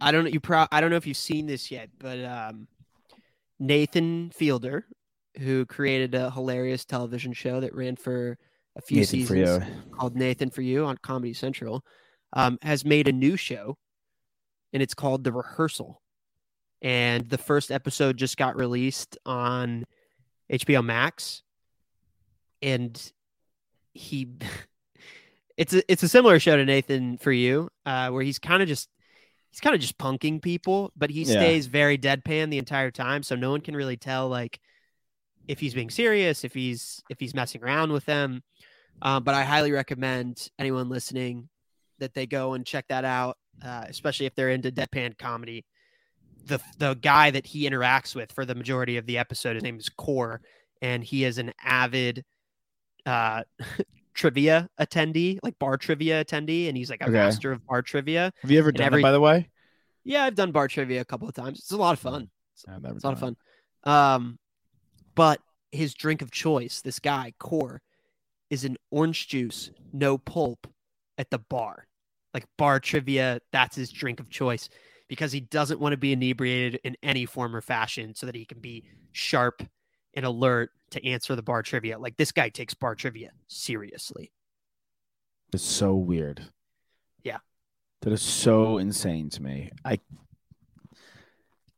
I 0.00 0.12
don't 0.12 0.32
you 0.32 0.40
pro 0.40 0.66
I 0.72 0.80
don't 0.80 0.90
know 0.90 0.96
if 0.96 1.06
you've 1.06 1.16
seen 1.16 1.46
this 1.46 1.70
yet, 1.70 1.90
but 1.98 2.24
um, 2.24 2.68
Nathan 3.58 4.30
Fielder, 4.30 4.86
who 5.38 5.66
created 5.66 6.14
a 6.14 6.30
hilarious 6.30 6.84
television 6.84 7.32
show 7.32 7.60
that 7.60 7.74
ran 7.74 7.96
for 7.96 8.38
a 8.76 8.80
few 8.82 8.98
Nathan 9.00 9.26
seasons 9.26 9.64
called 9.92 10.16
Nathan 10.16 10.50
for 10.50 10.62
You 10.62 10.84
on 10.86 10.96
Comedy 10.98 11.34
Central, 11.34 11.84
um, 12.32 12.58
has 12.62 12.84
made 12.84 13.08
a 13.08 13.12
new 13.12 13.36
show, 13.36 13.76
and 14.72 14.82
it's 14.82 14.94
called 14.94 15.24
The 15.24 15.32
Rehearsal. 15.32 16.00
And 16.82 17.28
the 17.28 17.38
first 17.38 17.70
episode 17.70 18.16
just 18.16 18.36
got 18.36 18.56
released 18.56 19.18
on 19.26 19.84
HBO 20.50 20.82
Max, 20.82 21.42
and 22.62 23.12
he, 23.92 24.28
it's 25.56 25.74
a 25.74 25.92
it's 25.92 26.02
a 26.02 26.08
similar 26.08 26.38
show 26.38 26.56
to 26.56 26.64
Nathan 26.64 27.18
for 27.18 27.32
You, 27.32 27.68
uh, 27.84 28.08
where 28.10 28.22
he's 28.22 28.38
kind 28.38 28.62
of 28.62 28.68
just 28.68 28.88
he's 29.50 29.60
kind 29.60 29.74
of 29.74 29.80
just 29.80 29.98
punking 29.98 30.40
people, 30.42 30.92
but 30.96 31.10
he 31.10 31.20
Yeah. 31.20 31.36
stays 31.36 31.66
very 31.66 31.98
deadpan 31.98 32.50
the 32.50 32.58
entire 32.58 32.90
time, 32.90 33.22
so 33.22 33.36
no 33.36 33.50
one 33.50 33.60
can 33.60 33.76
really 33.76 33.96
tell 33.96 34.28
like 34.28 34.58
if 35.48 35.60
he's 35.60 35.74
being 35.74 35.90
serious, 35.90 36.44
if 36.44 36.54
he's 36.54 37.02
if 37.10 37.20
he's 37.20 37.34
messing 37.34 37.62
around 37.62 37.92
with 37.92 38.04
them. 38.06 38.42
Um, 39.02 39.24
but 39.24 39.34
I 39.34 39.44
highly 39.44 39.72
recommend 39.72 40.48
anyone 40.58 40.88
listening 40.88 41.48
that 41.98 42.14
they 42.14 42.26
go 42.26 42.54
and 42.54 42.66
check 42.66 42.86
that 42.88 43.04
out, 43.04 43.36
uh, 43.62 43.84
especially 43.88 44.26
if 44.26 44.34
they're 44.34 44.50
into 44.50 44.70
deadpan 44.70 45.18
comedy. 45.18 45.64
The 46.46 46.60
the 46.78 46.94
guy 46.94 47.30
that 47.30 47.46
he 47.46 47.68
interacts 47.68 48.14
with 48.14 48.32
for 48.32 48.44
the 48.44 48.54
majority 48.54 48.96
of 48.96 49.06
the 49.06 49.18
episode, 49.18 49.54
his 49.54 49.62
name 49.62 49.78
is 49.78 49.88
Kor, 49.88 50.40
and 50.82 51.04
he 51.04 51.24
is 51.24 51.38
an 51.38 51.52
avid 51.62 52.24
uh, 53.06 53.42
trivia 54.14 54.68
attendee, 54.80 55.38
like 55.42 55.58
bar 55.58 55.76
trivia 55.76 56.24
attendee, 56.24 56.68
and 56.68 56.76
he's 56.76 56.90
like 56.90 57.00
a 57.02 57.04
Okay. 57.04 57.12
master 57.12 57.52
of 57.52 57.64
bar 57.66 57.82
trivia. 57.82 58.32
Have 58.42 58.50
you 58.50 58.58
ever 58.58 58.72
done 58.72 58.86
every- 58.86 59.02
that, 59.02 59.06
by 59.08 59.12
the 59.12 59.20
way? 59.20 59.48
Yeah, 60.02 60.24
I've 60.24 60.34
done 60.34 60.50
bar 60.50 60.66
trivia 60.66 61.00
a 61.00 61.04
couple 61.04 61.28
of 61.28 61.34
times. 61.34 61.58
It's 61.58 61.72
a 61.72 61.76
lot 61.76 61.92
of 61.92 61.98
fun. 61.98 62.30
Never 62.66 62.94
It's 62.94 63.04
a 63.04 63.06
lot 63.06 63.12
of 63.12 63.20
fun. 63.20 63.36
Um, 63.84 64.38
but 65.14 65.40
his 65.72 65.94
drink 65.94 66.22
of 66.22 66.30
choice, 66.30 66.80
this 66.80 66.98
guy 66.98 67.32
Kor, 67.38 67.82
is 68.48 68.64
an 68.64 68.76
orange 68.90 69.28
juice, 69.28 69.70
no 69.92 70.16
pulp, 70.18 70.66
at 71.18 71.30
the 71.30 71.38
bar. 71.38 71.86
Like 72.32 72.46
bar 72.56 72.80
trivia, 72.80 73.40
that's 73.52 73.76
his 73.76 73.90
drink 73.90 74.20
of 74.20 74.30
choice 74.30 74.68
because 75.10 75.32
he 75.32 75.40
doesn't 75.40 75.80
want 75.80 75.92
to 75.92 75.96
be 75.96 76.12
inebriated 76.12 76.80
in 76.84 76.96
any 77.02 77.26
form 77.26 77.54
or 77.56 77.60
fashion, 77.60 78.14
so 78.14 78.26
that 78.26 78.34
he 78.36 78.44
can 78.44 78.60
be 78.60 78.84
sharp 79.10 79.60
and 80.14 80.24
alert 80.24 80.70
to 80.92 81.04
answer 81.04 81.34
the 81.34 81.42
bar 81.42 81.64
trivia. 81.64 81.98
Like 81.98 82.16
this 82.16 82.30
guy 82.30 82.48
takes 82.48 82.74
bar 82.74 82.94
trivia 82.94 83.32
seriously. 83.48 84.30
It's 85.52 85.64
so 85.64 85.96
weird. 85.96 86.40
Yeah. 87.24 87.38
That 88.02 88.12
is 88.12 88.22
so 88.22 88.78
insane 88.78 89.30
to 89.30 89.42
me. 89.42 89.70
I 89.84 89.98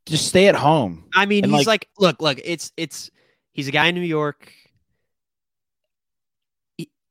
just 0.04 0.28
stay 0.28 0.48
at 0.48 0.54
home. 0.54 1.04
I 1.14 1.24
mean, 1.24 1.44
And, 1.44 1.52
he's 1.54 1.66
like- 1.66 1.88
like, 1.98 2.18
look, 2.18 2.20
look, 2.20 2.38
it's 2.44 2.70
it's 2.76 3.10
he's 3.52 3.66
a 3.66 3.72
guy 3.72 3.86
in 3.86 3.94
New 3.94 4.02
York. 4.02 4.52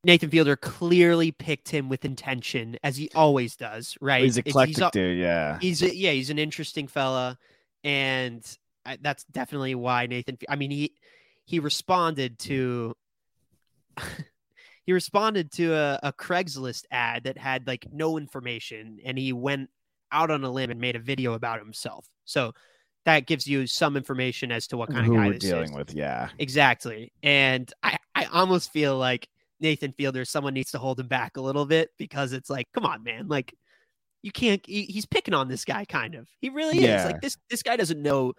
Nathan 0.03 0.29
Fielder 0.31 0.55
clearly 0.55 1.31
picked 1.31 1.69
him 1.69 1.87
with 1.87 2.05
intention, 2.05 2.77
as 2.83 2.97
he 2.97 3.09
always 3.13 3.55
does, 3.55 3.97
right? 4.01 4.23
He's 4.23 4.37
eclectic, 4.37 4.83
a- 4.83 4.89
dude. 4.91 5.19
Yeah. 5.19 5.59
He's 5.61 5.83
a, 5.83 5.95
yeah, 5.95 6.11
he's 6.11 6.29
an 6.31 6.39
interesting 6.39 6.87
fella, 6.87 7.37
and 7.83 8.43
I, 8.85 8.97
that's 8.99 9.23
definitely 9.25 9.75
why 9.75 10.07
Nathan. 10.07 10.37
I 10.49 10.55
mean, 10.55 10.71
he 10.71 10.93
he 11.45 11.59
responded 11.59 12.39
to 12.39 12.95
he 14.85 14.93
responded 14.93 15.51
to 15.53 15.73
a, 15.75 15.99
a 16.03 16.13
Craigslist 16.13 16.85
ad 16.91 17.25
that 17.25 17.37
had 17.37 17.67
like 17.67 17.85
no 17.91 18.17
information, 18.17 18.99
and 19.05 19.19
he 19.19 19.33
went 19.33 19.69
out 20.11 20.31
on 20.31 20.43
a 20.43 20.49
limb 20.51 20.71
and 20.71 20.81
made 20.81 20.95
a 20.95 20.99
video 20.99 21.33
about 21.33 21.59
himself. 21.59 22.07
So 22.25 22.53
that 23.05 23.27
gives 23.27 23.45
you 23.47 23.67
some 23.67 23.95
information 23.95 24.51
as 24.51 24.67
to 24.67 24.77
what 24.77 24.89
kind 24.89 25.05
Who 25.05 25.13
of 25.13 25.17
guy 25.19 25.27
we're 25.27 25.33
this 25.33 25.43
dealing 25.43 25.71
is. 25.71 25.77
with? 25.77 25.93
Yeah. 25.93 26.29
Exactly, 26.39 27.11
and 27.21 27.71
I 27.83 27.97
I 28.15 28.25
almost 28.25 28.71
feel 28.73 28.97
like 28.97 29.27
Nathan 29.61 29.93
Fielder, 29.93 30.25
someone 30.25 30.53
needs 30.53 30.71
to 30.71 30.79
hold 30.79 30.99
him 30.99 31.07
back 31.07 31.37
a 31.37 31.41
little 31.41 31.65
bit 31.65 31.89
because 31.97 32.33
it's 32.33 32.49
like, 32.49 32.67
come 32.73 32.85
on, 32.85 33.03
man, 33.03 33.27
like 33.27 33.53
you 34.23 34.31
can't. 34.31 34.61
He, 34.65 34.83
he's 34.83 35.05
picking 35.05 35.33
on 35.33 35.47
this 35.47 35.65
guy, 35.65 35.85
kind 35.85 36.15
of. 36.15 36.27
He 36.41 36.49
really 36.49 36.79
is. 36.79 37.05
Like 37.05 37.21
this 37.21 37.37
this 37.49 37.63
guy 37.63 37.75
doesn't 37.77 38.01
know. 38.01 38.33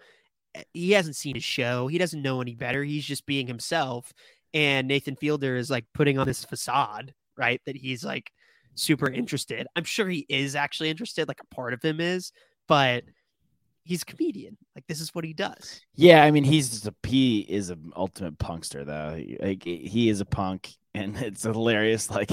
eh, 0.55 0.63
He 0.73 0.91
hasn't 0.91 1.15
seen 1.15 1.35
his 1.35 1.43
show. 1.43 1.87
He 1.87 1.97
doesn't 1.97 2.21
know 2.21 2.41
any 2.41 2.55
better. 2.55 2.83
He's 2.83 3.05
just 3.05 3.25
being 3.25 3.47
himself. 3.47 4.13
And 4.53 4.87
Nathan 4.87 5.15
Fielder 5.15 5.55
is 5.55 5.69
like 5.71 5.85
putting 5.93 6.17
on 6.19 6.27
this 6.27 6.45
facade, 6.45 7.13
right? 7.37 7.59
That 7.65 7.75
he's 7.75 8.03
like 8.05 8.31
super 8.75 9.09
interested. 9.09 9.67
I'm 9.75 9.83
sure 9.83 10.07
he 10.09 10.25
is 10.29 10.55
actually 10.55 10.89
interested. 10.89 11.27
Like 11.27 11.41
a 11.41 11.55
part 11.55 11.73
of 11.73 11.81
him 11.81 11.99
is, 11.99 12.31
but 12.67 13.03
he's 13.83 14.03
a 14.03 14.05
comedian. 14.05 14.57
Like 14.75 14.85
this 14.87 15.01
is 15.01 15.13
what 15.13 15.25
he 15.25 15.33
does. 15.33 15.81
Yeah, 15.95 16.23
I 16.23 16.31
mean, 16.31 16.43
he's 16.43 16.69
just 16.69 16.87
a 16.87 16.93
he 17.05 17.39
is 17.41 17.69
an 17.69 17.91
ultimate 17.95 18.37
punkster 18.37 18.85
though. 18.85 19.19
Like 19.45 19.63
he 19.63 20.07
is 20.09 20.21
a 20.21 20.25
punk, 20.25 20.71
and 20.93 21.17
it's 21.21 21.43
hilarious. 21.43 22.09
Like 22.09 22.29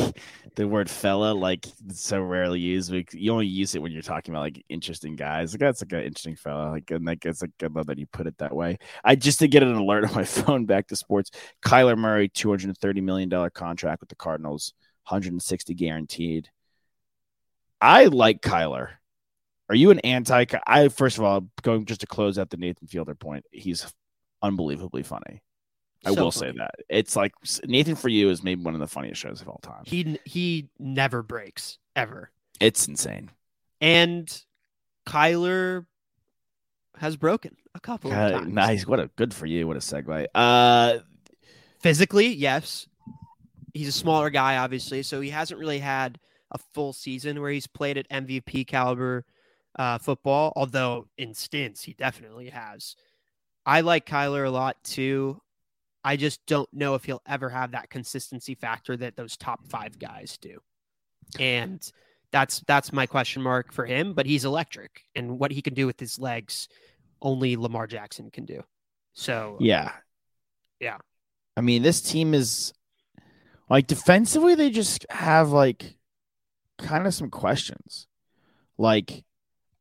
the 0.54 0.66
word 0.66 0.90
"fella," 0.90 1.32
like 1.32 1.66
so 1.92 2.20
rarely 2.20 2.60
used. 2.60 2.92
Like, 2.92 3.12
you 3.12 3.32
only 3.32 3.46
use 3.46 3.74
it 3.74 3.82
when 3.82 3.92
you're 3.92 4.02
talking 4.02 4.34
about 4.34 4.42
like 4.42 4.64
interesting 4.68 5.16
guys. 5.16 5.52
Like 5.52 5.60
that's 5.60 5.82
like 5.82 5.92
an 5.92 6.00
interesting 6.00 6.36
fella. 6.36 6.70
Like 6.70 6.90
and 6.90 7.04
like 7.04 7.24
it's 7.24 7.42
like 7.42 7.52
I 7.62 7.66
love 7.66 7.86
that 7.86 7.98
you 7.98 8.06
put 8.06 8.26
it 8.26 8.38
that 8.38 8.54
way. 8.54 8.78
I 9.04 9.16
just 9.16 9.38
to 9.40 9.48
get 9.48 9.62
an 9.62 9.74
alert 9.74 10.04
on 10.08 10.14
my 10.14 10.24
phone. 10.24 10.66
Back 10.66 10.88
to 10.88 10.96
sports. 10.96 11.30
Kyler 11.64 11.96
Murray, 11.96 12.28
two 12.28 12.50
hundred 12.50 12.68
and 12.68 12.78
thirty 12.78 13.00
million 13.00 13.28
dollar 13.28 13.50
contract 13.50 14.00
with 14.00 14.08
the 14.08 14.16
Cardinals, 14.16 14.74
hundred 15.04 15.32
and 15.32 15.42
sixty 15.42 15.74
guaranteed. 15.74 16.48
I 17.80 18.06
like 18.06 18.42
Kyler. 18.42 18.88
Are 19.70 19.74
you 19.74 19.90
an 19.90 20.00
anti? 20.00 20.44
I 20.66 20.88
first 20.88 21.16
of 21.16 21.24
all, 21.24 21.48
going 21.62 21.86
just 21.86 22.00
to 22.02 22.06
close 22.06 22.38
out 22.38 22.50
the 22.50 22.56
Nathan 22.56 22.88
Fielder 22.88 23.14
point, 23.14 23.46
he's 23.52 23.86
unbelievably 24.42 25.04
funny. 25.04 25.42
I 26.04 26.14
So 26.14 26.24
will 26.24 26.32
say 26.32 26.52
that 26.56 26.76
it's 26.88 27.14
like 27.16 27.32
Nathan 27.64 27.94
for 27.94 28.08
you 28.08 28.30
is 28.30 28.42
maybe 28.42 28.62
one 28.62 28.74
of 28.74 28.80
the 28.80 28.86
funniest 28.86 29.20
shows 29.20 29.40
of 29.42 29.48
all 29.48 29.60
time. 29.62 29.82
He 29.84 30.18
he 30.24 30.68
never 30.78 31.22
breaks 31.22 31.78
ever. 31.94 32.30
It's 32.60 32.88
insane. 32.88 33.30
And 33.80 34.30
Kyler 35.06 35.86
has 36.98 37.16
broken 37.16 37.56
a 37.74 37.80
couple 37.80 38.12
of 38.12 38.32
times. 38.32 38.52
nice. 38.52 38.86
What 38.86 39.00
a 39.00 39.10
good 39.16 39.32
for 39.32 39.46
you. 39.46 39.66
What 39.66 39.76
a 39.76 39.80
segue. 39.80 40.26
Uh, 40.34 40.98
Physically, 41.80 42.28
yes. 42.28 42.86
He's 43.72 43.88
a 43.88 43.92
smaller 43.92 44.28
guy, 44.30 44.58
obviously, 44.58 45.02
so 45.02 45.20
he 45.20 45.30
hasn't 45.30 45.58
really 45.58 45.78
had 45.78 46.18
a 46.50 46.58
full 46.58 46.92
season 46.92 47.40
where 47.40 47.50
he's 47.50 47.66
played 47.66 47.96
at 47.96 48.08
MVP 48.10 48.66
caliber 48.66 49.24
uh, 49.78 49.96
football. 49.98 50.52
Although 50.56 51.06
in 51.16 51.32
stints, 51.32 51.82
he 51.82 51.94
definitely 51.94 52.50
has. 52.50 52.96
I 53.64 53.80
like 53.80 54.04
Kyler 54.06 54.46
a 54.46 54.50
lot 54.50 54.76
too. 54.84 55.40
I 56.04 56.16
just 56.16 56.44
don't 56.46 56.68
know 56.72 56.94
if 56.94 57.04
he'll 57.04 57.22
ever 57.26 57.50
have 57.50 57.72
that 57.72 57.90
consistency 57.90 58.54
factor 58.54 58.96
that 58.96 59.16
those 59.16 59.36
top 59.36 59.66
five 59.68 59.98
guys 59.98 60.38
do. 60.40 60.58
And 61.38 61.80
that's 62.32 62.60
that's 62.66 62.92
my 62.92 63.06
question 63.06 63.42
mark 63.42 63.72
for 63.72 63.84
him. 63.84 64.14
But 64.14 64.26
he's 64.26 64.44
electric, 64.44 65.04
and 65.14 65.38
what 65.38 65.52
he 65.52 65.62
can 65.62 65.74
do 65.74 65.86
with 65.86 66.00
his 66.00 66.18
legs, 66.18 66.68
only 67.20 67.56
Lamar 67.56 67.86
Jackson 67.86 68.30
can 68.30 68.44
do. 68.44 68.62
So 69.12 69.56
yeah. 69.60 69.92
Yeah. 70.80 70.98
I 71.56 71.60
mean, 71.60 71.82
this 71.82 72.00
team 72.00 72.32
is 72.32 72.72
like 73.68 73.86
defensively, 73.86 74.54
they 74.54 74.70
just 74.70 75.06
have 75.10 75.50
like 75.50 75.96
kind 76.78 77.06
of 77.06 77.14
some 77.14 77.30
questions. 77.30 78.06
Like, 78.78 79.24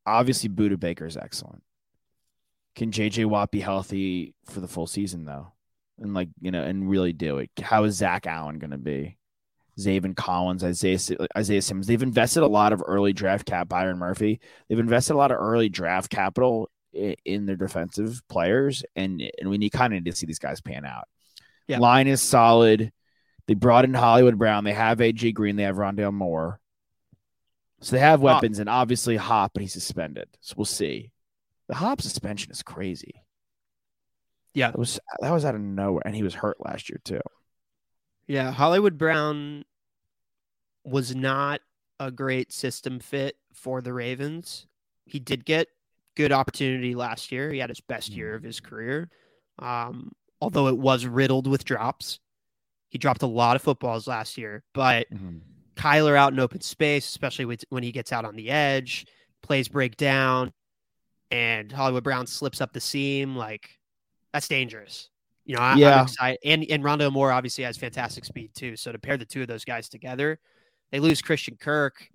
obviously, 0.06 0.50
Budda 0.50 0.80
Baker 0.80 1.06
is 1.06 1.16
excellent. 1.16 1.64
Can 2.76 2.92
JJ 2.92 3.26
Watt 3.26 3.52
be 3.52 3.62
healthy 3.62 4.36
for 4.46 4.60
the 4.60 4.68
full 4.68 4.88
season, 4.88 5.26
though? 5.26 5.54
And, 6.00 6.14
like, 6.14 6.30
you 6.40 6.52
know, 6.52 6.64
and 6.64 6.90
really 6.90 7.14
do 7.14 7.40
it? 7.40 7.50
How 7.62 7.84
is 7.84 7.96
Zach 7.96 8.26
Allen 8.26 8.60
going 8.60 8.72
to 8.72 8.78
be? 8.78 9.18
Zaven 9.80 10.16
Collins, 10.16 10.64
Isaiah, 10.64 11.00
Isaiah 11.38 11.62
Simmons. 11.62 11.88
They've 11.88 12.02
invested 12.02 12.44
a 12.44 12.48
lot 12.48 12.74
of 12.74 12.84
early 12.86 13.14
draft 13.14 13.46
cap, 13.46 13.70
Byron 13.70 13.98
Murphy. 13.98 14.40
They've 14.68 14.80
invested 14.80 15.14
a 15.14 15.18
lot 15.18 15.32
of 15.32 15.38
early 15.40 15.70
draft 15.70 16.10
capital 16.10 16.70
in, 16.94 17.16
in 17.26 17.46
their 17.46 17.56
defensive 17.56 18.22
players, 18.30 18.84
and 18.96 19.24
and 19.40 19.50
we 19.50 19.58
need 19.58 19.72
kind 19.72 19.94
of 19.94 20.04
need 20.04 20.12
to 20.12 20.18
see 20.18 20.26
these 20.26 20.40
guys 20.40 20.62
pan 20.62 20.86
out. 20.86 21.08
Yeah. 21.68 21.80
Line 21.80 22.08
is 22.08 22.22
solid. 22.22 22.92
They 23.48 23.54
brought 23.54 23.86
in 23.86 23.94
Hollywood 23.94 24.38
Brown. 24.38 24.64
They 24.64 24.74
have 24.74 25.00
AJ 25.00 25.34
Green. 25.34 25.56
They 25.56 25.64
have 25.64 25.78
Rondale 25.78 26.14
Moore. 26.14 26.60
So 27.82 27.96
they 27.96 28.02
have 28.02 28.22
weapons, 28.22 28.60
and 28.60 28.70
obviously 28.70 29.16
Hop, 29.16 29.54
but 29.54 29.62
he's 29.62 29.74
suspended. 29.74 30.28
So 30.42 30.56
we'll 30.58 30.66
see. 30.66 31.12
The 31.68 31.76
Hop 31.76 32.02
suspension 32.02 32.52
is 32.52 32.62
crazy. 32.62 33.24
Yeah. 34.54 34.72
That 34.72 34.80
was 34.80 35.00
that 35.22 35.32
was 35.32 35.46
out 35.46 35.56
of 35.56 35.62
nowhere, 35.62 36.04
and 36.06 36.16
he 36.16 36.24
was 36.24 36.34
hurt 36.34 36.58
last 36.64 36.90
year 36.90 37.00
too. 37.04 37.22
Yeah, 38.28 38.52
Hollywood 38.52 38.98
Brown 38.98 39.66
was 40.84 41.16
not 41.16 41.62
a 42.00 42.12
great 42.12 42.52
system 42.52 43.00
fit 43.00 43.36
for 43.54 43.82
the 43.82 43.94
Ravens. 43.94 44.68
He 45.06 45.20
did 45.20 45.46
get 45.46 45.68
good 46.16 46.32
opportunity 46.32 46.96
last 46.96 47.32
year. 47.32 47.52
He 47.52 47.60
had 47.60 47.70
his 47.70 47.82
best 47.82 48.10
year 48.10 48.36
of 48.36 48.44
his 48.44 48.60
career. 48.60 49.10
Um, 49.58 50.12
although 50.42 50.68
it 50.68 50.78
was 50.78 51.06
riddled 51.06 51.48
with 51.48 51.66
drops. 51.66 52.20
He 52.90 52.98
dropped 52.98 53.22
a 53.22 53.28
lot 53.28 53.56
of 53.56 53.62
footballs 53.62 54.08
last 54.08 54.38
year, 54.38 54.64
but 54.74 55.08
Kyler 55.76 56.18
out 56.18 56.34
in 56.34 56.40
open 56.40 56.62
space, 56.62 57.08
especially 57.08 57.46
with, 57.46 57.64
when 57.70 57.84
he 57.84 57.92
gets 57.92 58.12
out 58.12 58.26
on 58.26 58.36
the 58.36 58.50
edge, 58.50 59.06
plays 59.44 59.68
break 59.68 59.96
down, 59.96 60.52
and 61.32 61.72
Hollywood 61.72 62.04
Brown 62.04 62.28
slips 62.28 62.62
up 62.62 62.74
the 62.74 62.82
seam. 62.82 63.36
Like 63.36 63.79
that's 64.34 64.48
dangerous. 64.48 65.10
You 65.46 65.56
know, 65.56 65.62
I, 65.62 65.76
Yeah. 65.76 66.00
I'm 66.00 66.04
excited. 66.06 66.40
And 66.46 66.64
and 66.70 66.84
Rondale 66.84 67.12
Moore 67.12 67.32
obviously 67.32 67.64
has 67.64 67.78
fantastic 67.78 68.26
speed 68.26 68.52
too. 68.54 68.76
So 68.76 68.92
to 68.92 69.00
pair 69.00 69.18
the 69.18 69.26
two 69.26 69.42
of 69.42 69.48
those 69.48 69.66
guys 69.66 69.90
together, 69.90 70.40
they 70.92 71.00
lose 71.00 71.22
Christian 71.22 71.58
Kirk. 71.60 72.08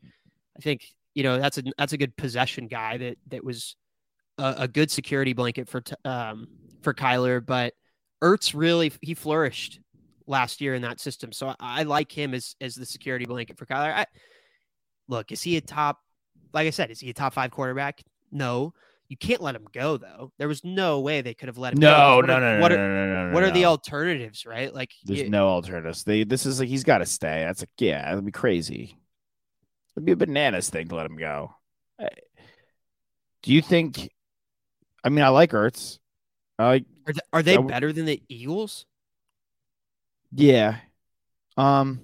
I 0.57 0.61
think 0.61 0.87
you 1.15 1.23
know 1.23 1.39
that's 1.39 1.59
a 1.59 1.65
that's 1.77 1.93
a 1.93 1.97
good 1.97 2.17
possession 2.17 2.69
guy 2.69 2.97
that 2.99 3.17
that 3.29 3.45
was 3.45 3.77
a, 4.39 4.55
a 4.59 4.69
good 4.69 4.91
security 4.91 5.33
blanket 5.33 5.69
for 5.69 5.83
um 6.05 6.47
for 6.83 6.95
Kyler. 6.95 7.45
But 7.45 7.75
Ertz 8.23 8.55
really 8.55 8.93
he 9.01 9.15
flourished 9.15 9.81
last 10.27 10.61
year 10.61 10.75
in 10.75 10.83
that 10.83 11.01
system. 11.01 11.33
So 11.33 11.49
I, 11.49 11.55
I 11.61 11.83
like 11.83 12.13
him 12.13 12.35
as 12.35 12.55
as 12.61 12.75
the 12.77 12.87
security 12.87 13.27
blanket 13.27 13.59
for 13.59 13.67
Kyler. 13.67 13.93
I, 13.93 14.07
look, 15.09 15.33
is 15.33 15.43
he 15.43 15.57
a 15.57 15.61
top? 15.61 15.99
Like 16.53 16.69
I 16.69 16.71
said, 16.71 16.91
is 16.93 17.01
he 17.01 17.11
a 17.11 17.15
top 17.15 17.35
five 17.35 17.51
quarterback? 17.51 18.01
No. 18.31 18.75
You 19.09 19.17
can't 19.19 19.43
let 19.43 19.55
him 19.55 19.67
go 19.73 19.97
though. 19.99 20.33
There 20.39 20.49
was 20.49 20.65
no 20.65 21.01
way 21.01 21.21
they 21.21 21.35
could 21.35 21.49
have 21.49 21.59
let 21.59 21.75
him 21.75 21.81
go. 21.81 21.91
No, 21.91 22.17
What 22.17 22.27
no, 22.27 22.35
are- 22.35 22.41
no, 22.41 22.55
no, 22.57 22.61
What 22.63 22.73
no, 22.73 22.77
are, 22.79 22.79
no, 22.89 23.07
no, 23.15 23.29
no, 23.29 23.35
what 23.35 23.43
are 23.43 23.51
the 23.51 23.67
alternatives, 23.67 24.47
right? 24.47 24.73
Like 24.75 24.91
There's 25.05 25.21
you- 25.21 25.31
no 25.31 25.49
alternatives. 25.49 26.05
They 26.05 26.25
this 26.25 26.47
is 26.47 26.59
like 26.59 26.69
he's 26.69 26.85
got 26.85 26.99
to 26.99 27.07
stay. 27.07 27.45
That's 27.45 27.61
like 27.61 27.69
yeah, 27.79 28.03
that'd 28.11 28.25
be 28.25 28.33
crazy. 28.33 28.99
It'd 29.97 30.07
be 30.07 30.13
a 30.13 30.17
bananas 30.17 30.71
thing 30.71 30.89
to 30.89 30.95
let 30.97 31.07
him 31.07 31.17
go. 31.17 31.55
Do 33.43 33.53
you 33.53 33.61
think? 33.63 34.11
I 35.05 35.11
mean, 35.11 35.23
I 35.25 35.29
like 35.29 35.51
Ertz. 35.53 35.99
I 36.59 36.67
like 36.67 36.85
are, 37.07 37.13
th- 37.13 37.23
are 37.33 37.43
they 37.43 37.57
I 37.59 37.61
better 37.63 37.93
than 37.93 38.07
the 38.07 38.23
Eagles? 38.29 38.87
yeah. 40.33 40.79
Um, 41.57 42.01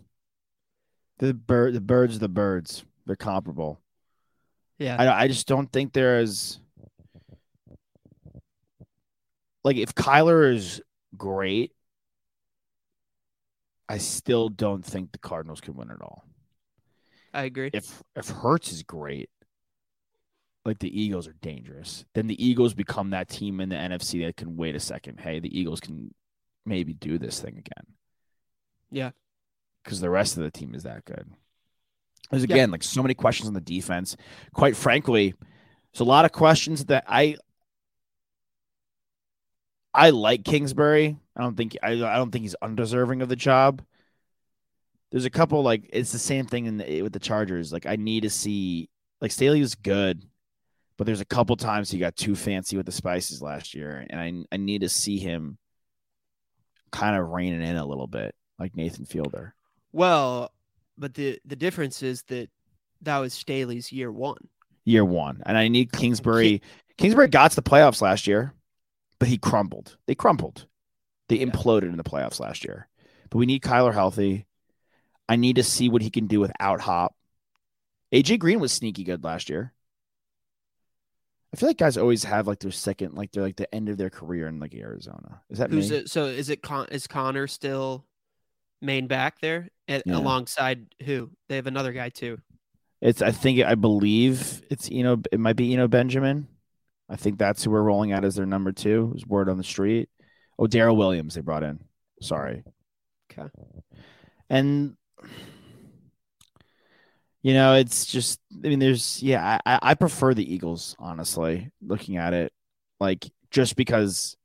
the 1.19 1.35
bird, 1.35 1.75
the 1.75 1.81
birds, 1.81 2.17
are 2.17 2.21
the 2.21 2.29
birds. 2.29 2.85
They're 3.07 3.17
comparable. 3.17 3.81
Yeah. 4.79 4.97
I 4.99 5.23
I 5.25 5.29
just 5.29 5.49
don't 5.49 5.67
think 5.73 5.93
they're 5.93 6.19
as 6.19 6.60
like 9.65 9.77
if 9.77 9.95
Kyler 9.95 10.55
is 10.55 10.81
great, 11.17 11.73
I 13.89 13.99
still 13.99 14.49
don't 14.49 14.85
think 14.85 15.13
the 15.13 15.19
Cardinals 15.19 15.61
can 15.61 15.75
win 15.75 15.91
at 15.91 16.01
all. 16.01 16.25
I 17.33 17.45
agree. 17.45 17.71
if 17.73 18.03
if 18.17 18.29
Hurts 18.29 18.73
is 18.73 18.83
great, 18.83 19.31
like 20.65 20.79
the 20.81 21.01
Eagles 21.01 21.29
are 21.29 21.35
dangerous, 21.41 22.05
then 22.15 22.27
the 22.27 22.45
Eagles 22.45 22.75
become 22.75 23.11
that 23.11 23.29
team 23.29 23.61
in 23.61 23.69
the 23.69 23.77
NFC 23.77 24.25
that 24.25 24.37
can 24.37 24.57
wait 24.57 24.75
a 24.75 24.81
second. 24.81 25.21
Hey, 25.21 25.39
the 25.41 25.57
Eagles 25.59 25.81
can 25.81 26.13
maybe 26.67 26.93
do 26.93 27.19
this 27.19 27.41
thing 27.41 27.53
again. 27.59 27.87
Yeah. 28.91 29.11
Because 29.85 30.01
the 30.01 30.11
rest 30.11 30.37
of 30.37 30.43
the 30.43 30.51
team 30.51 30.75
is 30.75 30.83
that 30.83 31.05
good. 31.05 31.31
There's 32.31 32.45
Yeah. 32.45 32.55
again 32.55 32.71
like 32.71 32.83
so 32.83 33.03
many 33.03 33.15
questions 33.15 33.49
on 33.49 33.55
the 33.55 33.61
defense. 33.61 34.17
Quite 34.53 34.77
frankly, 34.77 35.35
there's 35.93 36.01
a 36.01 36.05
lot 36.05 36.25
of 36.25 36.33
questions 36.33 36.85
that 36.87 37.05
I 37.07 37.37
I 39.93 40.11
like 40.11 40.45
Kingsbury. 40.45 41.19
I 41.37 41.43
don't 41.43 41.57
think 41.57 41.77
I, 41.83 41.93
I 41.93 42.17
don't 42.17 42.31
think 42.31 42.43
he's 42.43 42.57
undeserving 42.63 43.23
of 43.23 43.29
the 43.29 43.37
job. 43.37 43.83
There's 45.11 45.25
a 45.25 45.31
couple 45.31 45.63
like 45.63 45.91
it's 45.93 46.13
the 46.13 46.19
same 46.19 46.47
thing 46.47 46.67
in 46.67 46.79
the, 46.79 47.03
with 47.03 47.13
the 47.13 47.19
Chargers. 47.19 47.73
Like 47.73 47.87
I 47.87 47.97
need 47.97 48.23
to 48.23 48.31
see 48.31 48.89
like 49.21 49.33
Staley 49.33 49.61
was 49.61 49.75
good, 49.75 50.25
but 50.97 51.07
there's 51.07 51.21
a 51.21 51.25
couple 51.25 51.57
times 51.57 51.91
he 51.91 51.99
got 51.99 52.17
too 52.17 52.37
fancy 52.37 52.77
with 52.77 52.87
the 52.87 52.93
spices 52.93 53.43
last 53.43 53.75
year, 53.75 54.07
and 54.09 54.21
I 54.21 54.55
I 54.55 54.59
need 54.59 54.83
to 54.83 54.89
see 54.89 55.19
him 55.19 55.59
kind 56.93 57.17
of 57.17 57.29
reining 57.29 57.63
in 57.63 57.77
a 57.77 57.87
little 57.87 58.07
bit, 58.07 58.35
like 58.59 58.77
Nathan 58.77 59.05
Fielder. 59.05 59.55
Well, 59.93 60.53
but 60.97 61.15
the 61.15 61.41
the 61.45 61.57
difference 61.57 62.03
is 62.03 62.23
that 62.25 62.49
that 63.03 63.19
was 63.19 63.33
Staley's 63.35 63.91
year 63.91 64.13
one. 64.13 64.49
year 64.85 65.05
one. 65.05 65.43
And 65.47 65.57
I 65.57 65.69
need 65.69 65.91
Kingsbury. 65.93 66.63
Kingsbury 66.99 67.29
got 67.29 67.51
to 67.53 67.57
the 67.57 67.63
playoffs 67.63 68.03
last 68.03 68.27
year, 68.27 68.53
but 69.21 69.29
he 69.29 69.39
crumbled. 69.39 69.97
They 70.07 70.17
crumbled. 70.17 70.67
They 71.29 71.37
Yeah. 71.39 71.47
imploded 71.47 71.85
in 71.85 71.97
the 71.97 72.03
playoffs 72.03 72.41
last 72.41 72.65
year. 72.65 72.89
But 73.31 73.39
we 73.39 73.47
need 73.47 73.63
Kyler 73.63 73.93
healthy. 73.95 74.47
I 75.29 75.37
need 75.37 75.55
to 75.57 75.63
see 75.63 75.89
what 75.89 76.03
he 76.03 76.11
can 76.11 76.27
do 76.27 76.41
without 76.41 76.81
Hop. 76.81 77.15
AJ 78.13 78.39
Green 78.41 78.59
was 78.59 78.73
sneaky 78.73 79.05
good 79.05 79.23
last 79.23 79.49
year. 79.49 79.73
I 81.53 81.57
feel 81.57 81.69
like 81.69 81.79
guys 81.79 81.97
always 81.97 82.25
have 82.25 82.47
like 82.47 82.61
their 82.61 82.71
second, 82.71 83.15
like 83.15 83.33
they're 83.33 83.43
like 83.43 83.57
the 83.57 83.73
end 83.73 83.89
of 83.89 83.97
their 83.99 84.11
career 84.11 84.47
in 84.49 84.59
like 84.61 84.75
Arizona. 84.75 85.43
Is 85.51 85.59
that 85.59 85.71
Who's 85.71 85.91
me? 85.91 85.99
it? 85.99 86.11
So 86.11 86.27
is 86.27 86.49
it 86.49 86.63
Con- 86.63 86.89
is 86.91 87.07
Conner 87.07 87.47
still 87.47 88.07
main 88.81 89.07
back 89.09 89.41
there 89.41 89.69
at, 89.89 90.05
Yeah. 90.07 90.17
alongside 90.17 90.87
who? 91.05 91.31
They 91.49 91.57
have 91.57 91.67
another 91.67 91.93
guy 91.93 92.09
too. 92.09 92.39
It's 93.01 93.23
I 93.23 93.31
think 93.33 93.61
I 93.63 93.75
believe 93.75 94.63
it's 94.71 94.91
you 94.91 95.03
know 95.03 95.23
it 95.33 95.41
might 95.41 95.57
be 95.57 95.73
Eno 95.73 95.89
Benjamin. 95.89 96.47
I 97.11 97.17
think 97.17 97.39
that's 97.39 97.65
who 97.65 97.71
we're 97.73 97.83
rolling 97.83 98.13
out 98.13 98.25
as 98.25 98.37
their 98.37 98.47
number 98.47 98.73
two. 98.73 99.13
Is 99.17 99.27
word 99.27 99.49
on 99.49 99.59
the 99.59 99.65
street. 99.65 100.09
Oh, 100.59 100.67
Darrel 100.67 100.97
Williams 100.97 101.35
they 101.35 101.41
brought 101.41 101.65
in. 101.65 101.81
Sorry, 102.23 102.63
Okay. 103.33 103.49
and 104.49 104.97
you 107.43 107.55
know 107.55 107.75
it's 107.75 108.07
just 108.07 108.39
I 108.65 108.69
mean 108.69 108.79
there's 108.79 109.23
yeah 109.23 109.59
I 109.65 109.79
I 109.83 109.95
prefer 109.95 110.35
the 110.35 110.55
Eagles 110.55 110.95
honestly 110.99 111.71
looking 111.83 112.17
at 112.17 112.35
it 112.35 112.53
like 113.01 113.31
just 113.51 113.77
because 113.77 114.37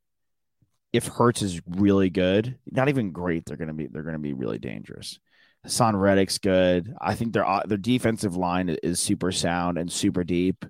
if 0.93 1.07
Hurts 1.07 1.41
is 1.41 1.59
really 1.67 2.09
good, 2.09 2.57
not 2.71 2.87
even 2.87 3.11
great, 3.11 3.45
they're 3.45 3.57
gonna 3.57 3.73
be 3.73 3.87
they're 3.87 4.03
gonna 4.03 4.17
be 4.17 4.33
really 4.33 4.59
dangerous. 4.59 5.19
Haason 5.67 5.99
Reddick's 5.99 6.37
good. 6.37 6.93
I 7.01 7.15
think 7.15 7.33
their 7.33 7.45
their 7.65 7.77
defensive 7.77 8.37
line 8.37 8.69
is 8.81 8.99
super 8.99 9.31
sound 9.33 9.77
and 9.77 9.91
super 9.91 10.23
deep. 10.23 10.63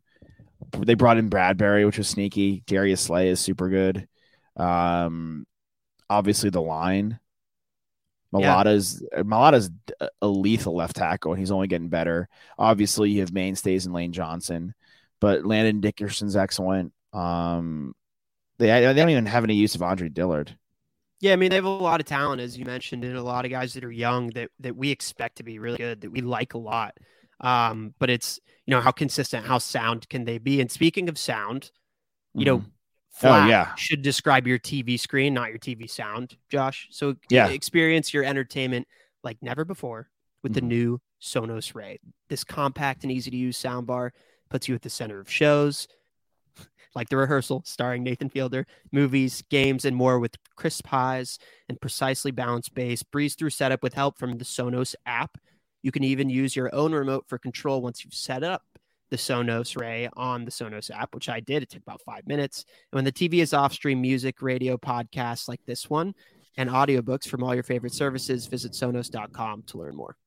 They 0.72 0.94
brought 0.94 1.18
in 1.18 1.30
Bradberry, 1.30 1.86
which 1.86 1.98
was 1.98 2.08
sneaky. 2.08 2.64
Darius 2.66 3.02
Slay 3.02 3.30
is 3.30 3.40
super 3.40 3.70
good. 3.70 4.08
Um, 4.58 5.46
obviously 6.10 6.50
the 6.50 6.62
line. 6.62 7.20
Yeah. 8.38 8.54
Mailata's 8.54 9.04
Mailata's 9.14 9.70
a 10.22 10.28
lethal 10.28 10.76
left 10.76 10.98
tackle, 10.98 11.32
and 11.32 11.40
he's 11.40 11.52
only 11.52 11.68
getting 11.68 11.88
better. 11.88 12.28
Obviously, 12.58 13.12
you 13.12 13.22
have 13.22 13.32
mainstays 13.32 13.86
in 13.86 13.94
Lane 13.94 14.12
Johnson, 14.12 14.74
but 15.22 15.46
Landon 15.46 15.80
Dickerson's 15.80 16.36
excellent. 16.36 16.92
Um, 17.14 17.96
they 18.58 18.68
they 18.68 18.94
don't 18.94 19.10
even 19.10 19.26
have 19.26 19.46
any 19.46 19.56
use 19.56 19.76
of 19.76 19.82
Andre 19.82 20.10
Dillard. 20.10 20.58
Yeah, 21.22 21.32
I 21.32 21.38
mean 21.38 21.50
they 21.50 21.56
have 21.56 21.66
a 21.66 21.70
lot 21.70 22.02
of 22.02 22.06
talent, 22.06 22.42
as 22.42 22.58
you 22.58 22.66
mentioned, 22.66 23.06
and 23.06 23.16
a 23.16 23.24
lot 23.24 23.46
of 23.46 23.52
guys 23.52 23.74
that 23.74 23.86
are 23.86 23.92
young 23.92 24.32
that 24.32 24.50
that 24.60 24.76
we 24.76 24.92
expect 24.92 25.38
to 25.38 25.44
be 25.44 25.60
really 25.60 25.78
good, 25.78 26.02
that 26.02 26.12
we 26.12 26.20
like 26.20 26.56
a 26.56 26.60
lot. 26.60 26.98
Um, 27.40 27.94
but 28.00 28.10
it's 28.10 28.40
you 28.66 28.72
know 28.72 28.82
how 28.82 28.92
consistent, 28.92 29.46
how 29.46 29.58
sound 29.58 30.10
can 30.10 30.26
they 30.26 30.38
be? 30.38 30.60
And 30.60 30.72
speaking 30.72 31.08
of 31.10 31.18
sound, 31.18 31.72
you 32.34 32.46
know, 32.46 32.60
Mhm. 32.60 32.72
flat 33.10 33.50
yeah. 33.50 33.76
should 33.76 34.02
describe 34.02 34.48
your 34.48 34.58
TV 34.60 34.98
screen, 34.98 35.34
not 35.34 35.50
your 35.50 35.60
TV 35.60 35.88
sound, 35.88 36.38
Josh. 36.50 36.88
So 36.92 37.16
Yeah. 37.30 37.48
experience 37.50 38.14
your 38.14 38.24
entertainment 38.24 38.88
like 39.24 39.42
never 39.42 39.64
before 39.66 40.10
with 40.44 40.54
the 40.54 40.62
Mhm. 40.62 40.68
new 40.68 41.02
Sonos 41.22 41.74
Ray. 41.74 42.00
This 42.28 42.44
compact 42.44 43.04
and 43.04 43.12
easy 43.12 43.32
to 43.32 43.38
use 43.38 43.58
soundbar 43.58 44.12
puts 44.50 44.68
you 44.68 44.76
at 44.76 44.82
the 44.82 44.90
center 44.90 45.20
of 45.20 45.30
shows 45.32 45.88
like 46.96 47.10
The 47.10 47.18
Rehearsal, 47.18 47.64
starring 47.66 48.04
Nathan 48.04 48.30
Fielder, 48.30 48.66
movies, 48.92 49.42
games, 49.50 49.86
and 49.86 49.96
more 49.96 50.20
with 50.20 50.36
crisp 50.56 50.88
highs 50.88 51.38
and 51.68 51.80
precisely 51.82 52.32
balanced 52.32 52.74
bass. 52.74 53.04
Breeze 53.04 53.36
through 53.36 53.50
setup 53.52 53.82
with 53.84 53.94
help 53.94 54.18
from 54.18 54.38
the 54.38 54.46
Sonos 54.46 54.96
app. 55.06 55.38
You 55.86 55.92
can 55.92 56.04
even 56.04 56.32
use 56.32 56.56
your 56.56 56.74
own 56.74 56.94
remote 56.94 57.26
for 57.28 57.38
control 57.38 57.80
once 57.80 58.04
you've 58.04 58.16
set 58.16 58.44
up 58.44 58.64
the 59.12 59.18
Sonos 59.18 59.80
Ray 59.80 60.10
on 60.14 60.44
the 60.44 60.50
Sonos 60.50 60.90
app, 60.90 61.14
which 61.14 61.30
I 61.30 61.42
did. 61.42 61.62
It 61.62 61.70
took 61.70 61.84
about 61.84 62.02
five 62.02 62.26
minutes. 62.26 62.66
And 62.92 62.98
when 62.98 63.04
the 63.04 63.12
TV 63.12 63.36
is 63.36 63.54
off, 63.54 63.72
stream 63.72 64.02
music, 64.02 64.42
radio, 64.42 64.78
podcasts 64.78 65.48
like 65.48 65.62
this 65.68 65.88
one, 65.88 66.16
and 66.58 66.72
audiobooks 66.72 67.28
from 67.28 67.44
all 67.44 67.54
your 67.54 67.62
favorite 67.62 67.94
services. 67.94 68.48
Visit 68.48 68.72
Sonos.com 68.72 69.62
to 69.68 69.78
learn 69.78 69.96
more. 69.96 70.18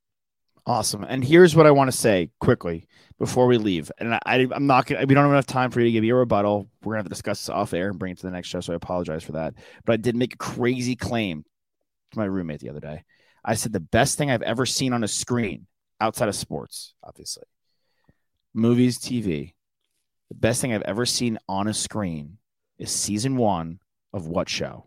Awesome. 0.65 1.03
And 1.03 1.25
here's 1.25 1.57
what 1.57 1.67
I 1.67 1.73
want 1.73 1.91
to 1.91 1.97
say 1.97 2.31
quickly 2.39 2.87
before 3.19 3.49
we 3.49 3.59
leave. 3.59 3.91
And 3.99 4.15
I, 4.15 4.47
I'm 4.53 4.69
not 4.69 4.87
gonna 4.87 5.07
we 5.07 5.15
don't 5.17 5.25
have 5.25 5.33
enough 5.33 5.47
time 5.47 5.73
for 5.73 5.81
you 5.81 5.87
to 5.87 5.93
give 5.93 6.05
you 6.05 6.15
a 6.15 6.21
rebuttal. 6.21 6.71
We're 6.85 6.93
gonna 6.93 6.99
have 6.99 7.07
to 7.07 7.11
discuss 7.11 7.41
this 7.41 7.49
off 7.49 7.75
air 7.75 7.89
and 7.89 7.99
bring 7.99 8.13
it 8.13 8.19
to 8.19 8.27
the 8.27 8.31
next 8.31 8.47
show. 8.47 8.61
So 8.61 8.75
I 8.75 8.77
apologize 8.77 9.25
for 9.25 9.33
that. 9.33 9.55
But 9.85 9.95
I 9.95 9.97
did 9.97 10.15
make 10.15 10.35
a 10.35 10.39
crazy 10.39 10.95
claim 10.95 11.45
to 12.13 12.19
my 12.19 12.27
roommate 12.27 12.61
the 12.61 12.71
other 12.71 12.79
day. 12.79 13.03
I 13.49 13.55
said 13.55 13.73
the 13.73 13.81
best 13.81 14.19
thing 14.19 14.31
I've 14.31 14.43
ever 14.43 14.67
seen 14.67 14.93
on 14.93 15.03
a 15.03 15.09
screen 15.09 15.67
outside 16.03 16.29
of 16.29 16.35
sports, 16.35 16.93
obviously. 17.03 17.45
Movies, 18.53 18.99
TV. 18.99 19.55
The 20.29 20.35
best 20.35 20.61
thing 20.61 20.75
I've 20.75 20.83
ever 20.83 21.07
seen 21.07 21.39
on 21.49 21.67
a 21.67 21.73
screen 21.73 22.37
is 22.79 22.91
season 22.91 23.39
one 23.39 23.81
of 24.13 24.27
what 24.27 24.51
show? 24.51 24.85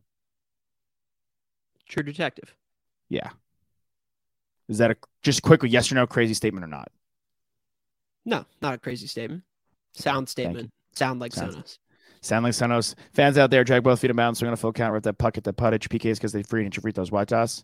True 1.89 2.03
Detective. 2.03 2.55
Yeah. 3.09 3.31
Is 4.69 4.77
that 4.77 4.91
a 4.91 4.95
just 5.23 5.41
quickly 5.41 5.69
yes 5.69 5.91
or 5.91 5.95
no 5.95 6.05
crazy 6.05 6.35
statement 6.35 6.63
or 6.63 6.67
not? 6.67 6.89
No, 8.25 8.45
not 8.61 8.75
a 8.75 8.77
crazy 8.77 9.07
statement. 9.07 9.41
Sound 9.95 10.29
statement. 10.29 10.69
Sound 10.95 11.19
like 11.19 11.33
Sounds- 11.33 11.55
Sonos. 11.55 11.77
Sound 12.21 12.43
like 12.43 12.53
Sonos. 12.53 12.93
Fans 13.13 13.39
out 13.39 13.49
there, 13.49 13.63
drag 13.63 13.81
both 13.81 13.99
feet 13.99 14.11
inbound. 14.11 14.37
So 14.37 14.43
we're 14.43 14.49
going 14.49 14.57
to 14.57 14.61
full 14.61 14.71
count 14.71 14.93
with 14.93 15.03
that 15.05 15.17
puck 15.17 15.39
at 15.39 15.43
the 15.43 15.51
puttage 15.51 15.89
PKs 15.89 16.17
because 16.17 16.31
they 16.31 16.43
free 16.43 16.63
and 16.63 16.75
free 16.75 16.91
those 16.91 17.11
white 17.11 17.29
toss. 17.29 17.63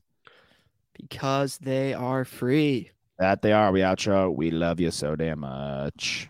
Because 1.00 1.58
they 1.60 1.94
are 1.94 2.26
free. 2.26 2.92
That 3.20 3.42
they 3.42 3.52
are. 3.52 3.72
We 3.72 3.82
outro. 3.82 4.34
We 4.34 4.52
love 4.52 4.80
you 4.80 4.92
so 4.92 5.16
damn 5.16 5.40
much. 5.40 6.30